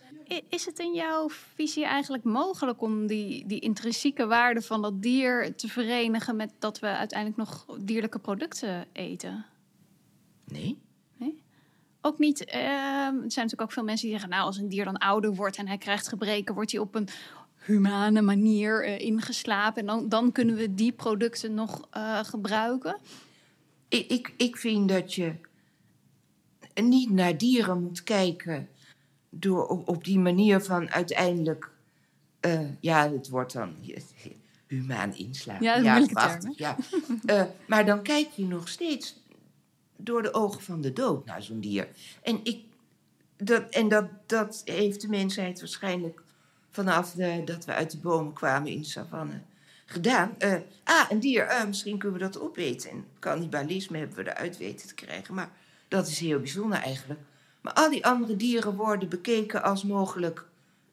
Is 0.49 0.65
het 0.65 0.79
in 0.79 0.95
jouw 0.95 1.31
visie 1.31 1.85
eigenlijk 1.85 2.25
mogelijk 2.25 2.83
om 2.83 3.07
die, 3.07 3.47
die 3.47 3.61
intrinsieke 3.61 4.27
waarde 4.27 4.63
van 4.63 4.83
dat 4.83 5.03
dier 5.03 5.55
te 5.55 5.69
verenigen 5.69 6.37
met 6.37 6.53
dat 6.59 6.79
we 6.79 6.87
uiteindelijk 6.87 7.39
nog 7.39 7.67
dierlijke 7.81 8.19
producten 8.19 8.87
eten? 8.93 9.47
Nee? 10.45 10.79
Ook 12.03 12.19
niet. 12.19 12.45
ehm, 12.45 12.61
er 12.61 13.11
zijn 13.11 13.21
natuurlijk 13.21 13.61
ook 13.61 13.73
veel 13.73 13.85
mensen 13.85 14.09
die 14.09 14.19
zeggen: 14.19 14.35
Nou, 14.37 14.47
als 14.47 14.57
een 14.57 14.69
dier 14.69 14.85
dan 14.85 14.99
ouder 14.99 15.35
wordt 15.35 15.57
en 15.57 15.67
hij 15.67 15.79
krijgt 15.79 16.09
gebreken, 16.09 16.55
wordt 16.55 16.71
hij 16.71 16.81
op 16.81 16.95
een 16.95 17.09
humane 17.71 18.23
manier 18.23 18.85
eh, 18.85 18.99
ingeslapen. 18.99 19.81
En 19.81 19.87
dan, 19.87 20.09
dan 20.09 20.33
kunnen 20.33 20.55
we 20.55 20.75
die 20.75 20.93
producten 20.93 21.55
nog 21.55 21.89
eh, 21.91 22.25
gebruiken. 22.25 22.97
Ik, 23.89 24.11
ik, 24.11 24.33
ik 24.37 24.57
vind 24.57 24.89
dat 24.89 25.15
je 25.15 25.35
niet 26.75 27.11
naar 27.11 27.39
dieren 27.39 27.83
moet 27.83 28.03
kijken 28.03 28.69
door 29.31 29.67
op, 29.67 29.89
op 29.89 30.05
die 30.05 30.19
manier 30.19 30.61
van 30.61 30.91
uiteindelijk, 30.91 31.71
eh, 32.41 32.61
ja, 32.81 33.13
het 33.13 33.29
wordt 33.29 33.53
dan 33.53 33.75
humaan 34.67 35.15
inslapen. 35.15 35.65
Ja, 35.65 35.75
dat 35.75 35.81
is 35.81 35.87
een 35.87 35.93
moeilijke 35.93 36.15
prachtig, 36.15 36.59
ja. 36.59 36.77
Eh, 37.25 37.45
maar 37.67 37.87
dan 37.87 38.03
kijk 38.03 38.29
je 38.31 38.47
nog 38.47 38.69
steeds 38.69 39.17
door 39.97 40.23
de 40.23 40.35
ogen 40.35 40.63
van 40.63 40.81
de 40.81 40.93
dood 40.93 41.25
naar 41.25 41.43
zo'n 41.43 41.61
dier. 41.61 41.89
En, 42.23 42.41
ik, 42.43 42.65
dat, 43.37 43.69
en 43.71 43.89
dat, 43.89 44.09
dat 44.27 44.63
heeft 44.65 45.01
de 45.01 45.09
mensheid 45.09 45.61
waarschijnlijk 45.61 46.23
vanaf 46.71 47.13
de, 47.13 47.43
dat 47.45 47.65
we 47.65 47.73
uit 47.73 47.91
de 47.91 47.99
bomen 47.99 48.33
kwamen 48.33 48.71
in 48.71 48.81
de 48.81 48.87
savanne 48.87 49.41
gedaan. 49.91 50.35
Eh, 50.39 50.55
ah, 50.85 51.11
een 51.11 51.21
dier, 51.21 51.47
eh, 51.47 51.67
misschien 51.67 51.99
kunnen 51.99 52.19
we 52.19 52.25
dat 52.25 52.41
opeten. 52.41 52.91
En 52.91 53.05
cannibalisme 53.19 53.99
hebben 53.99 54.17
we 54.17 54.31
eruit 54.31 54.57
weten 54.57 54.89
te 54.89 54.95
krijgen. 54.95 55.35
Maar 55.35 55.51
dat 55.89 56.09
is 56.09 56.19
heel 56.19 56.39
bijzonder 56.39 56.79
eigenlijk. 56.79 57.21
Maar 57.61 57.73
al 57.73 57.91
die 57.91 58.07
andere 58.07 58.37
dieren 58.37 58.77
worden 58.77 59.09
bekeken 59.09 59.63
als 59.63 59.85
mogelijk 59.85 60.45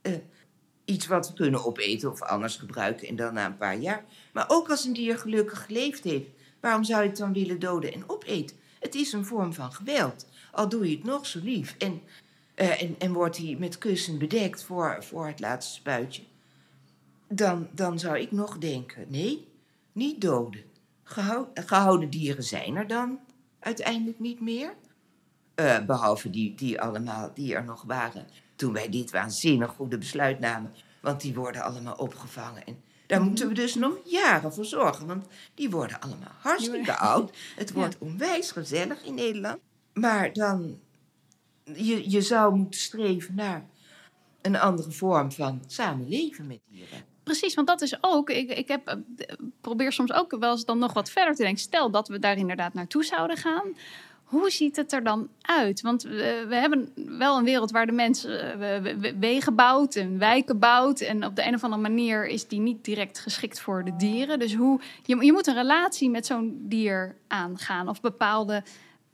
eh, 0.02 0.14
iets 0.86 1.08
wat 1.08 1.28
we 1.28 1.34
kunnen 1.34 1.66
opeten 1.66 2.12
of 2.12 2.22
anders 2.22 2.56
gebruiken. 2.56 3.08
En 3.08 3.16
dan 3.16 3.34
na 3.34 3.46
een 3.46 3.58
paar 3.58 3.78
jaar. 3.78 4.06
Maar 4.34 4.46
ook 4.48 4.70
als 4.70 4.86
een 4.86 4.94
dier 4.94 5.18
gelukkig 5.18 5.66
geleefd 5.66 6.04
heeft, 6.04 6.28
waarom 6.60 6.84
zou 6.84 7.02
je 7.04 7.10
het 7.10 7.18
dan 7.18 7.34
willen 7.34 7.60
doden 7.60 7.94
en 7.94 8.10
opeten? 8.10 8.58
Het 8.80 8.96
is 8.96 9.14
een 9.14 9.26
vorm 9.26 9.54
van 9.54 9.74
geweld. 9.74 10.28
Al 10.52 10.70
doe 10.70 10.90
je 10.90 10.96
het 10.96 11.06
nog 11.06 11.26
zo 11.26 11.40
lief. 11.44 11.76
En, 11.78 12.02
eh, 12.58 12.82
en, 12.82 12.96
en 13.00 13.14
wordt 13.14 13.38
hij 13.38 13.56
met 13.60 13.78
kussen 13.78 14.18
bedekt 14.18 14.64
voor, 14.64 15.04
voor 15.04 15.28
het 15.28 15.40
laatste 15.40 15.74
spuitje. 15.74 16.24
Dan, 17.28 17.68
dan 17.72 18.00
zou 18.00 18.20
ik 18.20 18.32
nog 18.32 18.58
denken: 18.58 19.06
nee, 19.08 19.48
niet 19.92 20.22
doden. 20.22 20.64
Gehou- 21.04 21.48
gehouden 21.54 22.10
dieren 22.10 22.44
zijn 22.44 22.76
er 22.76 22.88
dan 22.88 23.20
uiteindelijk 23.60 24.20
niet 24.20 24.42
meer. 24.42 24.74
Eh, 25.56 25.86
behalve 25.86 26.30
die, 26.30 26.56
die 26.56 26.82
allemaal 26.82 27.32
die 27.34 27.56
er 27.56 27.64
nog 27.64 27.82
waren 27.82 28.28
toen 28.56 28.74
wij 28.74 28.90
dit 28.90 29.12
waanzinnig 29.12 29.72
goede 29.72 29.98
besluit 29.98 30.40
namen. 30.40 30.74
Want 31.02 31.22
die 31.22 31.34
worden 31.34 31.62
allemaal 31.62 31.96
opgevangen. 31.96 32.66
En 32.66 32.82
daar 33.08 33.22
moeten 33.22 33.48
we 33.48 33.54
dus 33.54 33.76
nog 33.76 33.98
jaren 34.04 34.54
voor 34.54 34.66
zorgen. 34.66 35.08
Want 35.08 35.26
die 35.54 35.70
worden 35.70 36.02
allemaal 36.02 36.34
hartstikke 36.40 36.98
oud. 36.98 37.38
Het 37.56 37.72
wordt 37.72 37.98
onwijs 37.98 38.52
gezellig 38.52 39.04
in 39.04 39.14
Nederland. 39.14 39.60
Maar 39.94 40.34
dan, 40.34 40.80
je, 41.76 42.10
je 42.10 42.22
zou 42.22 42.56
moeten 42.56 42.80
streven 42.80 43.36
naar 43.36 43.66
een 44.42 44.60
andere 44.60 44.92
vorm 44.92 45.32
van 45.32 45.62
samenleven 45.68 46.48
met 46.48 46.60
dieren. 46.70 47.04
Precies, 47.24 47.54
want 47.54 47.68
dat 47.68 47.82
is 47.82 47.98
ook. 48.02 48.30
Ik, 48.30 48.50
ik 48.50 48.68
heb, 48.68 48.88
eh, 48.88 48.96
probeer 49.62 49.92
soms 49.92 50.14
ook 50.14 50.38
wel 50.40 50.52
eens 50.52 50.66
dan 50.66 50.78
nog 50.80 50.94
wat 50.94 51.10
verder 51.10 51.36
te 51.36 51.42
denken. 51.44 51.62
Stel 51.62 51.92
dat 51.92 52.08
we 52.08 52.20
daar 52.20 52.38
inderdaad 52.38 52.74
naartoe 52.74 53.04
zouden 53.04 53.38
gaan. 53.38 53.76
Hoe 54.24 54.50
ziet 54.50 54.76
het 54.76 54.92
er 54.94 55.04
dan 55.04 55.28
uit? 55.42 55.82
Want 55.82 56.04
we, 56.04 56.46
we 56.48 56.56
hebben 56.56 56.92
wel 57.18 57.38
een 57.38 57.44
wereld 57.44 57.72
waar 57.72 57.86
de 57.86 57.92
mensen 57.92 58.52
eh, 58.52 58.58
we- 58.58 58.82
we- 58.82 58.98
we- 59.00 59.18
wegen 59.20 59.56
bouwt 59.56 59.96
en 59.96 60.18
wijken 60.20 60.60
bouwt. 60.60 61.02
En 61.02 61.26
op 61.26 61.36
de 61.36 61.46
een 61.48 61.54
of 61.54 61.64
andere 61.64 61.82
manier 61.82 62.28
is 62.28 62.48
die 62.48 62.60
niet 62.60 62.86
direct 62.86 63.20
geschikt 63.20 63.60
voor 63.60 63.84
de 63.84 63.96
dieren. 63.96 64.40
Dus 64.40 64.56
hoe, 64.56 64.80
je, 65.04 65.26
je 65.26 65.32
moet 65.32 65.48
een 65.48 65.54
relatie 65.54 66.10
met 66.10 66.26
zo'n 66.26 66.58
dier 66.62 67.16
aangaan. 67.28 67.90
Of 67.90 68.02
bepaalde 68.02 68.64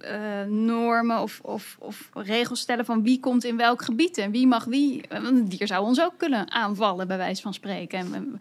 eh, 0.04 0.44
normen 0.44 1.22
of, 1.22 1.40
of, 1.42 1.78
of 1.80 2.10
regels 2.14 2.60
stellen 2.60 2.86
van 2.86 3.04
wie 3.04 3.20
komt 3.20 3.44
in 3.44 3.58
welk 3.58 3.84
gebied 3.84 4.18
en 4.18 4.32
wie 4.32 4.48
mag 4.48 4.66
wie. 4.66 5.04
Want 5.10 5.26
een 5.26 5.50
dier 5.50 5.68
zou 5.68 5.86
ons 5.86 6.02
ook 6.02 6.18
kunnen 6.18 6.52
aanvallen, 6.52 7.08
bij 7.08 7.18
wijze 7.18 7.42
van 7.42 7.54
spreken. 7.54 8.00
En, 8.00 8.40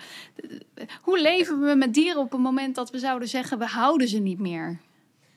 eh, 0.74 0.86
hoe 1.02 1.20
leven 1.20 1.60
we 1.60 1.74
met 1.74 1.94
dieren 1.94 2.20
op 2.20 2.32
het 2.32 2.40
moment 2.40 2.74
dat 2.74 2.90
we 2.90 2.98
zouden 2.98 3.28
zeggen 3.28 3.58
we 3.58 3.66
houden 3.66 4.08
ze 4.08 4.18
niet 4.18 4.38
meer? 4.38 4.78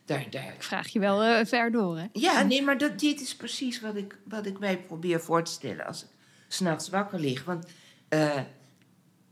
Daar, 0.05 0.25
daar, 0.29 0.53
Ik 0.53 0.63
vraag 0.63 0.87
je 0.87 0.99
wel 0.99 1.23
eh, 1.23 1.45
ver 1.45 1.71
door, 1.71 1.97
hè? 1.97 2.05
Ja, 2.11 2.43
nee, 2.43 2.61
maar 2.61 2.77
dat, 2.77 2.99
dit 2.99 3.21
is 3.21 3.35
precies 3.35 3.79
wat 3.79 3.95
ik, 3.95 4.17
wat 4.23 4.45
ik 4.45 4.59
mij 4.59 4.77
probeer 4.77 5.21
voor 5.21 5.43
te 5.43 5.51
stellen 5.51 5.85
als 5.85 6.03
ik 6.03 6.09
s'nachts 6.47 6.89
wakker 6.89 7.19
lig. 7.19 7.43
Want 7.43 7.65
eh, 8.07 8.41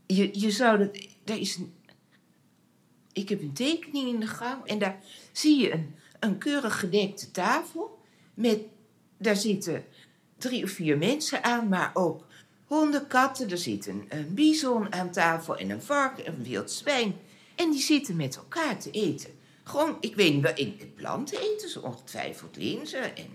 je, 0.06 0.40
je 0.40 0.50
zou 0.50 0.78
dat. 0.78 1.06
Daar 1.24 1.38
is 1.38 1.56
een, 1.56 1.74
ik 3.12 3.28
heb 3.28 3.40
een 3.40 3.52
tekening 3.52 4.08
in 4.08 4.20
de 4.20 4.26
gang 4.26 4.64
en 4.64 4.78
daar 4.78 4.98
zie 5.32 5.60
je 5.60 5.72
een, 5.72 5.94
een 6.24 6.38
keurig 6.38 6.78
gedekte 6.78 7.30
tafel. 7.30 7.98
Met, 8.34 8.60
daar 9.18 9.36
zitten 9.36 9.84
drie 10.38 10.64
of 10.64 10.70
vier 10.70 10.98
mensen 10.98 11.44
aan, 11.44 11.68
maar 11.68 11.90
ook 11.94 12.26
honden, 12.64 13.06
katten. 13.06 13.50
Er 13.50 13.58
zit 13.58 13.86
een, 13.86 14.06
een 14.08 14.34
bison 14.34 14.92
aan 14.92 15.10
tafel 15.10 15.56
en 15.56 15.70
een 15.70 15.82
varken, 15.82 16.26
een 16.26 16.42
wild 16.42 16.70
zwijn. 16.70 17.14
En 17.54 17.70
die 17.70 17.80
zitten 17.80 18.16
met 18.16 18.36
elkaar 18.36 18.78
te 18.78 18.90
eten. 18.90 19.30
Gewoon, 19.62 19.96
ik 20.00 20.14
weet 20.14 20.32
niet 20.32 20.42
wel, 20.42 20.54
in 20.54 20.92
planten 20.94 21.38
eten 21.40 21.68
ze 21.68 21.82
ongetwijfeld 21.82 22.56
linzen 22.56 23.16
en 23.16 23.28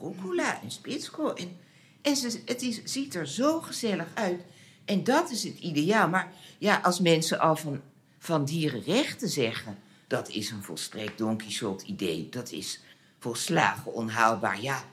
rucola 0.00 0.62
en 0.62 0.70
spitskool. 0.70 1.34
En, 1.34 1.56
en 2.02 2.16
het 2.44 2.80
ziet 2.84 3.14
er 3.14 3.28
zo 3.28 3.60
gezellig 3.60 4.08
uit. 4.14 4.40
En 4.84 5.04
dat 5.04 5.30
is 5.30 5.44
het 5.44 5.58
ideaal. 5.58 6.08
Maar 6.08 6.32
ja, 6.58 6.80
als 6.82 7.00
mensen 7.00 7.40
al 7.40 7.56
van, 7.56 7.80
van 8.18 8.44
dierenrechten 8.44 9.28
zeggen... 9.28 9.78
dat 10.12 10.28
is 10.28 10.50
een 10.50 10.62
volstrekt 10.62 11.18
Don 11.18 11.36
Quixote 11.36 11.84
idee. 11.84 12.28
Dat 12.28 12.50
is 12.50 12.80
volslagen 13.18 13.92
onhaalbaar. 13.92 14.62
Ja, 14.62 14.84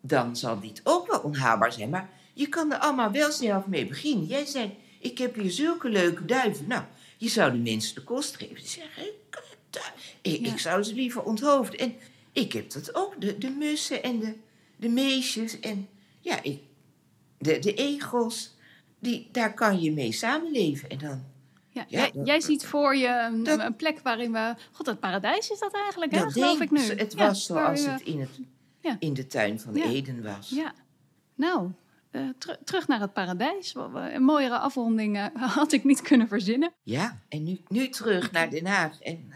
dan 0.00 0.36
zal 0.36 0.60
dit 0.60 0.80
ook 0.84 1.06
wel 1.06 1.20
onhaalbaar 1.20 1.72
zijn. 1.72 1.90
Maar 1.90 2.10
je 2.34 2.48
kan 2.48 2.72
er 2.72 2.78
allemaal 2.78 3.10
wel 3.10 3.32
zelf 3.32 3.66
mee 3.66 3.86
beginnen. 3.86 4.26
Jij 4.26 4.44
zei, 4.44 4.76
ik 5.00 5.18
heb 5.18 5.34
hier 5.34 5.50
zulke 5.50 5.88
leuke 5.88 6.24
duiven. 6.24 6.66
Nou, 6.66 6.84
je 7.16 7.28
zou 7.28 7.52
de 7.52 7.58
mensen 7.58 7.94
de 7.94 8.04
kost 8.04 8.36
geven. 8.36 8.54
Die 8.54 8.66
zeggen, 8.66 9.02
ik, 9.06 9.42
ik, 10.22 10.46
ik 10.46 10.58
zou 10.58 10.82
ze 10.82 10.94
liever 10.94 11.22
onthoofden. 11.22 11.78
En 11.78 11.94
ik 12.32 12.52
heb 12.52 12.70
dat 12.70 12.94
ook, 12.94 13.20
de, 13.20 13.38
de 13.38 13.50
mussen 13.50 14.02
en 14.02 14.18
de, 14.18 14.34
de 14.76 14.88
meesjes 14.88 15.60
en 15.60 15.88
ja, 16.20 16.42
ik, 16.42 16.60
de, 17.38 17.58
de 17.58 17.74
egels. 17.74 18.54
die, 18.98 19.28
daar 19.32 19.54
kan 19.54 19.80
je 19.80 19.92
mee 19.92 20.12
samenleven. 20.12 20.90
En 20.90 20.98
dan, 20.98 21.24
Ja, 21.76 21.84
Ja, 21.88 21.98
jij, 21.98 22.10
dat- 22.14 22.26
jij 22.26 22.40
ziet 22.40 22.66
voor 22.66 22.96
je 22.96 23.08
een, 23.30 23.42
dat- 23.42 23.58
een 23.60 23.76
plek 23.76 23.98
waarin 24.02 24.32
we... 24.32 24.54
God, 24.72 24.86
het 24.86 25.00
paradijs 25.00 25.50
is 25.50 25.58
dat 25.58 25.74
eigenlijk, 25.74 26.12
hè? 26.12 26.20
dat 26.20 26.32
geloof 26.32 26.60
ik 26.60 26.70
nu. 26.70 26.80
Het 26.80 27.12
Ja, 27.12 27.26
was 27.26 27.44
zoals 27.44 27.86
het 27.86 28.00
in, 28.00 28.20
het, 28.20 28.30
Ja. 28.80 28.96
in 28.98 29.14
de 29.14 29.26
tuin 29.26 29.60
van. 29.60 29.74
Eden 29.74 30.22
was. 30.22 30.50
Ja, 30.50 30.72
nou, 31.34 31.70
eh, 32.10 32.22
teru- 32.38 32.56
terug 32.64 32.88
naar 32.88 33.00
het 33.00 33.12
paradijs. 33.12 33.74
Een 33.94 34.22
mooiere 34.22 34.58
afronding 34.58 35.16
eh, 35.16 35.26
had 35.58 35.72
ik 35.72 35.84
niet 35.84 36.02
kunnen 36.02 36.28
verzinnen. 36.28 36.72
Ja, 36.82 37.18
en 37.28 37.42
nu, 37.44 37.60
nu 37.68 37.88
terug 37.88 38.32
naar 38.32 38.50
Den 38.50 38.66
Haag. 38.66 39.00
En 39.00 39.32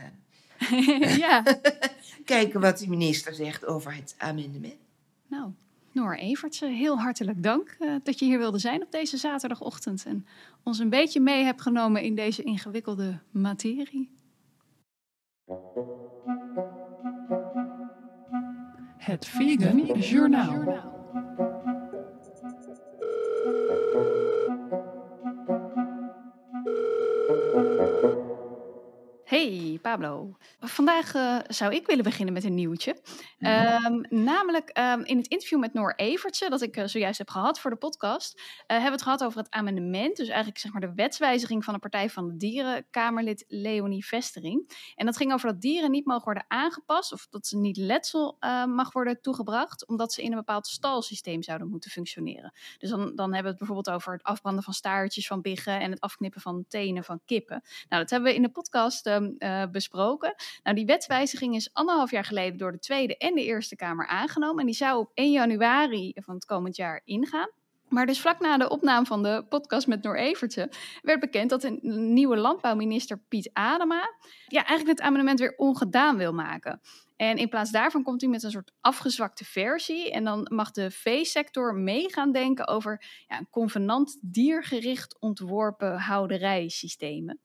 eh, 0.59 1.16
ja, 1.24 1.43
kijken 2.24 2.61
wat 2.61 2.78
de 2.78 2.88
minister 2.88 3.34
zegt 3.34 3.66
over 3.66 3.95
het 3.95 4.14
amendement. 4.18 4.74
nou, 5.26 5.51
Noor 6.01 6.14
Evertsen, 6.14 6.72
heel 6.72 6.98
hartelijk 6.98 7.42
dank 7.42 7.76
eh, 7.78 7.94
dat 8.03 8.18
je 8.18 8.24
hier 8.24 8.38
wilde 8.38 8.59
zijn 8.59 8.82
op 8.82 8.90
deze 8.90 9.16
zaterdagochtend. 9.16 10.05
En 10.07 10.26
ons 10.62 10.78
een 10.78 10.88
beetje 10.88 11.20
mee 11.20 11.44
hebt 11.44 11.62
genomen 11.62 12.03
in 12.03 12.14
deze 12.14 12.42
ingewikkelde 12.42 13.18
materie. 13.30 14.11
Het 18.96 19.26
Vegan 19.26 19.98
Journaal. 19.98 20.88
Hey 29.24 29.78
Pablo, 29.82 30.36
vandaag 30.61 31.14
eh, 31.14 31.36
zou 31.48 31.74
ik 31.74 31.86
willen 31.86 32.05
beginnen 32.05 32.34
met 32.34 32.44
een 32.44 32.55
nieuwtje. 32.55 32.96
Ehm, 33.41 34.01
namelijk 34.09 34.68
ehm, 34.68 35.01
in 35.01 35.16
het 35.16 35.26
interview 35.26 35.59
met 35.59 35.72
Noor 35.72 35.93
Evertsen, 35.97 36.51
dat 36.51 36.62
ik 36.62 36.76
eh, 36.76 36.86
zojuist 36.86 37.18
heb 37.18 37.30
gehad 37.30 37.61
voor 37.61 37.70
de 37.70 37.76
podcast, 37.76 38.34
eh, 38.36 38.43
hebben 38.66 38.84
we 38.84 38.91
het 38.91 39.03
gehad 39.03 39.24
over 39.24 39.38
het 39.38 39.51
amendement. 39.51 40.16
Dus 40.16 40.28
eigenlijk 40.28 40.59
zeg 40.59 40.72
maar 40.72 40.80
de 40.80 40.93
wetswijziging 40.95 41.64
van 41.64 41.74
de 41.74 41.80
Partij 41.80 42.11
van 42.11 42.28
de 42.28 42.36
Dieren, 42.36 42.86
Kamerlid 42.91 43.45
Leonie 43.49 44.07
Vestering. 44.07 44.93
En 44.95 45.07
dat 45.07 45.16
ging 45.16 45.32
over 45.32 45.49
dat 45.49 45.61
dieren 45.61 45.91
niet 45.91 46.07
mogen 46.07 46.24
worden 46.24 46.45
aangepast 46.49 47.12
of 47.12 47.26
dat 47.30 47.47
ze 47.47 47.57
niet 47.57 47.76
letsel 47.76 48.36
eh, 48.38 48.64
mag 48.64 48.93
worden 48.93 49.20
toegebracht, 49.20 49.86
omdat 49.86 50.12
ze 50.12 50.22
in 50.22 50.30
een 50.30 50.38
bepaald 50.38 50.66
stalsysteem 50.66 51.43
zouden 51.43 51.68
moeten 51.68 51.91
functioneren. 51.91 52.53
Dus 52.78 52.91
dan, 52.91 52.99
dan 53.14 53.24
hebben 53.24 53.43
we 53.43 53.49
het 53.49 53.59
bijvoorbeeld 53.59 53.91
over 53.91 54.12
het 54.12 54.22
afbranden 54.22 54.64
van 54.64 54.72
staartjes 54.72 55.26
van 55.26 55.41
biggen 55.41 55.80
en 55.80 55.91
het 55.91 56.01
afknippen 56.01 56.41
van 56.41 56.64
tenen 56.68 57.05
van 57.05 57.20
kippen. 57.24 57.62
Nou, 57.88 58.03
dat 58.03 58.11
hebben 58.11 58.30
we 58.30 58.36
in 58.36 58.43
de 58.43 58.51
podcast 58.51 59.07
ehm, 59.07 59.30
eh, 59.38 59.64
besproken. 59.70 60.34
Nou, 60.62 60.76
die 60.76 60.86
wetswijziging 60.86 61.55
is 61.55 61.70
anderhalf 61.72 62.11
jaar 62.11 62.24
geleden 62.24 62.59
door 62.59 62.72
de 62.72 62.78
Tweede 62.78 63.16
en 63.16 63.30
de 63.35 63.45
Eerste 63.45 63.76
Kamer 63.76 64.07
aangenomen. 64.07 64.61
En 64.61 64.66
die 64.66 64.74
zou 64.74 64.99
op 64.99 65.11
1 65.14 65.33
januari 65.33 66.12
van 66.14 66.35
het 66.35 66.45
komend 66.45 66.76
jaar 66.76 67.01
ingaan. 67.05 67.51
Maar 67.89 68.07
dus 68.07 68.20
vlak 68.20 68.41
na 68.41 68.59
de 68.59 68.68
opname 68.68 69.07
van 69.07 69.22
de 69.22 69.45
podcast 69.49 69.87
met 69.87 70.03
Noor 70.03 70.16
Evertsen 70.16 70.68
werd 71.03 71.20
bekend 71.20 71.51
dat 71.51 71.64
een 71.64 71.78
nieuwe 72.12 72.37
landbouwminister 72.37 73.18
Piet 73.28 73.51
Adema 73.53 74.14
ja, 74.47 74.66
eigenlijk 74.66 74.99
het 74.99 75.07
amendement 75.07 75.39
weer 75.39 75.55
ongedaan 75.57 76.16
wil 76.16 76.33
maken. 76.33 76.81
En 77.16 77.37
in 77.37 77.49
plaats 77.49 77.70
daarvan 77.70 78.03
komt 78.03 78.20
hij 78.20 78.31
met 78.31 78.43
een 78.43 78.51
soort 78.51 78.72
afgezwakte 78.81 79.45
versie. 79.45 80.11
En 80.11 80.24
dan 80.24 80.47
mag 80.53 80.70
de 80.70 80.91
veesector 80.91 81.74
mee 81.74 82.12
gaan 82.12 82.33
denken 82.33 82.68
over 82.68 83.05
ja, 83.28 83.39
een 83.39 83.51
convenant 83.51 84.18
diergericht 84.22 85.16
ontworpen 85.18 85.99
houderijsystemen. 85.99 87.41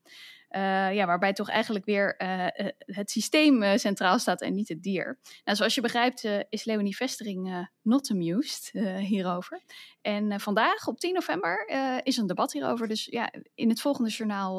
Eh, 0.55 0.93
ja, 0.93 1.05
waarbij 1.05 1.33
toch 1.33 1.49
eigenlijk 1.49 1.85
weer 1.85 2.15
eh, 2.15 2.45
eh, 2.45 2.71
het 2.77 3.11
systeem 3.11 3.77
centraal 3.77 4.19
staat 4.19 4.41
en 4.41 4.53
niet 4.53 4.69
het 4.69 4.83
dier. 4.83 5.19
Nou, 5.43 5.57
zoals 5.57 5.75
je 5.75 5.81
begrijpt 5.81 6.27
is 6.49 6.63
Leonie 6.63 6.95
Vestering 6.95 7.69
not 7.81 8.11
amused 8.11 8.69
hierover. 8.99 9.61
En 10.01 10.39
vandaag, 10.39 10.87
op 10.87 10.99
10 10.99 11.13
november, 11.13 11.67
is 12.03 12.17
een 12.17 12.27
debat 12.27 12.51
hierover. 12.51 12.87
Dus 12.87 13.05
ja, 13.05 13.31
in 13.55 13.69
het 13.69 13.81
volgende 13.81 14.09
journaal 14.09 14.57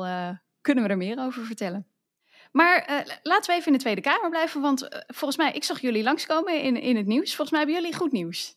kunnen 0.61 0.85
we 0.85 0.91
er 0.91 0.97
meer 0.97 1.19
over 1.19 1.45
vertellen. 1.45 1.87
Maar 2.53 3.05
laten 3.23 3.51
we 3.51 3.59
even 3.59 3.67
in 3.67 3.73
de 3.73 3.79
Tweede 3.79 4.01
Kamer 4.01 4.31
blijven, 4.31 4.61
want 4.61 4.89
volgens 5.07 5.37
mij, 5.37 5.53
ik 5.53 5.65
zag 5.65 5.81
jullie 5.81 6.03
langskomen 6.03 6.63
in, 6.63 6.77
in 6.77 6.97
het 6.97 7.07
nieuws. 7.07 7.35
Volgens 7.35 7.51
mij 7.51 7.59
hebben 7.61 7.83
jullie 7.83 7.97
goed 7.97 8.13
nieuws. 8.13 8.56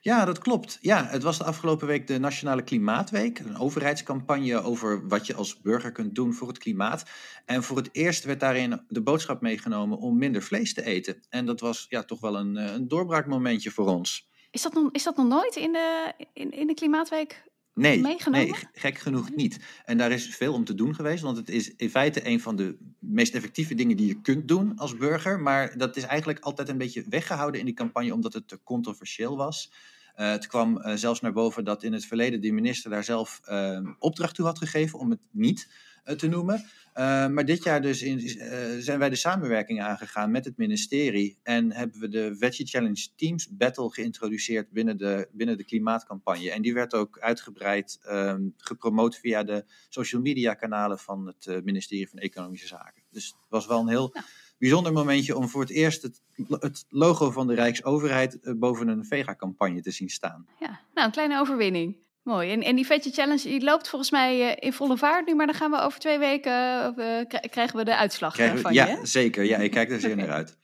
Ja, 0.00 0.24
dat 0.24 0.38
klopt. 0.38 0.78
Ja, 0.80 1.06
het 1.06 1.22
was 1.22 1.38
de 1.38 1.44
afgelopen 1.44 1.86
week 1.86 2.06
de 2.06 2.18
Nationale 2.18 2.62
Klimaatweek. 2.62 3.38
Een 3.38 3.58
overheidscampagne 3.58 4.62
over 4.62 5.08
wat 5.08 5.26
je 5.26 5.34
als 5.34 5.60
burger 5.60 5.92
kunt 5.92 6.14
doen 6.14 6.34
voor 6.34 6.48
het 6.48 6.58
klimaat. 6.58 7.04
En 7.44 7.62
voor 7.62 7.76
het 7.76 7.88
eerst 7.92 8.24
werd 8.24 8.40
daarin 8.40 8.84
de 8.88 9.02
boodschap 9.02 9.40
meegenomen 9.40 9.98
om 9.98 10.18
minder 10.18 10.42
vlees 10.42 10.74
te 10.74 10.84
eten. 10.84 11.22
En 11.28 11.46
dat 11.46 11.60
was 11.60 11.86
ja, 11.88 12.02
toch 12.02 12.20
wel 12.20 12.36
een, 12.36 12.56
eh, 12.56 12.72
een 12.72 12.88
doorbraakmomentje 12.88 13.70
voor 13.70 13.86
ons. 13.86 14.28
Is 14.50 14.62
dat 14.62 14.72
nog, 14.72 14.88
is 14.92 15.02
dat 15.02 15.16
nog 15.16 15.26
nooit 15.26 15.56
in 15.56 15.72
de, 15.72 16.12
in, 16.32 16.50
in 16.50 16.66
de 16.66 16.74
Klimaatweek 16.74 17.44
Nee, 17.76 18.00
meegenomen? 18.00 18.46
nee, 18.46 18.54
g- 18.54 18.64
gek 18.72 18.98
genoeg 18.98 19.34
niet. 19.34 19.58
En 19.84 19.98
daar 19.98 20.10
is 20.12 20.26
veel 20.36 20.52
om 20.52 20.64
te 20.64 20.74
doen 20.74 20.94
geweest, 20.94 21.22
want 21.22 21.36
het 21.36 21.48
is 21.48 21.74
in 21.76 21.90
feite 21.90 22.26
een 22.28 22.40
van 22.40 22.56
de 22.56 22.76
meest 22.98 23.34
effectieve 23.34 23.74
dingen 23.74 23.96
die 23.96 24.06
je 24.06 24.20
kunt 24.20 24.48
doen 24.48 24.76
als 24.76 24.96
burger. 24.96 25.40
Maar 25.40 25.78
dat 25.78 25.96
is 25.96 26.02
eigenlijk 26.02 26.38
altijd 26.40 26.68
een 26.68 26.78
beetje 26.78 27.04
weggehouden 27.08 27.60
in 27.60 27.66
die 27.66 27.74
campagne, 27.74 28.14
omdat 28.14 28.32
het 28.32 28.48
te 28.48 28.60
controversieel 28.62 29.36
was. 29.36 29.72
Eh, 30.14 30.30
het 30.30 30.46
kwam 30.46 30.78
eh, 30.78 30.94
zelfs 30.94 31.20
naar 31.20 31.32
boven 31.32 31.64
dat 31.64 31.82
in 31.82 31.92
het 31.92 32.06
verleden 32.06 32.40
de 32.40 32.52
minister 32.52 32.90
daar 32.90 33.04
zelf 33.04 33.40
eh, 33.44 33.80
opdracht 33.98 34.34
toe 34.34 34.44
had 34.46 34.58
gegeven 34.58 34.98
om 34.98 35.10
het 35.10 35.20
niet 35.30 35.68
eh, 36.04 36.14
te 36.16 36.26
noemen. 36.28 36.64
Eh, 36.96 37.26
maar 37.28 37.44
dit 37.44 37.62
jaar 37.62 37.82
dus 37.82 38.02
in, 38.02 38.18
eh, 38.18 38.58
zijn 38.78 38.98
wij 38.98 39.08
de 39.08 39.16
samenwerking 39.16 39.82
aangegaan 39.82 40.30
met 40.30 40.44
het 40.44 40.56
ministerie 40.56 41.38
en 41.42 41.72
hebben 41.72 42.00
we 42.00 42.08
de 42.08 42.36
Veggie 42.38 42.66
Challenge 42.66 43.08
Teams 43.16 43.48
Battle 43.50 43.90
geïntroduceerd 43.90 44.70
binnen 44.70 44.96
de, 44.96 45.28
binnen 45.32 45.56
de 45.56 45.64
klimaatcampagne. 45.64 46.50
En 46.50 46.62
die 46.62 46.74
werd 46.74 46.94
ook 46.94 47.18
uitgebreid 47.18 47.98
ehm, 48.02 48.48
gepromoot 48.56 49.16
via 49.16 49.42
de 49.42 49.64
social 49.88 50.22
media 50.22 50.54
kanalen 50.54 50.98
van 50.98 51.26
het 51.26 51.46
eh, 51.46 51.62
ministerie 51.62 52.08
van 52.08 52.18
Economische 52.18 52.66
Zaken. 52.66 53.02
Dus 53.10 53.26
het 53.26 53.36
was 53.48 53.66
wel 53.66 53.80
een 53.80 53.88
heel 53.88 54.14
bijzonder 54.58 54.92
momentje 54.92 55.36
om 55.36 55.48
voor 55.48 55.60
het 55.60 55.70
eerst 55.70 56.02
het, 56.02 56.20
het 56.48 56.84
logo 56.88 57.30
van 57.30 57.46
de 57.46 57.54
Rijksoverheid 57.54 58.38
boven 58.42 58.88
een 58.88 59.04
vega-campagne 59.04 59.80
te 59.80 59.90
zien 59.90 60.10
staan. 60.10 60.46
Ja, 60.60 60.80
nou, 60.94 61.06
een 61.06 61.12
kleine 61.12 61.40
overwinning. 61.40 61.96
Mooi. 62.26 62.50
En, 62.52 62.62
en 62.62 62.76
die 62.76 62.86
Veggie 62.86 63.12
Challenge 63.12 63.42
die 63.42 63.64
loopt 63.64 63.88
volgens 63.88 64.10
mij 64.10 64.48
eh, 64.56 64.66
in 64.66 64.72
volle 64.72 64.96
vaart 64.96 65.26
nu, 65.26 65.34
maar 65.34 65.46
dan 65.46 65.54
gaan 65.54 65.70
we 65.70 65.80
over 65.80 66.00
twee 66.00 66.18
weken 66.18 66.52
eh, 66.96 67.26
kri- 67.28 67.48
krijgen 67.48 67.76
we 67.76 67.84
de 67.84 67.96
uitslag 67.96 68.30
eh, 68.30 68.36
Krijgen 68.36 68.56
we- 68.56 68.62
van 68.62 68.72
ja, 68.72 68.86
je. 68.86 68.96
hè? 68.96 69.06
zeker. 69.06 69.44
Ja, 69.44 69.58
ik 69.58 69.70
kijk 69.70 69.90
er 69.90 70.00
zeer 70.00 70.16
naar 70.16 70.30
uit. 70.30 70.56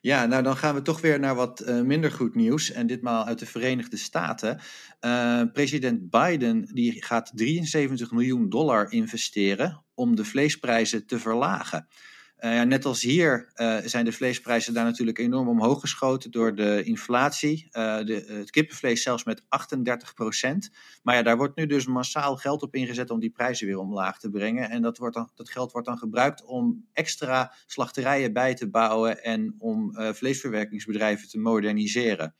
Ja, 0.00 0.26
nou 0.26 0.42
dan 0.42 0.56
gaan 0.56 0.74
we 0.74 0.82
toch 0.82 1.00
weer 1.00 1.18
naar 1.20 1.34
wat 1.34 1.64
minder 1.84 2.12
goed 2.12 2.34
nieuws. 2.34 2.72
En 2.72 2.86
ditmaal 2.86 3.24
uit 3.24 3.38
de 3.38 3.46
Verenigde 3.46 3.96
Staten. 3.96 4.60
President 5.52 6.10
Biden 6.10 6.70
die 6.74 7.04
gaat 7.04 7.30
73 7.34 8.10
miljoen 8.10 8.48
dollar 8.48 8.92
investeren 8.92 9.84
om 9.94 10.16
de 10.16 10.24
vleesprijzen 10.24 11.06
te 11.06 11.18
verlagen. 11.18 11.88
Eh, 12.38 12.54
ja, 12.54 12.64
net 12.64 12.84
als 12.84 13.02
hier 13.02 13.50
eh, 13.54 13.76
zijn 13.84 14.04
de 14.04 14.12
vleesprijzen 14.12 14.74
daar 14.74 14.84
natuurlijk 14.84 15.18
enorm 15.18 15.48
omhoog 15.48 15.80
geschoten 15.80 16.30
door 16.30 16.54
de 16.54 16.82
inflatie. 16.82 17.68
Eh, 17.70 18.04
de, 18.04 18.24
het 18.28 18.50
kippenvlees 18.50 19.02
zelfs 19.02 19.24
met 19.24 19.42
38 19.48 20.14
procent. 20.14 20.70
Maar 21.02 21.14
ja, 21.14 21.22
daar 21.22 21.36
wordt 21.36 21.56
nu 21.56 21.66
dus 21.66 21.86
massaal 21.86 22.36
geld 22.36 22.62
op 22.62 22.74
ingezet 22.74 23.10
om 23.10 23.20
die 23.20 23.30
prijzen 23.30 23.66
weer 23.66 23.78
omlaag 23.78 24.18
te 24.18 24.30
brengen. 24.30 24.70
En 24.70 24.82
dat, 24.82 24.98
wordt 24.98 25.14
dan, 25.14 25.30
dat 25.34 25.50
geld 25.50 25.72
wordt 25.72 25.86
dan 25.86 25.98
gebruikt 25.98 26.44
om 26.44 26.86
extra 26.92 27.54
slachterijen 27.66 28.32
bij 28.32 28.54
te 28.54 28.70
bouwen 28.70 29.22
en 29.22 29.54
om 29.58 29.94
vleesverwerkingsbedrijven 29.94 31.28
te 31.28 31.38
moderniseren. 31.38 32.34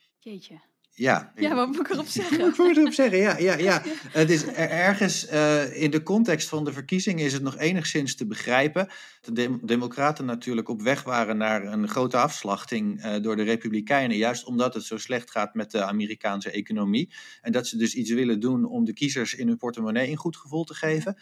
Ja, 0.99 1.31
Ja, 1.35 1.55
wat 1.55 1.67
moet 1.67 1.79
ik 1.79 1.89
erop 1.89 2.07
zeggen? 2.19 2.47
ik 2.47 2.57
moet 2.57 2.77
erop 2.77 2.93
zeggen, 2.93 3.17
ja. 3.17 3.37
ja, 3.37 3.57
ja. 3.57 3.83
Het 4.21 4.29
is 4.29 4.43
er- 4.43 4.69
ergens 4.69 5.25
eh, 5.27 5.81
in 5.81 5.91
de 5.91 6.03
context 6.03 6.49
van 6.49 6.63
de 6.65 6.73
verkiezingen 6.73 7.25
is 7.25 7.33
het 7.33 7.41
nog 7.41 7.57
enigszins 7.57 8.15
te 8.15 8.25
begrijpen. 8.27 8.87
De 9.21 9.31
dem- 9.31 9.59
Democraten 9.63 10.25
natuurlijk 10.25 10.69
op 10.69 10.81
weg 10.81 11.03
waren 11.03 11.37
naar 11.37 11.63
een 11.65 11.87
grote 11.87 12.17
afslachting 12.17 13.01
eh, 13.01 13.21
door 13.21 13.35
de 13.35 13.43
Republikeinen. 13.43 14.17
Juist 14.17 14.45
omdat 14.45 14.73
het 14.73 14.83
zo 14.83 14.97
slecht 14.97 15.31
gaat 15.31 15.53
met 15.53 15.71
de 15.71 15.83
Amerikaanse 15.83 16.51
economie. 16.51 17.11
En 17.41 17.51
dat 17.51 17.67
ze 17.67 17.77
dus 17.77 17.93
iets 17.95 18.11
willen 18.11 18.39
doen 18.39 18.65
om 18.65 18.85
de 18.85 18.93
kiezers 18.93 19.33
in 19.35 19.47
hun 19.47 19.57
portemonnee 19.57 20.09
een 20.09 20.17
goed 20.17 20.37
gevoel 20.37 20.63
te 20.63 20.73
geven. 20.73 21.17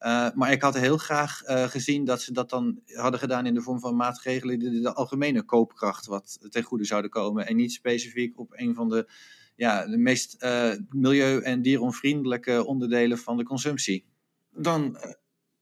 Uh, 0.00 0.28
maar 0.34 0.52
ik 0.52 0.62
had 0.62 0.78
heel 0.78 0.96
graag 0.96 1.42
uh, 1.48 1.64
gezien 1.64 2.04
dat 2.04 2.22
ze 2.22 2.32
dat 2.32 2.50
dan 2.50 2.80
hadden 2.86 3.20
gedaan 3.20 3.46
in 3.46 3.54
de 3.54 3.62
vorm 3.62 3.80
van 3.80 3.96
maatregelen 3.96 4.58
die 4.58 4.80
de 4.80 4.94
algemene 4.94 5.42
koopkracht 5.42 6.06
wat 6.06 6.38
ten 6.50 6.62
goede 6.62 6.84
zouden 6.84 7.10
komen. 7.10 7.46
En 7.46 7.56
niet 7.56 7.72
specifiek 7.72 8.38
op 8.38 8.52
een 8.52 8.74
van 8.74 8.88
de, 8.88 9.08
ja, 9.56 9.86
de 9.86 9.96
meest 9.96 10.36
uh, 10.42 10.70
milieu- 10.90 11.40
en 11.40 11.62
dieronvriendelijke 11.62 12.64
onderdelen 12.66 13.18
van 13.18 13.36
de 13.36 13.44
consumptie. 13.44 14.04
Dan 14.52 14.98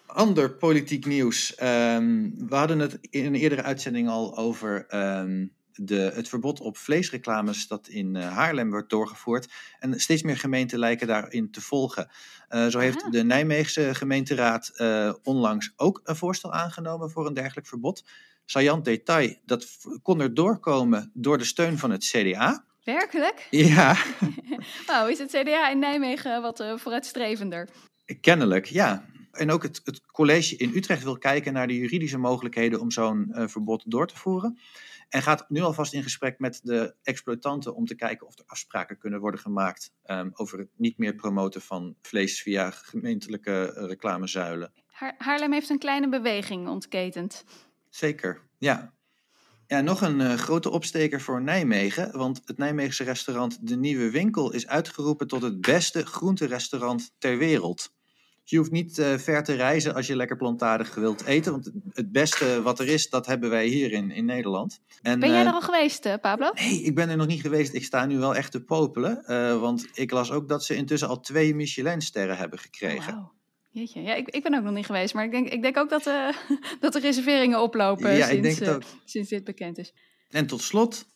ander 0.07 0.57
politiek 0.57 1.07
nieuws. 1.07 1.51
Um, 1.63 2.49
we 2.49 2.55
hadden 2.55 2.79
het 2.79 2.99
in 3.01 3.25
een 3.25 3.35
eerdere 3.35 3.63
uitzending 3.63 4.09
al 4.09 4.37
over 4.37 4.87
um, 4.95 5.53
de, 5.75 6.13
het 6.15 6.29
verbod 6.29 6.61
op 6.61 6.77
vleesreclames 6.77 7.67
dat 7.67 7.89
in 7.89 8.15
uh, 8.15 8.33
Haarlem 8.33 8.71
wordt 8.71 8.91
doorgevoerd. 8.91 9.53
En 9.79 10.01
steeds 10.01 10.23
meer 10.23 10.37
gemeenten 10.37 10.79
lijken 10.79 11.07
daarin 11.07 11.51
te 11.51 11.61
volgen. 11.61 12.11
Uh, 12.51 12.67
zo 12.67 12.79
heeft 12.79 13.03
Aha. 13.03 13.11
de 13.11 13.25
Nijmeegse 13.25 13.95
gemeenteraad 13.95 14.71
uh, 14.77 15.13
onlangs 15.23 15.73
ook 15.77 16.01
een 16.05 16.17
voorstel 16.17 16.53
aangenomen 16.53 17.11
voor 17.11 17.27
een 17.27 17.35
dergelijk 17.35 17.67
verbod. 17.67 18.05
Saillant 18.45 18.85
detail, 18.85 19.37
dat 19.45 19.67
kon 20.03 20.21
er 20.21 20.35
doorkomen 20.35 21.11
door 21.15 21.39
de 21.39 21.45
steun 21.45 21.79
van 21.79 21.91
het 21.91 22.05
CDA. 22.05 22.65
Werkelijk? 22.85 23.47
Ja, 23.51 23.97
Nou, 24.87 25.11
is 25.11 25.19
het 25.19 25.31
CDA 25.31 25.69
in 25.69 25.79
Nijmegen 25.79 26.43
wat 26.43 26.61
eh, 26.61 26.77
vooruitstrevender? 26.77 27.69
kennelijk, 28.21 28.67
ja. 28.67 29.05
En 29.33 29.51
ook 29.51 29.63
het, 29.63 29.81
het 29.85 30.01
college 30.07 30.57
in 30.57 30.73
Utrecht 30.75 31.03
wil 31.03 31.19
kijken 31.19 31.53
naar 31.53 31.67
de 31.67 31.77
juridische 31.77 32.19
mogelijkheden 32.19 32.81
om 32.81 32.91
zo'n 32.91 33.31
eh, 33.33 33.49
verbod 33.49 33.83
door 33.87 34.07
te 34.07 34.17
voeren. 34.17 34.59
En 35.13 35.23
gaat 35.23 35.45
nu 35.49 35.61
alvast 35.61 35.93
in 35.93 36.03
gesprek 36.03 36.39
met 36.39 36.61
de 36.63 36.95
exploitanten 37.03 37.75
om 37.75 37.87
te 37.87 37.95
kijken 37.95 38.27
of 38.27 38.39
er 38.39 38.45
afspraken 38.47 38.99
kunnen 38.99 39.21
worden 39.21 39.41
gemaakt 39.41 39.93
ehm, 40.03 40.31
over 40.33 40.59
het 40.59 40.69
niet 40.77 40.99
meer 40.99 41.15
promoten 41.15 41.61
van 41.61 41.97
vlees 42.03 42.43
via 42.43 42.71
gemeentelijke 42.71 43.73
eh, 43.73 43.87
reclamezuilen. 43.87 44.73
Haar- 44.87 45.15
Haarlem 45.19 45.53
heeft 45.53 45.69
een 45.71 45.79
kleine 45.79 46.09
beweging 46.09 46.69
ontketend. 46.69 47.45
Zeker, 47.89 48.41
ja. 48.59 48.93
Ja, 49.67 49.81
nog 49.81 50.01
een 50.01 50.21
eh, 50.21 50.35
grote 50.35 50.71
opsteker 50.71 51.21
voor 51.21 51.43
Nijmegen, 51.43 52.17
want 52.19 52.43
het 52.45 52.59
Nijmeegse 52.59 53.05
restaurant 53.05 53.69
De 53.69 53.77
Nieuwe 53.77 54.11
Winkel 54.11 54.53
is 54.53 54.67
uitgeroepen 54.67 55.27
tot 55.29 55.43
het 55.43 55.61
beste 55.61 56.07
groenterestaurant 56.07 57.15
ter 57.19 57.39
wereld. 57.39 57.93
Je 58.53 58.59
hoeft 58.59 58.71
niet 58.71 58.99
eh, 58.99 59.15
ver 59.15 59.45
te 59.45 59.55
reizen 59.55 59.95
als 59.95 60.07
je 60.07 60.17
lekker 60.17 60.37
plantaardig 60.37 60.95
wilt 60.95 61.25
eten, 61.25 61.53
want 61.53 61.71
het 61.93 62.13
beste 62.13 62.63
wat 62.63 62.79
er 62.81 62.89
is, 62.89 63.09
dat 63.09 63.27
hebben 63.27 63.51
wij 63.51 63.67
hier 63.67 63.93
in, 63.93 64.11
in 64.11 64.25
Nederland. 64.25 64.81
En, 65.03 65.21
Ben 65.21 65.31
jij 65.31 65.41
eh, 65.41 65.47
er 65.47 65.53
al 65.53 65.61
geweest, 65.61 66.07
eh, 66.07 66.15
Pablo? 66.21 66.51
Nee, 66.55 66.83
ik 66.83 66.95
ben 66.95 67.09
er 67.09 67.17
nog 67.17 67.27
niet 67.27 67.41
geweest. 67.41 67.75
Ik 67.75 67.85
sta 67.85 68.07
nu 68.07 68.19
wel 68.19 68.35
echt 68.35 68.53
te 68.53 68.65
popelen, 68.65 69.25
want 69.61 69.89
ik 69.95 70.11
las 70.11 70.31
ook 70.31 70.49
dat 70.49 70.65
ze 70.65 70.75
intussen 70.75 71.09
al 71.09 71.21
twee 71.21 71.55
Michelinsterren 71.55 72.37
hebben 72.37 72.59
gekregen. 72.59 73.13
Wauw. 73.13 73.33
Jeetje, 73.71 74.03
ja, 74.03 74.15
ik, 74.15 74.29
ik 74.29 74.43
ben 74.43 74.55
ook 74.55 74.63
nog 74.63 74.75
niet 74.75 74.87
geweest, 74.87 75.15
maar 75.15 75.25
ik 75.25 75.31
denk, 75.31 75.49
ik 75.49 75.63
denk 75.63 75.77
ook 75.77 75.91
dat, 75.91 76.05
dat 76.81 76.93
de 76.93 77.01
reserveringen 77.01 77.63
oplopen 77.63 78.17
Ja, 78.17 78.27
ik 78.27 78.31
sinds, 78.31 78.43
denk 78.43 78.59
het 78.59 78.69
eh, 78.69 78.75
ook. 78.75 79.01
sinds 79.05 79.29
dit 79.29 79.45
bekend 79.45 79.79
is. 79.79 79.95
En 80.29 80.47
tot 80.47 80.63
slot, 80.63 81.07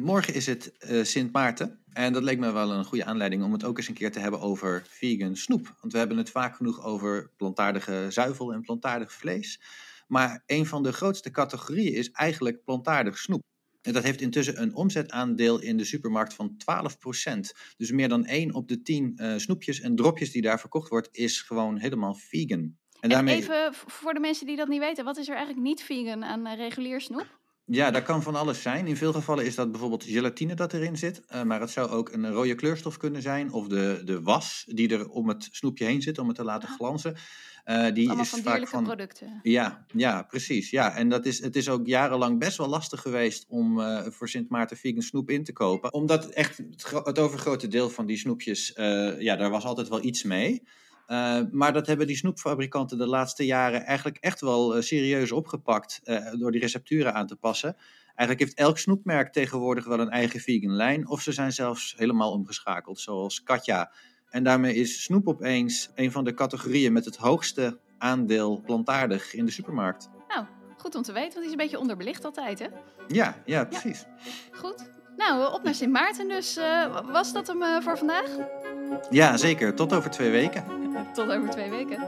morgen 0.00 0.34
is 0.34 0.46
het 0.46 0.72
Sint 1.02 1.32
Maarten. 1.32 1.81
En 1.92 2.12
dat 2.12 2.22
leek 2.22 2.38
me 2.38 2.52
wel 2.52 2.72
een 2.72 2.84
goede 2.84 3.04
aanleiding 3.04 3.42
om 3.42 3.52
het 3.52 3.64
ook 3.64 3.78
eens 3.78 3.88
een 3.88 3.94
keer 3.94 4.12
te 4.12 4.18
hebben 4.18 4.40
over 4.40 4.82
vegan 4.88 5.36
snoep. 5.36 5.74
Want 5.80 5.92
we 5.92 5.98
hebben 5.98 6.16
het 6.16 6.30
vaak 6.30 6.56
genoeg 6.56 6.84
over 6.84 7.30
plantaardige 7.36 8.06
zuivel 8.08 8.52
en 8.52 8.60
plantaardig 8.60 9.12
vlees. 9.12 9.60
Maar 10.06 10.42
een 10.46 10.66
van 10.66 10.82
de 10.82 10.92
grootste 10.92 11.30
categorieën 11.30 11.94
is 11.94 12.10
eigenlijk 12.10 12.64
plantaardig 12.64 13.18
snoep. 13.18 13.42
En 13.82 13.92
dat 13.92 14.02
heeft 14.02 14.20
intussen 14.20 14.62
een 14.62 14.74
omzetaandeel 14.74 15.60
in 15.60 15.76
de 15.76 15.84
supermarkt 15.84 16.34
van 16.34 16.56
12%. 16.56 17.38
Dus 17.76 17.90
meer 17.90 18.08
dan 18.08 18.26
1 18.26 18.54
op 18.54 18.68
de 18.68 18.82
10 18.82 19.12
eh, 19.16 19.36
snoepjes 19.36 19.80
en 19.80 19.96
dropjes 19.96 20.32
die 20.32 20.42
daar 20.42 20.60
verkocht 20.60 20.88
wordt, 20.88 21.08
is 21.12 21.40
gewoon 21.40 21.78
helemaal 21.78 22.14
vegan. 22.14 22.58
En 22.58 22.76
En 23.00 23.08
daarmee, 23.08 23.36
even 23.36 23.74
voor 23.74 24.14
de 24.14 24.20
mensen 24.20 24.46
die 24.46 24.56
dat 24.56 24.68
niet 24.68 24.80
weten, 24.80 25.04
wat 25.04 25.16
is 25.16 25.28
er 25.28 25.36
eigenlijk 25.36 25.66
niet 25.66 25.82
vegan 25.82 26.24
aan 26.24 26.46
eh, 26.46 26.56
regulier 26.56 27.00
snoep? 27.00 27.40
Ja, 27.66 27.90
dat 27.90 28.02
kan 28.02 28.22
van 28.22 28.34
alles 28.34 28.62
zijn. 28.62 28.86
In 28.86 28.96
veel 28.96 29.12
gevallen 29.12 29.44
is 29.44 29.54
dat 29.54 29.70
bijvoorbeeld 29.70 30.04
gelatine 30.04 30.54
dat 30.54 30.72
erin 30.72 30.96
zit. 30.98 31.22
eh, 31.26 31.42
maar 31.42 31.60
het 31.60 31.70
zou 31.70 31.90
ook 31.90 32.12
een 32.12 32.30
rode 32.30 32.54
kleurstof 32.54 32.96
kunnen 32.96 33.22
zijn. 33.22 33.52
Of 33.52 33.66
de, 33.68 34.02
de 34.04 34.22
was 34.22 34.64
die 34.68 34.88
er 34.88 35.08
om 35.08 35.28
het 35.28 35.48
snoepje 35.50 35.84
heen 35.84 36.02
zit 36.02 36.18
om 36.18 36.26
het 36.26 36.36
te 36.36 36.44
laten 36.44 36.68
glanzen. 36.68 37.16
Eh, 37.64 37.92
die 37.94 38.06
Allemaal 38.06 38.24
is 38.24 38.30
van 38.30 38.42
vaak 38.42 38.68
van. 38.68 38.84
producten. 38.84 39.40
Ja, 39.42 39.84
ja, 39.94 40.22
precies. 40.22 40.70
Ja. 40.70 40.96
En 40.96 41.08
dat 41.08 41.26
is, 41.26 41.40
het 41.42 41.56
is 41.56 41.68
ook 41.68 41.86
jarenlang 41.86 42.38
best 42.38 42.56
wel 42.58 42.68
lastig 42.68 43.00
geweest 43.00 43.44
om 43.48 43.80
eh, 43.80 44.06
voor 44.08 44.28
Sint 44.28 44.48
Maarten 44.48 44.76
vegan 44.76 45.02
snoep 45.02 45.30
in 45.30 45.44
te 45.44 45.52
kopen. 45.52 45.92
Omdat 45.92 46.26
echt 46.26 46.56
het, 46.56 46.90
het 47.04 47.18
overgrote 47.18 47.68
deel 47.68 47.90
van 47.90 48.06
die 48.06 48.16
snoepjes, 48.18 48.72
ja, 49.18 49.36
daar 49.36 49.50
was 49.50 49.64
altijd 49.64 49.88
wel 49.88 50.04
iets 50.04 50.22
mee. 50.22 50.62
Eh, 51.12 51.40
maar 51.50 51.72
dat 51.72 51.86
hebben 51.86 52.06
die 52.06 52.16
snoepfabrikanten 52.16 52.98
de 52.98 53.06
laatste 53.06 53.44
jaren 53.44 53.84
eigenlijk 53.84 54.16
echt 54.20 54.40
wel 54.40 54.76
eh, 54.76 54.82
serieus 54.82 55.32
opgepakt 55.32 56.00
eh, 56.04 56.32
door 56.38 56.52
die 56.52 56.60
recepturen 56.60 57.14
aan 57.14 57.26
te 57.26 57.36
passen. 57.36 57.76
Eigenlijk 58.06 58.40
heeft 58.40 58.54
elk 58.54 58.78
snoepmerk 58.78 59.32
tegenwoordig 59.32 59.84
wel 59.84 60.00
een 60.00 60.10
eigen 60.10 60.40
vegan 60.40 60.72
lijn, 60.72 61.08
of 61.08 61.20
ze 61.20 61.32
zijn 61.32 61.52
zelfs 61.52 61.94
helemaal 61.96 62.32
omgeschakeld, 62.32 63.00
zoals 63.00 63.42
Katja. 63.42 63.92
En 64.28 64.44
daarmee 64.44 64.74
is 64.74 65.02
snoep 65.02 65.28
opeens 65.28 65.90
een 65.94 66.12
van 66.12 66.24
de 66.24 66.34
categorieën 66.34 66.92
met 66.92 67.04
het 67.04 67.16
hoogste 67.16 67.78
aandeel 67.98 68.60
plantaardig 68.60 69.34
in 69.34 69.44
de 69.44 69.52
supermarkt. 69.52 70.08
Nou, 70.28 70.46
goed 70.76 70.94
om 70.94 71.02
te 71.02 71.12
weten, 71.12 71.32
want 71.32 71.44
die 71.44 71.44
is 71.44 71.52
een 71.52 71.56
beetje 71.56 71.78
onderbelicht 71.78 72.24
altijd, 72.24 72.58
hè? 72.58 72.66
Ja, 73.08 73.42
ja, 73.44 73.64
precies. 73.64 74.04
Goed. 74.52 75.01
Nou, 75.16 75.54
op 75.54 75.62
naar 75.62 75.74
Sint 75.74 75.92
Maarten 75.92 76.28
dus. 76.28 76.56
Eh, 76.56 76.98
was 77.10 77.32
dat 77.32 77.46
hem 77.46 77.62
eh, 77.62 77.80
voor 77.80 77.98
vandaag? 77.98 78.28
Ja, 79.10 79.36
zeker. 79.36 79.74
Tot 79.74 79.92
over 79.92 80.10
twee 80.10 80.30
weken. 80.30 80.64
Tot 81.14 81.30
over 81.30 81.50
twee 81.50 81.70
weken. 81.70 81.98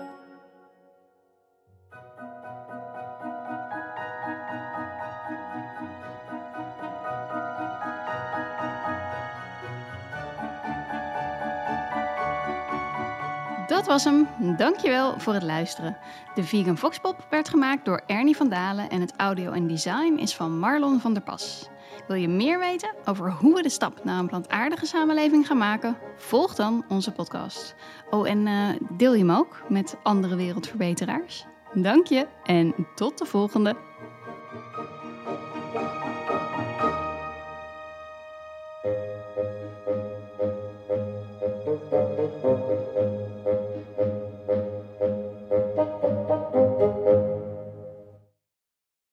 Dat 13.66 13.86
was 13.86 14.04
hem. 14.04 14.28
Dankjewel 14.56 15.20
voor 15.20 15.34
het 15.34 15.42
luisteren. 15.42 15.96
De 16.34 16.44
Vegan 16.44 16.78
Foxpop 16.78 17.26
werd 17.30 17.48
gemaakt 17.48 17.84
door 17.84 18.02
Ernie 18.06 18.36
van 18.36 18.48
Dalen 18.48 18.90
en 18.90 19.00
het 19.00 19.12
audio 19.16 19.52
en 19.52 19.66
design 19.66 20.16
is 20.18 20.34
van 20.34 20.58
Marlon 20.58 21.00
van 21.00 21.12
der 21.14 21.22
Pas. 21.22 21.68
Wil 22.06 22.16
je 22.16 22.28
meer 22.28 22.58
weten 22.58 22.94
over 23.04 23.32
hoe 23.32 23.54
we 23.54 23.62
de 23.62 23.68
stap 23.68 24.04
naar 24.04 24.18
een 24.18 24.26
plantaardige 24.26 24.86
samenleving 24.86 25.46
gaan 25.46 25.58
maken? 25.58 25.96
Volg 26.16 26.54
dan 26.54 26.84
onze 26.88 27.12
podcast. 27.12 27.74
Oh, 28.10 28.28
en 28.28 28.46
eh, 28.46 28.68
deel 28.96 29.12
je 29.12 29.18
hem 29.18 29.30
ook 29.30 29.62
met 29.68 29.96
andere 30.02 30.36
wereldverbeteraars. 30.36 31.46
Dank 31.74 32.06
je 32.06 32.26
en 32.44 32.74
tot 32.94 33.18
de 33.18 33.24
volgende. 33.24 33.76